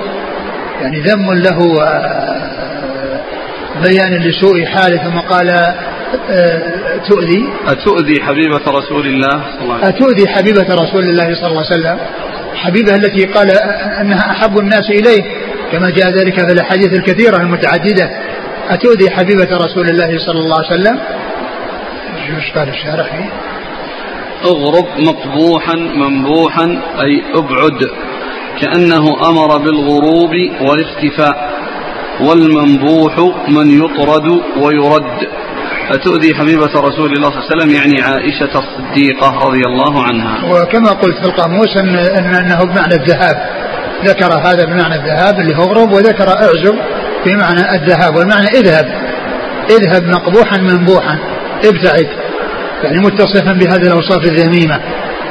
يعني 0.82 1.01
ذم 1.01 1.32
له 1.32 1.59
بيان 3.83 4.14
لسوء 4.14 4.64
حاله 4.64 4.97
ثم 4.97 5.18
قال 5.18 5.74
تؤذي؟ 7.09 7.49
أتؤذي 7.66 8.22
حبيبة 8.22 8.61
رسول 8.68 9.07
الله 9.07 9.29
صلى 9.29 9.62
الله 9.62 9.74
عليه 9.74 9.85
وسلم. 9.85 9.95
أتؤذي 9.95 10.29
حبيبة 10.29 10.74
رسول 10.74 11.05
الله 11.05 11.35
صلى 11.35 11.49
الله 11.49 11.64
عليه 11.70 11.77
وسلم. 11.77 11.99
حبيبة 12.55 12.95
التي 12.95 13.24
قال 13.24 13.51
أنها 14.01 14.31
أحب 14.31 14.59
الناس 14.59 14.91
إليه 14.91 15.22
كما 15.72 15.91
جاء 15.91 16.11
ذلك 16.11 16.47
في 16.47 16.53
الأحاديث 16.53 16.93
الكثيرة 16.93 17.37
المتعددة. 17.37 18.11
أتؤذي 18.68 19.11
حبيبة 19.11 19.57
رسول 19.57 19.89
الله 19.89 20.18
صلى 20.27 20.41
الله 20.41 20.57
عليه 20.57 20.66
وسلم؟ 20.66 21.01
إيش 22.37 22.53
قال 22.53 22.68
الشارع 22.68 23.03
فيه؟ 23.03 23.31
اغرب 24.45 24.87
مقبوحا 24.99 25.77
منبوحا 25.77 26.64
أي 27.03 27.22
أبعد 27.35 27.81
كأنه 28.61 29.29
أمر 29.29 29.59
بالغروب 29.59 30.31
والاختفاء. 30.61 31.57
والمنبوح 32.21 33.19
من 33.49 33.71
يطرد 33.71 34.27
ويرد. 34.57 35.29
أتؤذي 35.91 36.35
حبيبة 36.35 36.67
رسول 36.67 37.12
الله 37.12 37.31
صلى 37.31 37.39
الله 37.39 37.47
عليه 37.51 37.57
وسلم 37.57 37.71
يعني 37.71 38.03
عائشة 38.03 38.59
الصديقة 38.59 39.47
رضي 39.47 39.62
الله 39.67 40.03
عنها. 40.03 40.45
وكما 40.45 40.91
قلت 40.91 41.17
في 41.17 41.25
القاموس 41.25 41.77
أن 41.77 42.35
أنه 42.35 42.64
بمعنى 42.64 42.95
الذهاب. 42.95 43.37
ذكر 44.05 44.33
هذا 44.33 44.64
بمعنى 44.64 44.95
الذهاب 44.95 45.41
اللي 45.41 45.57
هو 45.57 45.62
اغرب 45.62 45.93
وذكر 45.93 46.29
أعزب 46.29 46.75
بمعنى 47.27 47.75
الذهاب 47.75 48.17
والمعنى 48.17 48.47
اذهب. 48.47 48.87
اذهب 49.71 50.05
مقبوحا 50.09 50.59
منبوحا. 50.59 51.19
ابتعد. 51.64 52.09
يعني 52.83 52.99
متصفا 52.99 53.53
بهذه 53.53 53.83
الأوصاف 53.87 54.25
الذميمة 54.25 54.81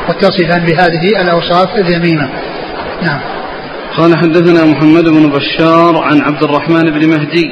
متصفا 0.10 0.58
بهذه 0.58 1.22
الأوصاف 1.22 1.76
الذميمة. 1.76 2.30
نعم. 3.02 3.35
قال 3.98 4.18
حدثنا 4.18 4.66
محمد 4.66 5.04
بن 5.04 5.30
بشار 5.30 6.04
عن 6.04 6.22
عبد 6.22 6.43
الرحمن 6.43 6.84
بن 6.91 7.10
مهدي 7.10 7.52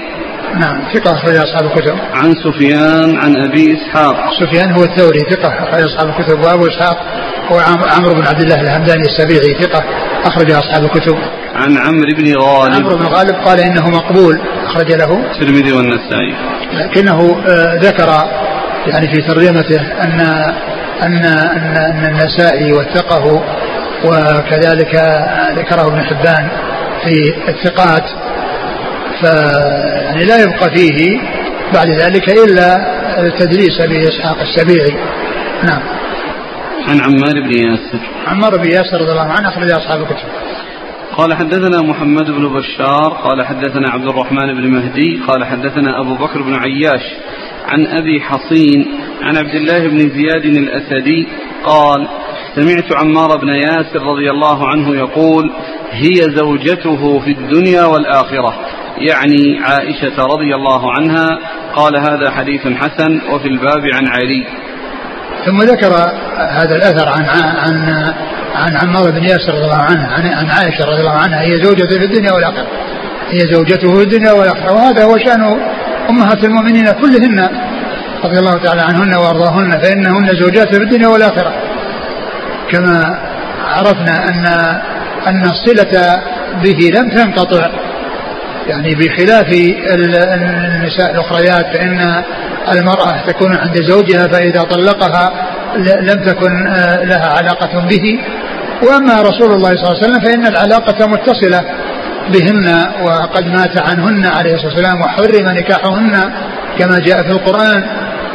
نعم 0.60 0.82
ثقة 0.94 1.12
أخرج 1.12 1.36
أصحاب 1.36 1.66
الكتب. 1.66 1.96
عن 2.14 2.34
سفيان 2.44 3.18
عن 3.18 3.36
أبي 3.36 3.78
إسحاق. 3.78 4.16
سفيان 4.40 4.72
هو 4.72 4.84
الثوري 4.84 5.20
ثقة 5.20 5.48
أخرج 5.48 5.84
أصحاب 5.84 6.10
الكتب 6.10 6.40
وأبو 6.40 6.68
إسحاق 6.68 6.98
هو 7.52 7.60
عمرو 7.98 8.14
بن 8.14 8.28
عبد 8.28 8.42
الله 8.42 8.62
الهمداني 8.62 9.02
السبيعي 9.02 9.54
ثقة 9.62 9.84
أخرج 10.26 10.52
أصحاب 10.52 10.84
الكتب. 10.84 11.16
عن 11.56 11.78
عمرو 11.78 12.16
بن 12.18 12.34
غالب. 12.42 12.76
عمرو 12.76 12.98
بن 12.98 13.06
غالب 13.06 13.36
قال 13.36 13.60
إنه 13.60 13.90
مقبول 13.90 14.40
أخرج 14.66 14.92
له. 14.92 15.32
الترمذي 15.32 15.72
والنسائي. 15.74 16.36
لكنه 16.74 17.42
آه، 17.48 17.76
ذكر 17.76 18.10
يعني 18.88 19.08
في 19.14 19.22
ترجمته 19.22 19.82
أن 20.02 20.20
أن 21.04 21.26
أن, 21.26 21.78
أن 21.78 22.06
النسائي 22.06 22.74
وثقه 22.74 23.44
وكذلك 24.06 24.96
ذكره 25.58 25.88
ابن 25.88 26.02
حبان 26.04 26.50
في 27.04 27.34
الثقات 27.48 28.04
ف 29.22 29.24
يعني 30.04 30.26
لا 30.26 30.44
يبقى 30.44 30.70
فيه 30.76 31.20
بعد 31.74 31.90
ذلك 31.90 32.30
إلا 32.30 32.76
التدليس 33.22 33.82
بإسحاق 33.82 34.38
السبيعي 34.42 34.98
نعم. 35.64 35.82
عن 36.88 37.02
عمار 37.02 37.42
بن 37.42 37.58
ياسر. 37.58 38.00
عمار 38.28 38.58
بن 38.58 38.68
ياسر 38.68 39.02
رضي 39.02 39.12
الله 39.12 39.32
عنه 39.32 39.50
أخرج 39.50 39.72
أصحاب 39.72 40.02
الكتب. 40.02 40.28
قال 41.18 41.34
حدثنا 41.34 41.82
محمد 41.82 42.32
بن 42.32 42.48
بشار 42.48 43.22
قال 43.24 43.46
حدثنا 43.46 43.90
عبد 43.90 44.08
الرحمن 44.08 44.54
بن 44.54 44.68
مهدي 44.68 45.22
قال 45.28 45.46
حدثنا 45.46 46.02
أبو 46.02 46.16
بكر 46.16 46.42
بن 46.42 46.56
عياش 46.56 47.02
عن 47.68 47.88
أبي 47.88 48.22
حصين 48.22 48.86
عن 49.22 49.38
عبد 49.38 49.56
الله 49.56 49.88
بن 49.88 49.98
زياد 50.00 50.46
الأسدي 50.46 51.28
قال 51.66 52.08
سمعت 52.56 52.94
عمار 53.02 53.38
بن 53.38 53.48
ياسر 53.48 54.02
رضي 54.02 54.32
الله 54.32 54.68
عنه 54.68 54.96
يقول 54.96 55.52
هي 55.92 56.16
زوجته 56.36 57.20
في 57.20 57.32
الدنيا 57.32 57.86
والآخرة. 57.86 58.54
يعني 58.98 59.60
عائشة 59.64 60.26
رضي 60.26 60.56
الله 60.56 60.94
عنها 60.94 61.40
قال 61.76 61.96
هذا 61.98 62.32
حديث 62.32 62.62
حسن 62.62 63.22
وفي 63.32 63.48
الباب 63.48 63.84
عن 63.94 64.08
علي. 64.08 64.48
ثم 65.46 65.58
ذكر 65.58 65.94
هذا 66.50 66.76
الأثر 66.76 67.10
عن 67.10 67.26
عن 67.26 68.14
عن 68.56 68.78
عمار 68.84 69.12
بن 69.12 69.24
ياسر 69.24 69.54
رضي 69.54 69.64
الله 69.64 69.82
عنه 69.82 70.08
عن, 70.08 70.26
عن 70.26 70.46
عائشة 70.50 70.86
رضي 70.86 71.00
الله 71.00 71.18
عنها. 71.24 71.42
هي 71.42 71.56
زوجته 71.56 72.00
في 72.00 72.06
الدنيا 72.06 72.32
والآخرة. 72.32 72.68
هي 73.30 73.40
زوجته 73.40 73.96
في 73.96 74.04
الدنيا 74.04 74.32
والآخرة. 74.32 74.74
وهذا 74.74 75.04
هو 75.04 75.18
شأن 75.18 75.42
أمهات 76.10 76.44
المؤمنين 76.44 76.86
كلهن 76.92 77.50
رضي 78.24 78.40
الله 78.40 78.58
تعالى 78.58 78.82
عنهن 78.82 79.16
وأرضاهن 79.16 79.72
فإنهن 79.72 80.36
زوجات 80.36 80.76
في 80.76 80.84
الدنيا 80.84 81.08
والآخرة. 81.08 81.73
كما 82.74 83.20
عرفنا 83.66 84.30
أن 84.30 84.46
أن 85.28 85.44
الصلة 85.46 86.22
به 86.64 87.00
لم 87.00 87.10
تنقطع. 87.10 87.70
يعني 88.68 88.96
بخلاف 88.96 89.48
النساء 89.96 91.12
الأخريات 91.12 91.66
فإن 91.78 92.24
المرأة 92.72 93.28
تكون 93.28 93.56
عند 93.56 93.82
زوجها 93.82 94.28
فإذا 94.28 94.62
طلقها 94.62 95.32
لم 96.02 96.24
تكن 96.26 96.68
آه، 96.68 97.04
لها 97.04 97.28
علاقة 97.38 97.88
به. 97.88 98.20
وأما 98.88 99.22
رسول 99.22 99.52
الله 99.52 99.70
صلى 99.70 99.84
الله 99.84 99.98
عليه 99.98 100.06
وسلم 100.08 100.20
فإن 100.20 100.46
العلاقة 100.48 101.08
متصلة 101.08 101.62
بهن 102.34 102.86
وقد 103.04 103.48
مات 103.48 103.82
عنهن 103.82 104.26
عليه 104.26 104.54
الصلاة 104.54 104.74
والسلام 104.74 105.02
وحرم 105.02 105.50
نكاحهن 105.50 106.32
كما 106.80 107.00
جاء 107.00 107.22
في 107.22 107.32
القرآن. 107.32 107.84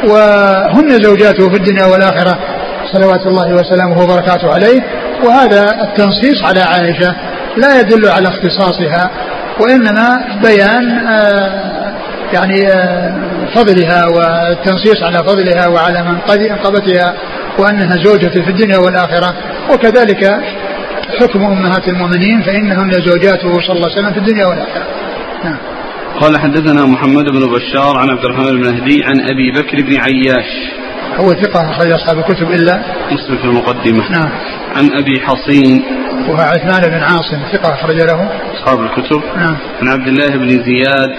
وهن 0.03 0.89
زوجاته 1.01 1.49
في 1.49 1.55
الدنيا 1.55 1.85
والآخرة. 1.85 2.58
صلوات 2.93 3.27
الله 3.27 3.53
وسلامه 3.53 4.03
وبركاته 4.03 4.53
عليه. 4.53 4.81
وهذا 5.23 5.81
التنصيص 5.81 6.43
على 6.43 6.59
عائشة 6.59 7.15
لا 7.57 7.79
يدل 7.79 8.09
على 8.09 8.27
اختصاصها 8.27 9.11
وإنما 9.59 10.23
بيان 10.43 11.07
آه، 11.07 11.93
يعني 12.33 12.67
آه، 12.67 13.15
فضلها 13.55 14.05
والتنصيص 14.05 15.03
على 15.03 15.17
فضلها 15.17 15.67
وعلى 15.67 16.03
منقبتها 16.03 17.13
وأنها 17.59 18.03
زوجة 18.03 18.27
في 18.27 18.49
الدنيا 18.49 18.77
والآخرة. 18.77 19.33
وكذلك 19.73 20.41
حكم 21.19 21.43
أمهات 21.43 21.87
المؤمنين 21.87 22.41
فإنهن 22.41 22.91
زوجاته 22.91 23.53
صلى 23.53 23.75
الله 23.75 23.89
عليه 23.89 23.99
وسلم 23.99 24.13
في 24.13 24.19
الدنيا 24.19 24.45
والآخرة. 24.45 24.87
نعم. 25.43 25.57
قال 26.21 26.37
حدثنا 26.39 26.85
محمد 26.85 27.25
بن 27.25 27.39
بشار 27.39 27.97
عن 27.97 28.09
عبد 28.09 28.25
الرحمن 28.25 28.61
بن 28.61 28.71
مهدي 28.71 29.03
عن 29.03 29.21
أبي 29.21 29.51
بكر 29.51 29.81
بن 29.81 29.97
عياش. 29.97 30.71
هو 31.15 31.29
ثقة 31.29 31.71
أخرج 31.71 31.91
أصحاب 31.91 32.17
الكتب 32.17 32.51
إلا 32.51 32.81
مسلم 33.11 33.37
في 33.37 33.43
المقدمة. 33.43 34.11
نعم. 34.11 34.29
عن 34.75 34.89
أبي 34.93 35.21
حصين. 35.21 35.83
وهو 36.27 36.41
عثمان 36.41 36.91
بن 36.91 37.03
عاصم 37.03 37.39
ثقة 37.51 37.73
أخرج 37.73 37.95
له. 37.95 38.29
أصحاب 38.53 38.79
الكتب. 38.79 39.21
نعم. 39.35 39.57
عن 39.81 39.87
عبد 39.87 40.07
الله 40.07 40.29
بن 40.29 40.49
زياد. 40.49 41.09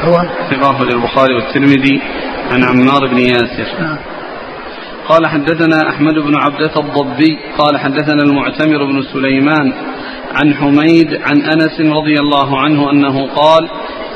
هو 0.00 0.14
ثقة 0.50 0.70
أخرج 0.70 0.92
البخاري 0.92 1.34
والترمذي. 1.34 2.02
عن 2.52 2.64
عمار 2.64 3.06
بن 3.06 3.18
ياسر. 3.18 3.66
نعم. 3.80 3.98
قال 5.08 5.26
حدثنا 5.26 5.90
أحمد 5.90 6.14
بن 6.14 6.36
عبدة 6.36 6.80
الضبي. 6.80 7.38
قال 7.58 7.78
حدثنا 7.78 8.22
المعتمر 8.22 8.84
بن 8.84 9.02
سليمان. 9.12 9.72
عن 10.34 10.54
حميد 10.54 11.14
عن 11.14 11.42
أنس 11.42 11.80
رضي 11.80 12.20
الله 12.20 12.60
عنه 12.60 12.90
أنه 12.90 13.26
قال 13.26 13.68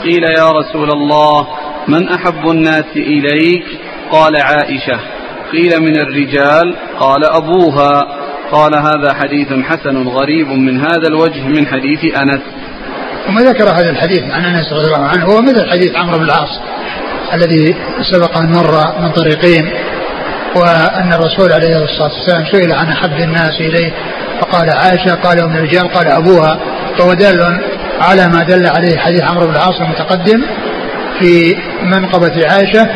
قيل 0.05 0.25
يا 0.39 0.51
رسول 0.51 0.91
الله 0.91 1.47
من 1.89 2.09
أحب 2.09 2.51
الناس 2.51 2.85
إليك؟ 2.97 3.65
قال 4.11 4.37
عائشة. 4.37 5.20
قيل 5.53 5.81
من 5.81 5.97
الرجال 5.97 6.77
قال 7.01 7.25
أبوها 7.25 8.07
قال 8.53 8.75
هذا 8.75 9.15
حديث 9.15 9.49
حسن 9.49 10.09
غريب 10.09 10.49
من 10.49 10.81
هذا 10.81 11.09
الوجه 11.09 11.43
من 11.43 11.67
حديث 11.67 12.19
أنس. 12.19 12.41
ثم 13.27 13.39
ذكر 13.39 13.65
هذا 13.65 13.91
الحديث 13.91 14.23
عن 14.23 14.45
أنس 14.45 14.73
رضي 14.73 14.87
الله 14.87 15.05
عنه؟ 15.07 15.25
هو 15.25 15.43
مثل 15.43 15.71
حديث 15.71 15.97
عمرو 15.97 16.19
بن 16.19 16.25
العاص 16.25 16.61
الذي 17.35 17.75
سبق 18.13 18.39
أن 18.39 18.53
مر 18.53 19.01
من 19.01 19.13
طريقين 19.13 19.71
وأن 20.57 21.13
الرسول 21.13 21.53
عليه 21.53 21.85
الصلاة 21.85 22.13
والسلام 22.13 22.45
سئل 22.53 22.73
عن 22.73 22.87
أحب 22.87 23.21
الناس 23.21 23.61
إليه 23.61 23.93
فقال 24.41 24.71
عائشة 24.71 25.15
قال 25.15 25.45
ومن 25.45 25.57
الرجال 25.57 25.89
قال 25.89 26.07
أبوها. 26.07 26.59
فهو 26.99 27.13
دال 27.13 27.61
على 28.01 28.29
ما 28.29 28.43
دل 28.43 28.67
عليه 28.67 28.99
حديث 28.99 29.23
عمرو 29.23 29.47
بن 29.47 29.53
العاص 29.53 29.81
المتقدم 29.81 30.43
في 31.19 31.57
منقبة 31.83 32.47
عائشة 32.47 32.89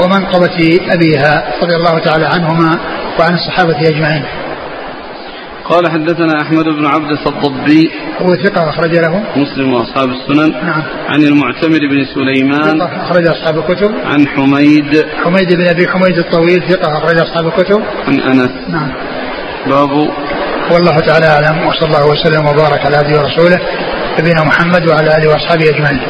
ومنقبة 0.00 0.80
أبيها 0.90 1.44
رضي 1.62 1.76
الله 1.76 1.98
تعالى 1.98 2.26
عنهما 2.26 2.78
وعن 3.20 3.34
الصحابة 3.34 3.88
أجمعين. 3.88 4.24
قال 5.64 5.90
حدثنا 5.90 6.42
أحمد 6.42 6.64
بن 6.64 6.86
عبد 6.86 7.10
الضبي 7.26 7.90
هو 8.22 8.34
ثقة 8.34 8.68
أخرج 8.68 8.98
له. 8.98 9.22
مسلم 9.36 9.72
وأصحاب 9.72 10.08
السنن. 10.08 10.52
نعم. 10.52 10.82
عن 11.08 11.22
المعتمر 11.22 11.78
بن 11.78 12.04
سليمان. 12.14 12.78
ثقة 12.78 13.02
أخرج 13.02 13.26
أصحاب 13.26 13.58
الكتب. 13.58 13.94
عن 14.04 14.28
حميد. 14.28 15.06
حميد 15.24 15.54
بن 15.54 15.66
أبي 15.66 15.88
حميد 15.88 16.18
الطويل 16.18 16.62
ثقة 16.68 16.98
أخرج 16.98 17.18
أصحاب 17.18 17.46
الكتب. 17.46 17.82
عن 18.08 18.20
أنس. 18.20 18.50
نعم. 18.68 18.92
باب. 19.66 19.90
والله 20.72 21.00
تعالى 21.00 21.26
أعلم 21.26 21.66
وصلى 21.66 21.88
الله 21.88 22.06
وسلم 22.06 22.46
وبارك 22.46 22.86
على 22.86 22.96
عبده 22.96 23.20
ورسوله 23.20 23.58
نبينا 24.18 24.44
محمد 24.44 24.88
وعلى 24.88 25.16
آله 25.16 25.28
وأصحابه 25.28 25.64
أجمعين. 25.68 26.00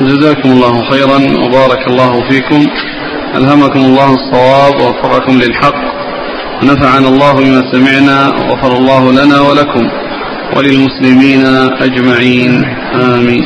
جزاكم 0.00 0.52
الله 0.52 0.90
خيرا 0.90 1.44
وبارك 1.44 1.88
الله 1.88 2.28
فيكم. 2.28 2.66
ألهمكم 3.36 3.78
الله 3.78 4.14
الصواب 4.14 4.80
ووفقكم 4.80 5.32
للحق. 5.32 5.74
ونفعنا 6.62 7.08
الله 7.08 7.32
بما 7.32 7.72
سمعنا 7.72 8.28
وغفر 8.28 8.76
الله 8.76 9.12
لنا 9.12 9.40
ولكم 9.40 9.88
وللمسلمين 10.56 11.46
أجمعين. 11.80 12.64
آمين. 12.94 13.44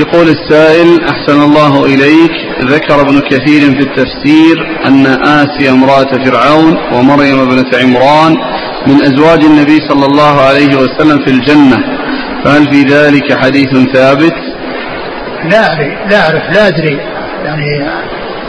يقول 0.00 0.28
السائل 0.28 1.04
أحسن 1.08 1.42
الله 1.42 1.84
إليك. 1.84 2.32
ذكر 2.64 3.00
ابن 3.00 3.20
كثير 3.20 3.60
في 3.60 3.80
التفسير 3.80 4.56
أن 4.86 5.06
آسيا 5.06 5.70
امرأة 5.70 6.24
فرعون 6.24 6.76
ومريم 6.92 7.40
ابنة 7.40 7.70
عمران 7.82 8.36
من 8.86 9.02
أزواج 9.02 9.44
النبي 9.44 9.80
صلى 9.88 10.06
الله 10.06 10.40
عليه 10.40 10.76
وسلم 10.76 11.24
في 11.24 11.30
الجنة. 11.30 11.76
فهل 12.44 12.72
في 12.72 12.82
ذلك 12.82 13.38
حديث 13.38 13.92
ثابت؟ 13.94 14.34
لا 15.50 15.68
أعرف 15.68 16.10
لا 16.10 16.26
أعرف 16.26 16.50
لا 16.54 16.68
أدري. 16.68 17.00
يعني 17.44 17.86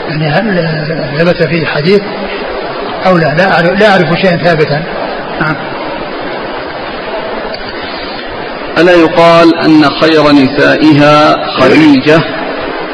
يعني 0.08 0.28
هل 0.28 0.68
ثبت 1.18 1.42
فيه 1.42 1.66
حديث 1.66 2.00
أو 3.06 3.16
لا؟ 3.16 3.34
لا 3.34 3.52
أعرف, 3.52 3.80
لا 3.80 3.90
أعرف 3.90 4.20
شيئا 4.20 4.36
ثابتا. 4.36 4.82
نعم. 5.40 5.56
ألا 8.78 8.92
يقال 8.92 9.58
أن 9.58 9.84
خير 9.90 10.32
نسائها 10.32 11.46
خديجة 11.60 12.20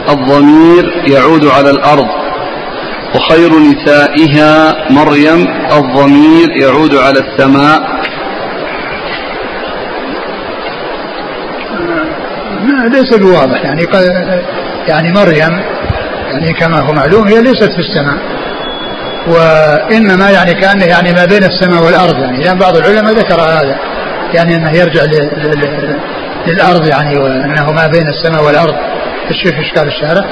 الضمير 0.08 1.02
يعود 1.06 1.44
على 1.44 1.70
الأرض. 1.70 2.23
وخير 3.14 3.50
نسائها 3.50 4.74
مريم 4.90 5.46
الضمير 5.72 6.50
يعود 6.62 6.94
على 6.94 7.18
السماء. 7.20 7.94
ليس 12.92 13.14
بواضح. 13.14 13.64
يعني 13.64 13.86
يعني 14.88 15.12
مريم 15.12 15.62
يعني 16.30 16.52
كما 16.52 16.80
هو 16.80 16.92
معلوم 16.92 17.28
هي 17.28 17.42
ليست 17.42 17.72
في 17.72 17.78
السماء. 17.78 18.18
وإنما 19.26 20.30
يعني 20.30 20.54
كأنه 20.54 20.84
يعني 20.84 21.12
ما 21.12 21.24
بين 21.24 21.44
السماء 21.44 21.82
والأرض. 21.84 22.18
يعني 22.18 22.44
لأن 22.44 22.58
بعض 22.58 22.76
العلماء 22.76 23.12
ذكر 23.12 23.40
هذا. 23.40 23.78
يعني 24.34 24.56
أنه 24.56 24.70
يرجع 24.70 25.02
للأرض 26.46 26.86
يعني 26.86 27.18
وأنه 27.18 27.72
ما 27.72 27.86
بين 27.86 28.08
السماء 28.08 28.44
والأرض. 28.44 28.74
تشوف 29.30 29.52
اشكال 29.52 29.88
الشارع 29.88 30.24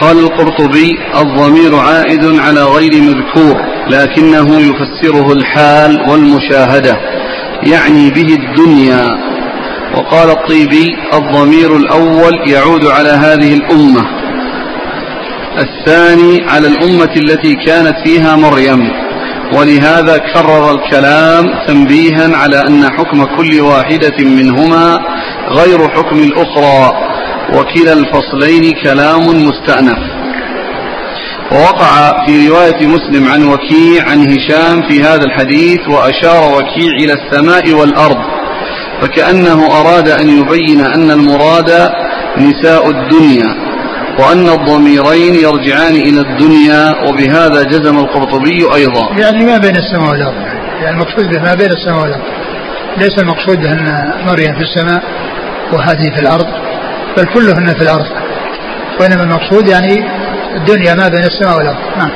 قال 0.00 0.18
القرطبي 0.18 0.90
الضمير 1.20 1.76
عائد 1.76 2.24
على 2.40 2.62
غير 2.64 2.92
مذكور 3.02 3.56
لكنه 3.90 4.60
يفسره 4.60 5.32
الحال 5.32 6.10
والمشاهدة 6.10 6.96
يعني 7.62 8.10
به 8.10 8.34
الدنيا. 8.34 9.30
وقال 9.96 10.30
الطيبي 10.30 10.96
الضمير 11.14 11.76
الأول 11.76 12.32
يعود 12.46 12.86
على 12.86 13.08
هذه 13.08 13.54
الأمة 13.54 14.04
الثاني 15.58 16.44
على 16.48 16.68
الأمة 16.68 17.12
التي 17.16 17.54
كانت 17.54 17.94
فيها 18.04 18.36
مريم 18.36 18.90
ولهذا 19.54 20.18
كرر 20.18 20.74
الكلام 20.74 21.44
تنبيها 21.66 22.36
على 22.36 22.60
أن 22.68 22.84
حكم 22.90 23.24
كل 23.24 23.60
واحدة 23.60 24.24
منهما 24.24 24.98
غير 25.50 25.88
حكم 25.88 26.18
الأخرى. 26.18 27.09
وكلا 27.54 27.92
الفصلين 27.92 28.72
كلام 28.82 29.46
مستأنف. 29.48 29.98
ووقع 31.52 32.26
في 32.26 32.48
رواية 32.48 32.86
مسلم 32.86 33.28
عن 33.32 33.42
وكيع 33.42 34.08
عن 34.10 34.20
هشام 34.20 34.88
في 34.88 35.02
هذا 35.02 35.24
الحديث 35.24 35.88
وأشار 35.88 36.52
وكيع 36.52 36.92
إلى 37.00 37.12
السماء 37.12 37.72
والأرض 37.72 38.18
فكأنه 39.00 39.80
أراد 39.80 40.08
أن 40.08 40.28
يبين 40.28 40.80
أن 40.80 41.10
المراد 41.10 41.70
نساء 42.38 42.90
الدنيا 42.90 43.54
وأن 44.18 44.48
الضميرين 44.48 45.34
يرجعان 45.34 45.94
إلى 45.94 46.20
الدنيا 46.20 46.94
وبهذا 47.08 47.62
جزم 47.62 47.98
القرطبي 47.98 48.74
أيضا. 48.74 49.08
يعني 49.18 49.44
ما 49.44 49.58
بين 49.58 49.76
السماء 49.76 50.10
والأرض 50.10 50.34
يعني 50.82 50.96
المقصود 50.96 51.24
به 51.34 51.42
ما 51.42 51.54
بين 51.54 51.70
السماء 51.70 52.02
والأرض. 52.02 52.24
ليس 52.96 53.18
المقصود 53.18 53.64
أن 53.64 54.12
مريم 54.26 54.54
في 54.54 54.60
السماء 54.60 55.02
وهذه 55.72 56.14
في 56.14 56.20
الأرض. 56.20 56.46
بل 57.16 57.24
كلهن 57.34 57.74
في 57.74 57.82
الأرض. 57.82 58.06
وإنما 59.00 59.22
المقصود 59.22 59.68
يعني 59.68 60.04
الدنيا 60.56 60.94
ما 60.94 61.08
بين 61.08 61.24
السماء 61.24 61.56
والأرض. 61.58 61.78
نعم. 61.98 62.10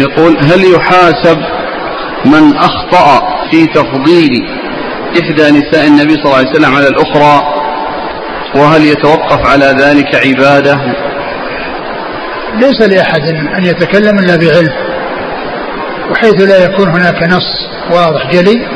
يقول 0.00 0.36
هل 0.38 0.74
يحاسب 0.74 1.38
من 2.24 2.56
أخطأ 2.56 3.28
في 3.50 3.66
تفضيل 3.66 4.30
إحدى 5.22 5.50
نساء 5.50 5.86
النبي 5.86 6.14
صلى 6.14 6.24
الله 6.24 6.36
عليه 6.36 6.50
وسلم 6.50 6.74
على 6.74 6.88
الأخرى؟ 6.88 7.54
وهل 8.56 8.84
يتوقف 8.84 9.46
على 9.46 9.64
ذلك 9.64 10.14
عبادة؟ 10.26 10.74
ليس 12.54 12.80
لأحد 12.80 13.22
أن 13.58 13.64
يتكلم 13.64 14.18
إلا 14.18 14.36
بعلم. 14.36 14.83
وحيث 16.10 16.42
لا 16.42 16.64
يكون 16.64 16.88
هناك 16.88 17.22
نص 17.22 17.68
واضح 17.90 18.30
جلي 18.32 18.66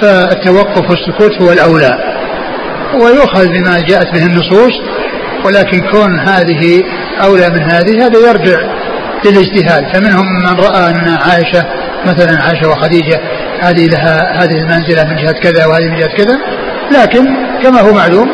فالتوقف 0.00 0.90
والسكوت 0.90 1.42
هو 1.42 1.52
الأولى. 1.52 1.98
ويؤخذ 3.02 3.48
بما 3.48 3.80
جاءت 3.80 4.12
به 4.12 4.26
النصوص 4.26 4.72
ولكن 5.44 5.80
كون 5.80 6.20
هذه 6.20 6.82
أولى 7.24 7.50
من 7.50 7.62
هذه 7.62 8.06
هذا 8.06 8.18
يرجع 8.28 8.58
للاجتهاد. 9.24 9.84
فمنهم 9.94 10.26
من 10.42 10.60
رأى 10.60 10.90
أن 10.90 11.08
عائشة 11.08 11.66
مثلا 12.06 12.42
عائشة 12.42 12.68
وخديجة 12.68 13.20
هذه 13.60 13.86
لها 13.86 14.44
هذه 14.44 14.52
المنزلة 14.52 15.04
من 15.04 15.16
جهة 15.16 15.32
كذا 15.32 15.66
وهذه 15.66 15.84
من 15.84 15.96
جهة 15.96 16.16
كذا 16.16 16.38
لكن 16.90 17.26
كما 17.62 17.80
هو 17.80 17.92
معلوم 17.92 18.28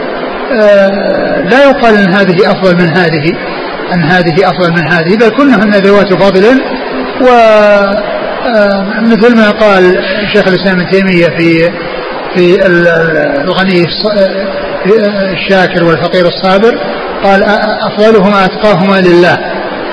آه، 0.53 1.41
لا 1.51 1.65
يقال 1.65 1.97
أن 1.97 2.15
هذه 2.15 2.51
أفضل 2.51 2.75
من 2.75 2.97
هذه 2.97 3.33
أن 3.95 4.03
هذه 4.03 4.51
أفضل 4.51 4.73
من 4.73 4.93
هذه 4.93 5.17
بل 5.17 5.29
كلهن 5.29 5.71
ذوات 5.71 6.13
فضل 6.13 6.61
و 7.21 7.29
آه، 8.47 9.01
ما 9.37 9.51
قال 9.51 10.05
شيخ 10.35 10.49
الإسلام 10.49 10.81
ابن 10.81 10.91
تيمية 10.91 11.27
في 11.27 11.71
في 12.35 12.67
الغني 13.45 13.83
آه، 13.83 15.33
الشاكر 15.33 15.85
والفقير 15.85 16.27
الصابر 16.27 16.79
قال 17.25 17.43
أفضلهما 17.83 18.45
أتقاهما 18.45 19.01
لله 19.01 19.37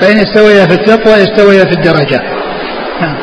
فإن 0.00 0.16
استويا 0.18 0.66
في 0.66 0.74
التقوى 0.74 1.14
استويا 1.14 1.64
في 1.64 1.72
الدرجة. 1.72 2.22
نعم. 3.00 3.16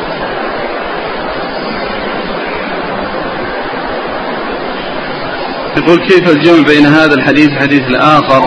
يقول 5.76 6.08
كيف 6.08 6.30
الجمع 6.30 6.62
بين 6.68 6.86
هذا 6.86 7.14
الحديث 7.14 7.48
والحديث 7.48 7.82
الآخر 7.82 8.40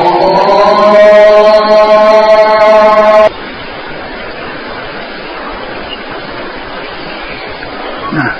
نعم 8.14 8.36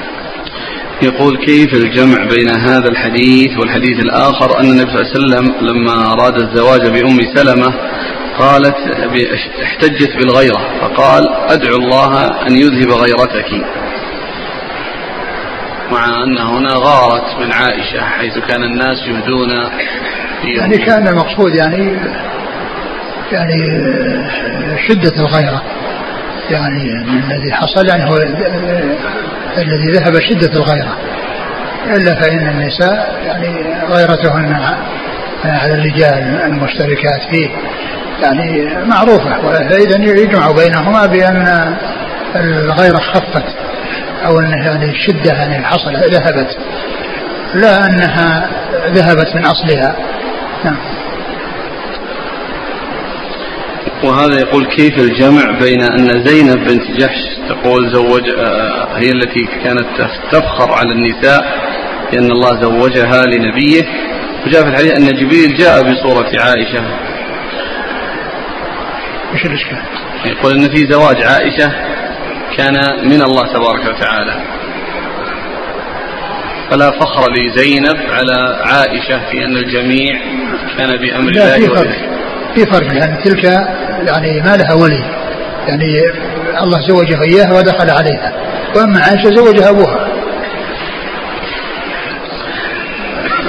يقول 1.06 1.38
كيف 1.38 1.74
الجمع 1.74 2.24
بين 2.24 2.50
هذا 2.50 2.88
الحديث 2.90 3.60
والحديث 3.60 4.00
الآخر 4.00 4.60
أن 4.60 4.66
النبي 4.66 4.92
صلى 4.92 5.02
الله 5.02 5.12
عليه 5.12 5.18
وسلم 5.18 5.68
لما 5.68 6.14
أراد 6.14 6.36
الزواج 6.36 6.82
بأم 6.82 7.20
سلمة 7.36 7.74
قالت 8.40 8.76
احتجت 9.64 10.16
بالغيرة 10.18 10.80
فقال 10.82 11.24
أدعو 11.50 11.76
الله 11.76 12.28
أن 12.48 12.56
يذهب 12.56 12.92
غيرتك. 12.92 13.52
مع 15.92 16.24
أن 16.24 16.38
هنا 16.38 16.74
غارت 16.74 17.40
من 17.40 17.52
عائشة 17.52 18.02
حيث 18.02 18.38
كان 18.38 18.64
الناس 18.64 18.98
يهدون 19.08 19.50
يعني 20.44 20.78
كان 20.78 21.08
المقصود 21.08 21.56
يعني 21.56 21.98
يعني 23.32 23.58
شدة 24.88 25.14
الغيرة. 25.20 25.64
يعني 26.50 26.92
الذي 27.32 27.52
حصل 27.54 27.88
يعني 27.88 28.10
هو 28.10 28.18
الذي 29.58 29.92
ذهب 29.92 30.20
شدة 30.20 30.54
الغيرة. 30.54 30.98
إلا 31.86 32.16
فإن 32.16 32.48
النساء 32.48 33.16
يعني 33.26 33.76
غيرتهن 33.90 34.54
على 35.44 35.74
الرجال 35.74 36.42
المشتركات 36.44 37.22
فيه 37.32 37.50
يعني 38.22 38.68
معروفة. 38.86 39.42
فإذا 39.70 39.98
يجمع 40.22 40.52
بينهما 40.52 41.06
بأن 41.06 41.76
الغيرة 42.36 42.98
خفت 42.98 43.56
أو 44.26 44.40
أنها 44.40 44.66
يعني 44.66 44.90
الشدة 44.90 45.34
يعني 45.34 45.66
حصل 45.66 45.94
ذهبت. 45.96 46.58
لا 47.54 47.86
أنها 47.86 48.50
ذهبت 48.88 49.36
من 49.36 49.46
أصلها. 49.46 49.96
نعم. 50.64 50.78
وهذا 54.04 54.40
يقول 54.40 54.66
كيف 54.66 55.00
الجمع 55.00 55.60
بين 55.60 55.84
أن 55.84 56.26
زينب 56.26 56.68
بنت 56.68 56.92
جحش 57.00 57.20
تقول 57.50 57.94
زوج 57.94 58.30
آه، 58.38 58.98
هي 58.98 59.12
التي 59.12 59.48
كانت 59.64 60.10
تفخر 60.32 60.72
على 60.72 60.92
النساء 60.92 61.66
لأن 62.14 62.32
الله 62.32 62.62
زوجها 62.62 63.26
لنبيه. 63.26 63.84
وجاء 64.46 64.64
في 64.64 64.70
الحديث 64.70 64.92
أن 64.92 65.06
جبريل 65.06 65.58
جاء 65.58 65.82
بصورة 65.82 66.32
عائشة. 66.42 66.84
إيش 69.34 69.46
الإشكال؟ 69.46 69.78
يقول 70.26 70.52
أن 70.52 70.70
في 70.70 70.92
زواج 70.92 71.24
عائشة 71.24 71.72
كان 72.58 72.74
من 73.04 73.22
الله 73.22 73.44
تبارك 73.54 73.86
وتعالى. 73.86 74.42
فلا 76.72 76.92
فخر 76.92 77.32
لزينب 77.34 77.98
على 78.10 78.64
عائشة 78.64 79.32
في 79.32 79.46
أن 79.46 79.58
الجميع 79.58 80.20
كان 80.78 80.98
بأمر 80.98 81.32
لا 81.32 81.56
الله 81.56 82.15
في 82.56 82.66
فرق 82.66 82.94
يعني 82.94 83.24
تلك 83.24 83.44
يعني 84.08 84.42
ما 84.42 84.58
لها 84.58 84.74
ولي. 84.74 85.04
يعني 85.68 86.02
الله 86.64 86.88
زوجها 86.88 87.22
اياها 87.24 87.54
ودخل 87.54 87.90
عليها. 87.90 88.34
وأما 88.76 89.00
عائشة 89.00 89.36
زوجها 89.36 89.70
أبوها. 89.70 90.08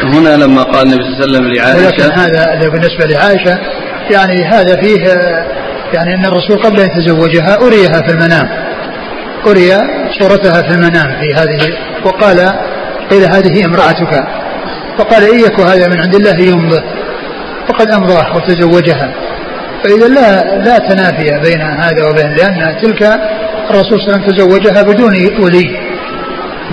هنا 0.02 0.36
لما 0.36 0.62
قال 0.62 0.86
النبي 0.86 1.02
صلى 1.04 1.24
الله 1.24 1.38
عليه 1.38 1.48
وسلم 1.48 1.52
لعائشة 1.52 1.86
ولكن 1.86 2.20
هذا 2.20 2.68
بالنسبة 2.68 3.06
لعائشة 3.06 3.58
يعني 4.10 4.44
هذا 4.44 4.76
فيه 4.76 5.04
يعني 5.94 6.14
أن 6.14 6.24
الرسول 6.24 6.58
قبل 6.58 6.80
أن 6.80 6.86
يتزوجها 6.86 7.56
أريها 7.66 8.00
في 8.06 8.12
المنام. 8.12 8.48
أري 9.46 9.70
صورتها 10.18 10.62
في 10.62 10.74
المنام 10.74 11.20
في 11.20 11.34
هذه 11.34 11.78
وقال 12.04 12.52
قيل 13.10 13.22
هذه 13.22 13.64
امرأتك. 13.64 14.24
فقال 14.98 15.24
إن 15.24 15.40
يك 15.40 15.60
هذا 15.60 15.88
من 15.88 16.00
عند 16.00 16.14
الله 16.14 16.40
يمضي. 16.40 16.80
فقد 17.68 17.90
أمضاه 17.90 18.36
وتزوجها. 18.36 19.14
فإذا 19.84 20.08
لا 20.08 20.56
لا 20.64 20.78
تنافي 20.78 21.40
بين 21.44 21.60
هذا 21.60 22.04
وبين 22.10 22.34
لأن 22.34 22.76
تلك 22.82 23.02
الرسول 23.70 24.00
صلى 24.00 24.06
الله 24.06 24.12
عليه 24.12 24.26
وسلم 24.26 24.36
تزوجها 24.36 24.82
بدون 24.82 25.14
ولي 25.44 25.80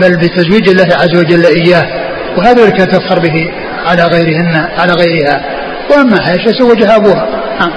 بل 0.02 0.18
بتزويج 0.18 0.70
الله 0.70 0.96
عز 0.96 1.18
وجل 1.20 1.46
إياه. 1.46 1.86
وهذا 2.38 2.70
كانت 2.70 2.96
تفخر 2.96 3.20
به 3.20 3.52
على 3.86 4.04
غيرهن 4.04 4.70
على 4.78 4.94
غيرها. 4.94 5.46
وأما 5.92 6.18
عائشة 6.22 6.52
زوجها 6.52 6.96
أبوها. 6.96 7.28
نعم. 7.60 7.72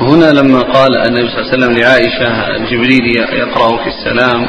هنا 0.00 0.32
لما 0.32 0.62
قال 0.62 0.96
النبي 1.06 1.28
صلى 1.28 1.40
الله 1.40 1.52
عليه 1.52 1.58
وسلم 1.58 1.72
لعائشة 1.78 2.28
جبريل 2.70 3.16
يقرأ 3.32 3.76
في 3.76 3.88
السلام 3.88 4.48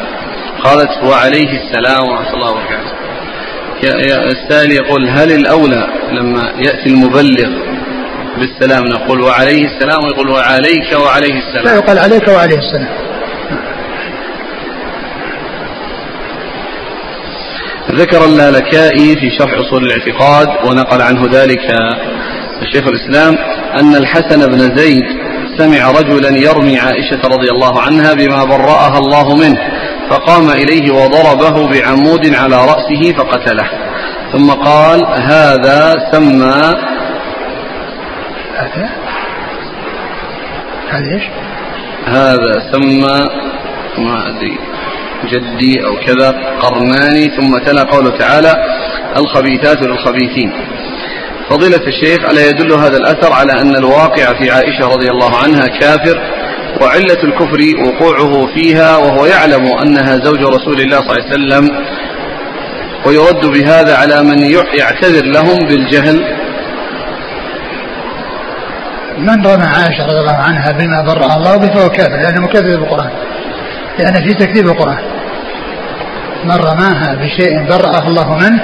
قالت 0.63 1.03
وعليه 1.03 1.59
السلام 1.61 2.09
ورحمة 2.09 2.33
الله 2.33 2.51
وبركاته. 2.51 3.08
السائل 3.83 4.71
يقول 4.71 5.09
هل 5.09 5.31
الأولى 5.31 5.87
لما 6.11 6.53
يأتي 6.65 6.89
المبلغ 6.89 7.49
بالسلام 8.37 8.83
نقول 8.85 9.21
وعليه 9.21 9.65
السلام 9.65 10.03
ويقول 10.03 10.29
وعليك 10.29 10.93
وعليه 11.05 11.33
السلام 11.39 11.65
لا 11.65 11.75
يقال 11.75 11.99
عليك 11.99 12.27
وعليه 12.27 12.57
السلام 12.57 12.89
ذكر 17.91 18.25
اللالكائي 18.25 19.15
في 19.15 19.29
شرح 19.37 19.53
أصول 19.59 19.83
الاعتقاد 19.83 20.47
ونقل 20.69 21.01
عنه 21.01 21.29
ذلك 21.31 21.67
الشيخ 22.61 22.87
الإسلام 22.87 23.35
أن 23.79 23.95
الحسن 23.95 24.51
بن 24.51 24.75
زيد 24.75 25.03
سمع 25.57 25.91
رجلا 25.91 26.37
يرمي 26.37 26.79
عائشة 26.79 27.19
رضي 27.25 27.49
الله 27.51 27.81
عنها 27.81 28.13
بما 28.13 28.43
برأها 28.43 28.97
الله 28.97 29.35
منه. 29.35 29.57
فقام 30.09 30.49
إليه 30.49 30.91
وضربه 30.91 31.67
بعمود 31.67 32.35
على 32.35 32.55
رأسه 32.55 33.13
فقتله. 33.17 33.69
ثم 34.33 34.51
قال 34.51 35.05
هذا 35.05 35.95
سمى 36.11 36.73
هذا؟ 38.55 38.89
هذا 40.89 41.13
إيش؟ 41.15 41.23
هذا 42.05 42.71
سمى 42.71 43.19
ما 43.97 44.27
أدري 44.29 44.57
جدي 45.25 45.85
أو 45.85 45.95
كذا 46.05 46.29
قرنان 46.61 47.29
ثم 47.37 47.57
تلا 47.57 47.83
قوله 47.83 48.17
تعالى 48.17 48.55
الخبيثات 49.17 49.81
للخبيثين. 49.81 50.53
فضيلة 51.49 51.81
الشيخ 51.87 52.29
ألا 52.29 52.49
يدل 52.49 52.73
هذا 52.73 52.97
الأثر 52.97 53.33
على 53.33 53.61
أن 53.61 53.75
الواقع 53.75 54.33
في 54.33 54.51
عائشة 54.51 54.87
رضي 54.87 55.09
الله 55.09 55.37
عنها 55.37 55.67
كافر؟ 55.79 56.38
وعلة 56.81 57.23
الكفر 57.23 57.59
وقوعه 57.85 58.45
فيها 58.55 58.97
وهو 58.97 59.25
يعلم 59.25 59.65
أنها 59.83 60.17
زوج 60.25 60.39
رسول 60.39 60.81
الله 60.81 60.97
صلى 60.97 61.11
الله 61.11 61.25
عليه 61.25 61.33
وسلم 61.33 61.69
ويرد 63.05 63.45
بهذا 63.45 63.95
على 63.97 64.23
من 64.23 64.39
يعتذر 64.79 65.25
لهم 65.25 65.57
بالجهل. 65.67 66.17
من 69.17 69.45
رمى 69.45 69.63
عائشة 69.63 70.05
رضي 70.05 70.19
الله 70.19 70.37
عنها 70.47 70.71
بما 70.71 71.01
برأ 71.01 71.35
الله 71.35 71.57
به 71.57 71.67
فهو 71.67 71.89
كافر 71.89 72.17
لأنه 72.21 72.41
مكذب 72.41 72.79
بالقرآن 72.79 73.11
لأن 73.99 74.13
في 74.13 74.33
تكذيب 74.33 74.67
القرآن. 74.67 75.03
من 76.45 76.55
رماها 76.55 77.15
بشيء 77.15 77.63
برأه 77.69 78.07
الله 78.07 78.35
منه 78.35 78.59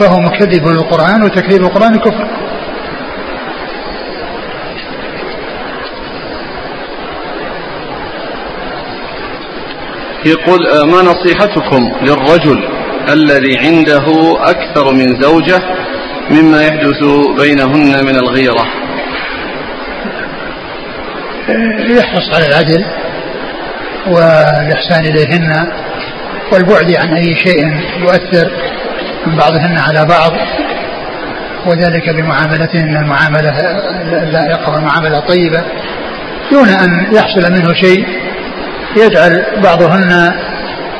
فهو 0.00 0.20
مكذب 0.20 0.68
للقرآن 0.68 1.22
وتكذيب 1.22 1.62
القرآن 1.62 1.98
كفر. 1.98 2.26
يقول 10.26 10.66
آه، 10.66 10.84
ما 10.84 11.02
نصيحتكم 11.02 11.92
للرجل 12.02 12.68
الذي 13.12 13.58
عنده 13.58 14.36
أكثر 14.40 14.92
من 14.92 15.20
زوجة 15.20 15.58
مما 16.30 16.62
يحدث 16.62 17.04
بينهن 17.40 18.04
من 18.04 18.16
الغيرة؟ 18.16 18.66
يحرص 21.98 22.34
على 22.34 22.46
العدل 22.46 22.84
والإحسان 24.06 25.04
إليهن 25.04 25.66
والبعد 26.52 26.96
عن 26.96 27.14
أي 27.14 27.36
شيء 27.36 27.66
يؤثر 28.00 28.50
من 29.26 29.36
بعضهن 29.36 29.78
على 29.78 30.04
بعض 30.04 30.32
وذلك 31.66 32.10
بمعاملتهن 32.10 32.96
المعاملة 32.96 33.50
اللائقة 34.22 34.72
والمعاملة 34.72 35.18
الطيبة 35.18 35.62
دون 36.52 36.68
أن 36.68 37.06
يحصل 37.14 37.52
منه 37.52 37.72
شيء 37.72 38.06
يجعل 38.96 39.44
بعضهن 39.62 40.32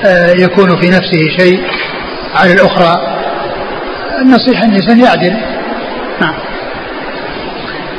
آه، 0.05 0.32
يكون 0.32 0.80
في 0.80 0.88
نفسه 0.90 1.28
شيء. 1.38 1.61
على 2.34 2.53
الأخرى 2.53 2.97
النصيحة 4.22 4.64
الإنسان 4.64 5.01
يعدل. 5.01 5.36
نعم. 6.20 6.34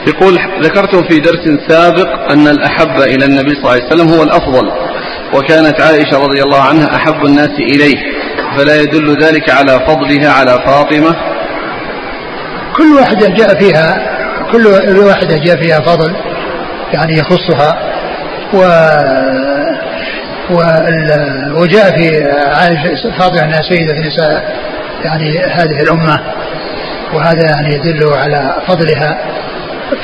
يقول 0.07 0.39
ذكرتم 0.61 1.03
في 1.03 1.19
درس 1.19 1.59
سابق 1.69 2.31
أن 2.31 2.47
الأحب 2.47 3.01
إلى 3.01 3.25
النبي 3.25 3.49
صلى 3.49 3.59
الله 3.59 3.71
عليه 3.71 3.85
وسلم 3.85 4.09
هو 4.09 4.23
الأفضل 4.23 4.71
وكانت 5.33 5.81
عائشة 5.81 6.17
رضي 6.17 6.41
الله 6.41 6.61
عنها 6.61 6.95
أحب 6.95 7.25
الناس 7.25 7.49
إليه 7.49 7.95
فلا 8.57 8.81
يدل 8.81 9.17
ذلك 9.23 9.49
على 9.49 9.79
فضلها 9.87 10.31
على 10.31 10.63
فاطمة. 10.65 11.15
كل 12.75 12.93
واحدة 12.99 13.27
جاء 13.27 13.59
فيها 13.59 14.13
كل 14.51 14.67
واحدة 14.99 15.37
جاء 15.37 15.55
فيها 15.61 15.79
فضل 15.79 16.15
يعني 16.93 17.17
يخصها 17.17 17.93
و 18.53 18.59
وجاء 21.55 21.97
في 21.97 22.31
عائشة 22.31 23.11
فاطمة 23.19 23.43
أنها 23.43 23.61
سيدة 23.69 23.93
نساء 23.93 24.55
يعني 25.05 25.39
هذه 25.39 25.81
الأمة. 25.81 26.19
وهذا 27.13 27.45
يعني 27.45 27.75
يدل 27.75 28.13
على 28.13 28.55
فضلها. 28.67 29.17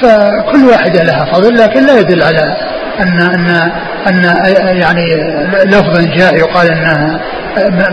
فكل 0.02 0.66
واحدة 0.66 1.04
لها 1.04 1.26
فضل 1.26 1.58
لكن 1.58 1.86
لا 1.86 2.00
يدل 2.00 2.24
على 2.24 2.58
أن 3.00 3.22
أن 3.22 3.70
أن 4.08 4.78
يعني 4.78 5.06
لفظا 5.66 6.02
جاء 6.02 6.36
يقال 6.36 6.72
أنها 6.72 7.20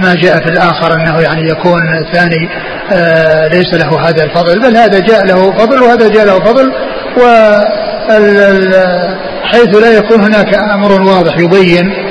ما 0.02 0.14
جاء 0.14 0.38
في 0.38 0.48
الآخر 0.48 0.94
أنه 0.94 1.20
يعني 1.20 1.48
يكون 1.48 1.98
الثاني 1.98 2.48
آه، 2.92 3.48
ليس 3.48 3.74
له 3.74 4.08
هذا 4.08 4.24
الفضل. 4.24 4.60
بل 4.60 4.76
هذا 4.76 4.98
جاء 4.98 5.26
له 5.26 5.52
فضل 5.52 5.82
وهذا 5.82 6.08
جاء 6.08 6.26
له 6.26 6.38
فضل 6.38 6.72
و 7.16 7.22
حيث 9.42 9.74
لا 9.74 9.98
يكون 9.98 10.20
هناك 10.20 10.54
أمر 10.54 11.02
واضح 11.02 11.38
يبين 11.38 12.05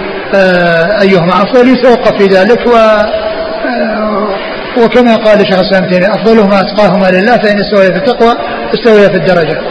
أيهما 1.02 1.42
أفضل؟ 1.44 1.70
يتوقف 1.70 2.18
في 2.18 2.26
ذلك 2.26 2.68
و 2.68 2.76
آه، 2.76 4.28
وكما 4.78 5.16
قال 5.16 5.48
شيخ 5.48 5.60
الإسلام 5.60 5.90
تيمية 5.90 6.16
أفضلهما 6.16 6.62
أتقاهما 6.62 7.12
لله 7.12 7.38
فإن 7.38 7.60
استوي 7.60 7.86
في 7.86 7.98
التقوى 7.98 8.34
استوي 8.74 9.10
في 9.10 9.16
الدرجة. 9.16 9.62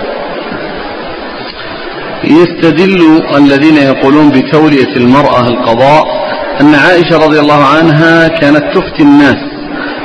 يستدل 2.24 3.22
الذين 3.36 3.76
يقولون 3.76 4.30
بتولية 4.30 4.96
المرأة 4.96 5.48
القضاء 5.48 6.04
أن 6.60 6.74
عائشة 6.74 7.16
رضي 7.24 7.40
الله 7.40 7.64
عنها 7.64 8.28
كانت 8.28 8.62
تفتي 8.74 9.02
الناس 9.02 9.36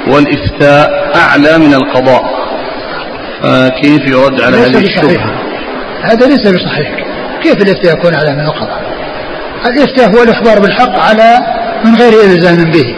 والإفتاء 0.08 1.12
أعلى 1.16 1.58
من 1.58 1.74
القضاء. 1.74 2.24
فكيف 3.44 4.02
يرد 4.08 4.42
على 4.42 4.58
هذه 4.58 4.78
الشبهة؟ 4.78 5.32
هذا 6.02 6.26
ليس 6.26 6.48
بصحيح. 6.48 6.90
كيف 7.44 7.62
الإفتاء 7.62 7.98
يكون 7.98 8.14
أعلى 8.14 8.34
من 8.34 8.42
القضاء؟ 8.42 8.90
الإفتاء 9.66 10.16
هو 10.16 10.24
الإخبار 10.24 10.60
بالحق 10.60 11.00
على 11.00 11.40
من 11.86 11.96
غير 11.96 12.14
إلزام 12.24 12.72
به. 12.72 12.96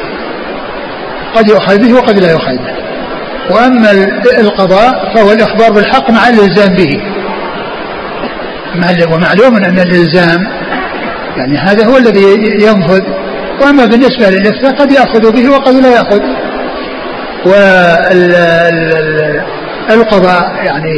قد 1.35 1.49
يؤخذ 1.49 1.77
به 1.77 1.93
وقد 1.93 2.19
لا 2.19 2.31
يؤخذ 2.31 2.57
به. 2.57 2.75
وأما 3.49 3.91
القضاء 4.39 5.13
فهو 5.15 5.31
الإخبار 5.31 5.71
بالحق 5.71 6.09
مع 6.09 6.27
الإلزام 6.27 6.75
به. 6.75 7.01
ومعلوم 9.13 9.55
أن 9.55 9.79
الإلزام 9.79 10.47
يعني 11.37 11.57
هذا 11.57 11.85
هو 11.85 11.97
الذي 11.97 12.23
ينفذ. 12.65 13.01
وأما 13.61 13.85
بالنسبة 13.85 14.29
للإفتاء 14.29 14.71
قد 14.71 14.91
يأخذ 14.91 15.31
به 15.31 15.49
وقد 15.49 15.73
لا 15.73 15.91
يأخذ. 15.91 16.21
والقضاء 19.89 20.51
يعني 20.63 20.93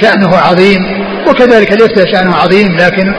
شأنه 0.00 0.36
عظيم. 0.36 0.80
وكذلك 1.28 1.72
الإفتاء 1.72 2.06
شأنه 2.12 2.34
عظيم 2.34 2.76
لكن 2.76 3.14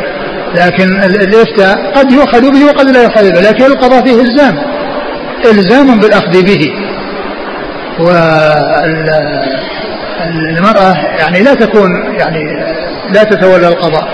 لكن 0.55 1.03
الإفتاء 1.03 1.91
قد 1.95 2.11
يؤخذ 2.11 2.51
به 2.51 2.65
وقد 2.65 2.89
لا 2.89 3.03
يؤخذ 3.03 3.31
به 3.31 3.41
لكن 3.41 3.65
القضاء 3.65 4.05
فيه 4.05 4.21
إلزام 4.21 4.57
إلزام 5.45 5.99
بالأخذ 5.99 6.43
به. 6.43 6.73
والمرأة 10.19 10.93
يعني 11.19 11.43
لا 11.43 11.53
تكون 11.53 11.89
يعني 12.19 12.43
لا 13.09 13.23
تتولى 13.23 13.67
القضاء 13.67 14.07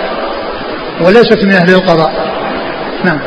وليست 1.01 1.45
من 1.45 1.51
أهل 1.51 1.69
القضاء. 1.69 2.11
نعم. 3.03 3.19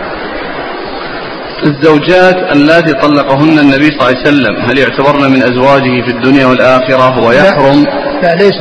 الزوجات 1.66 2.36
اللاتي 2.52 2.92
طلقهن 2.92 3.58
النبي 3.58 3.86
صلى 3.86 3.94
الله 3.94 4.04
عليه 4.06 4.20
وسلم 4.20 4.56
هل 4.56 4.78
يعتبرن 4.78 5.30
من 5.30 5.42
أزواجه 5.42 6.02
في 6.04 6.10
الدنيا 6.10 6.46
والآخرة؟ 6.46 7.24
ويحرم 7.26 7.84
لا, 7.84 8.28
لا 8.28 8.34
ليس. 8.34 8.60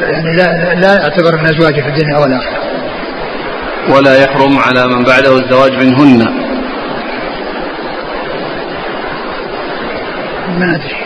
يعني 0.00 0.36
لا 0.36 0.74
لا 0.74 0.94
يعتبر 1.02 1.36
من 1.36 1.46
أزواجه 1.46 1.80
في 1.80 1.88
الدنيا 1.88 2.18
والآخرة. 2.18 2.67
ولا 3.88 4.22
يحرم 4.22 4.58
على 4.58 4.86
من 4.86 5.04
بعده 5.04 5.38
الزواج 5.38 5.72
منهن. 5.72 6.18
ما 10.58 10.74
أدري. 10.74 10.98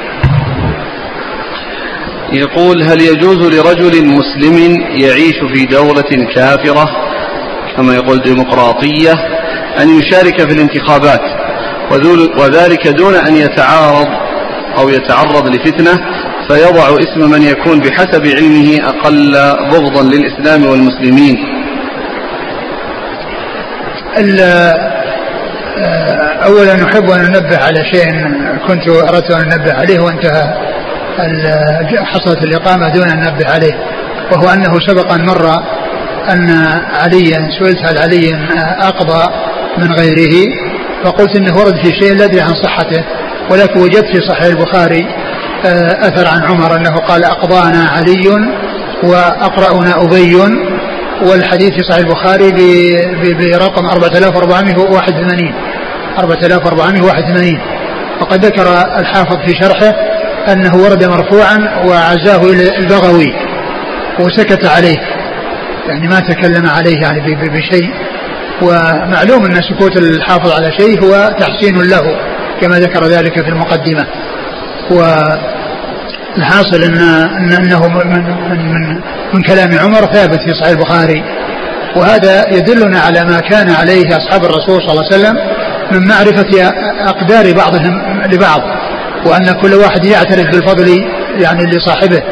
يقول 2.33 2.83
هل 2.83 3.01
يجوز 3.01 3.37
لرجل 3.37 4.07
مسلم 4.07 4.81
يعيش 4.91 5.39
في 5.55 5.65
دولة 5.65 6.33
كافرة؟ 6.35 6.91
كما 7.77 7.95
يقول 7.95 8.23
ديمقراطية 8.23 9.13
أن 9.81 9.99
يشارك 9.99 10.49
في 10.49 10.53
الانتخابات 10.55 11.21
وذلك 12.39 12.89
دون 12.89 13.15
أن 13.15 13.37
يتعارض 13.37 14.07
أو 14.79 14.89
يتعرض 14.89 15.47
لفتنة 15.47 16.01
فيضع 16.49 16.97
اسم 17.01 17.31
من 17.31 17.43
يكون 17.43 17.81
بحسب 17.81 18.27
علمه 18.27 18.89
أقل 18.89 19.33
بغضا 19.71 20.03
للإسلام 20.03 20.67
والمسلمين. 20.67 21.62
أولا 26.47 26.77
نحب 26.77 27.11
أن 27.11 27.23
ننبه 27.23 27.59
على 27.59 27.85
شيء 27.93 28.13
كنت 28.67 28.89
أردت 28.89 29.31
أن 29.31 29.53
أنبه 29.53 29.73
عليه 29.73 30.01
وانتهى 30.01 30.55
حصلت 32.05 32.43
الإقامة 32.43 32.89
دون 32.89 33.09
أن 33.09 33.19
ننبه 33.21 33.49
عليه 33.49 33.73
وهو 34.33 34.49
أنه 34.49 34.81
سبق 34.87 35.13
أن 35.13 35.27
مر 35.27 35.63
أن 36.31 36.51
عليا 37.03 37.49
سئلت 37.59 37.79
هل 37.83 37.99
علي 37.99 38.35
أقضى 38.81 39.33
من 39.79 39.93
غيره 39.93 40.49
فقلت 41.05 41.37
إنه 41.37 41.59
ورد 41.59 41.77
في 41.77 41.93
شيء 42.01 42.17
لا 42.17 42.25
أدري 42.25 42.41
عن 42.41 42.55
صحته 42.55 43.05
ولكن 43.51 43.81
وجدت 43.81 44.07
في 44.07 44.21
صحيح 44.29 44.45
البخاري 44.45 45.07
آه، 45.67 46.09
أثر 46.09 46.29
عن 46.29 46.43
عمر 46.43 46.77
أنه 46.77 46.97
قال 46.97 47.25
أقضانا 47.25 47.89
علي 47.89 48.49
وأقرأنا 49.03 50.03
أبي 50.03 50.37
والحديث 51.31 51.71
في 51.71 51.83
صحيح 51.83 51.99
البخاري 52.07 52.51
برقم 53.35 53.87
4481 53.87 55.55
4481 56.19 57.61
وقد 58.21 58.45
ذكر 58.45 58.63
الحافظ 58.99 59.37
في 59.47 59.55
شرحه 59.55 59.95
أنه 60.53 60.77
ورد 60.77 61.05
مرفوعا 61.05 61.85
وعزاه 61.87 62.43
إلى 62.51 62.77
البغوي 62.79 63.35
وسكت 64.21 64.67
عليه. 64.67 64.99
يعني 65.89 66.09
ما 66.09 66.21
تكلم 66.21 66.67
عليه 66.67 67.01
يعني 67.03 67.21
بشيء. 67.35 67.91
ومعلوم 68.63 69.45
أن 69.47 69.55
سكوت 69.55 69.97
الحافظ 69.97 70.53
على 70.53 70.73
شيء 70.79 71.05
هو 71.05 71.37
تحسين 71.41 71.83
له 71.83 72.17
كما 72.61 72.81
ذكر 72.81 73.05
ذلك 73.05 73.43
في 73.43 73.49
المقدمة. 73.49 74.07
والحاصل 76.37 76.83
أن 76.85 76.99
أنه 77.53 77.89
من, 77.89 78.23
من, 78.51 79.01
من 79.35 79.43
كلام 79.43 79.79
عمر 79.79 80.13
ثابت 80.13 80.41
في 80.41 80.55
صحيح 80.55 80.69
البخاري. 80.69 81.23
وهذا 81.97 82.49
يدلنا 82.51 83.01
على 83.01 83.25
ما 83.25 83.41
كان 83.41 83.71
عليه 83.71 84.09
أصحاب 84.17 84.45
الرسول 84.45 84.83
صلى 84.83 84.91
الله 84.91 85.05
عليه 85.13 85.17
وسلم 85.17 85.37
من 85.93 86.09
معرفة 86.09 86.73
أقدار 87.07 87.53
بعضهم 87.53 88.23
لبعض 88.33 88.61
وأن 89.27 89.53
كل 89.63 89.75
واحد 89.75 90.05
يعترف 90.05 90.47
بالفضل 90.47 90.89
يعني 91.39 91.65
لصاحبه. 91.65 92.23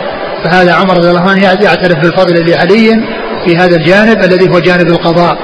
فهذا 0.44 0.74
عمر 0.74 0.96
رضي 0.98 1.10
الله 1.10 1.30
عنه 1.30 1.42
يعترف 1.42 1.98
بالفضل 1.98 2.50
لعلي 2.50 2.90
في 3.46 3.56
هذا 3.56 3.76
الجانب 3.76 4.24
الذي 4.24 4.48
هو 4.48 4.58
جانب 4.58 4.88
القضاء 4.88 5.36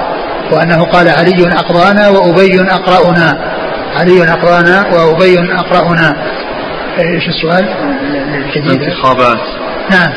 وأنه 0.51 0.83
قال 0.83 1.09
علي 1.09 1.51
أقرانا 1.53 2.09
وأبي 2.09 2.61
أقرأنا. 2.61 3.37
علي 3.95 4.23
أقرانا 4.23 4.85
وأبي 4.93 5.39
أقرأنا. 5.39 6.13
إيش 6.99 7.27
السؤال؟ 7.27 7.65
الانتخابات 8.55 9.39
نعم. 9.91 10.13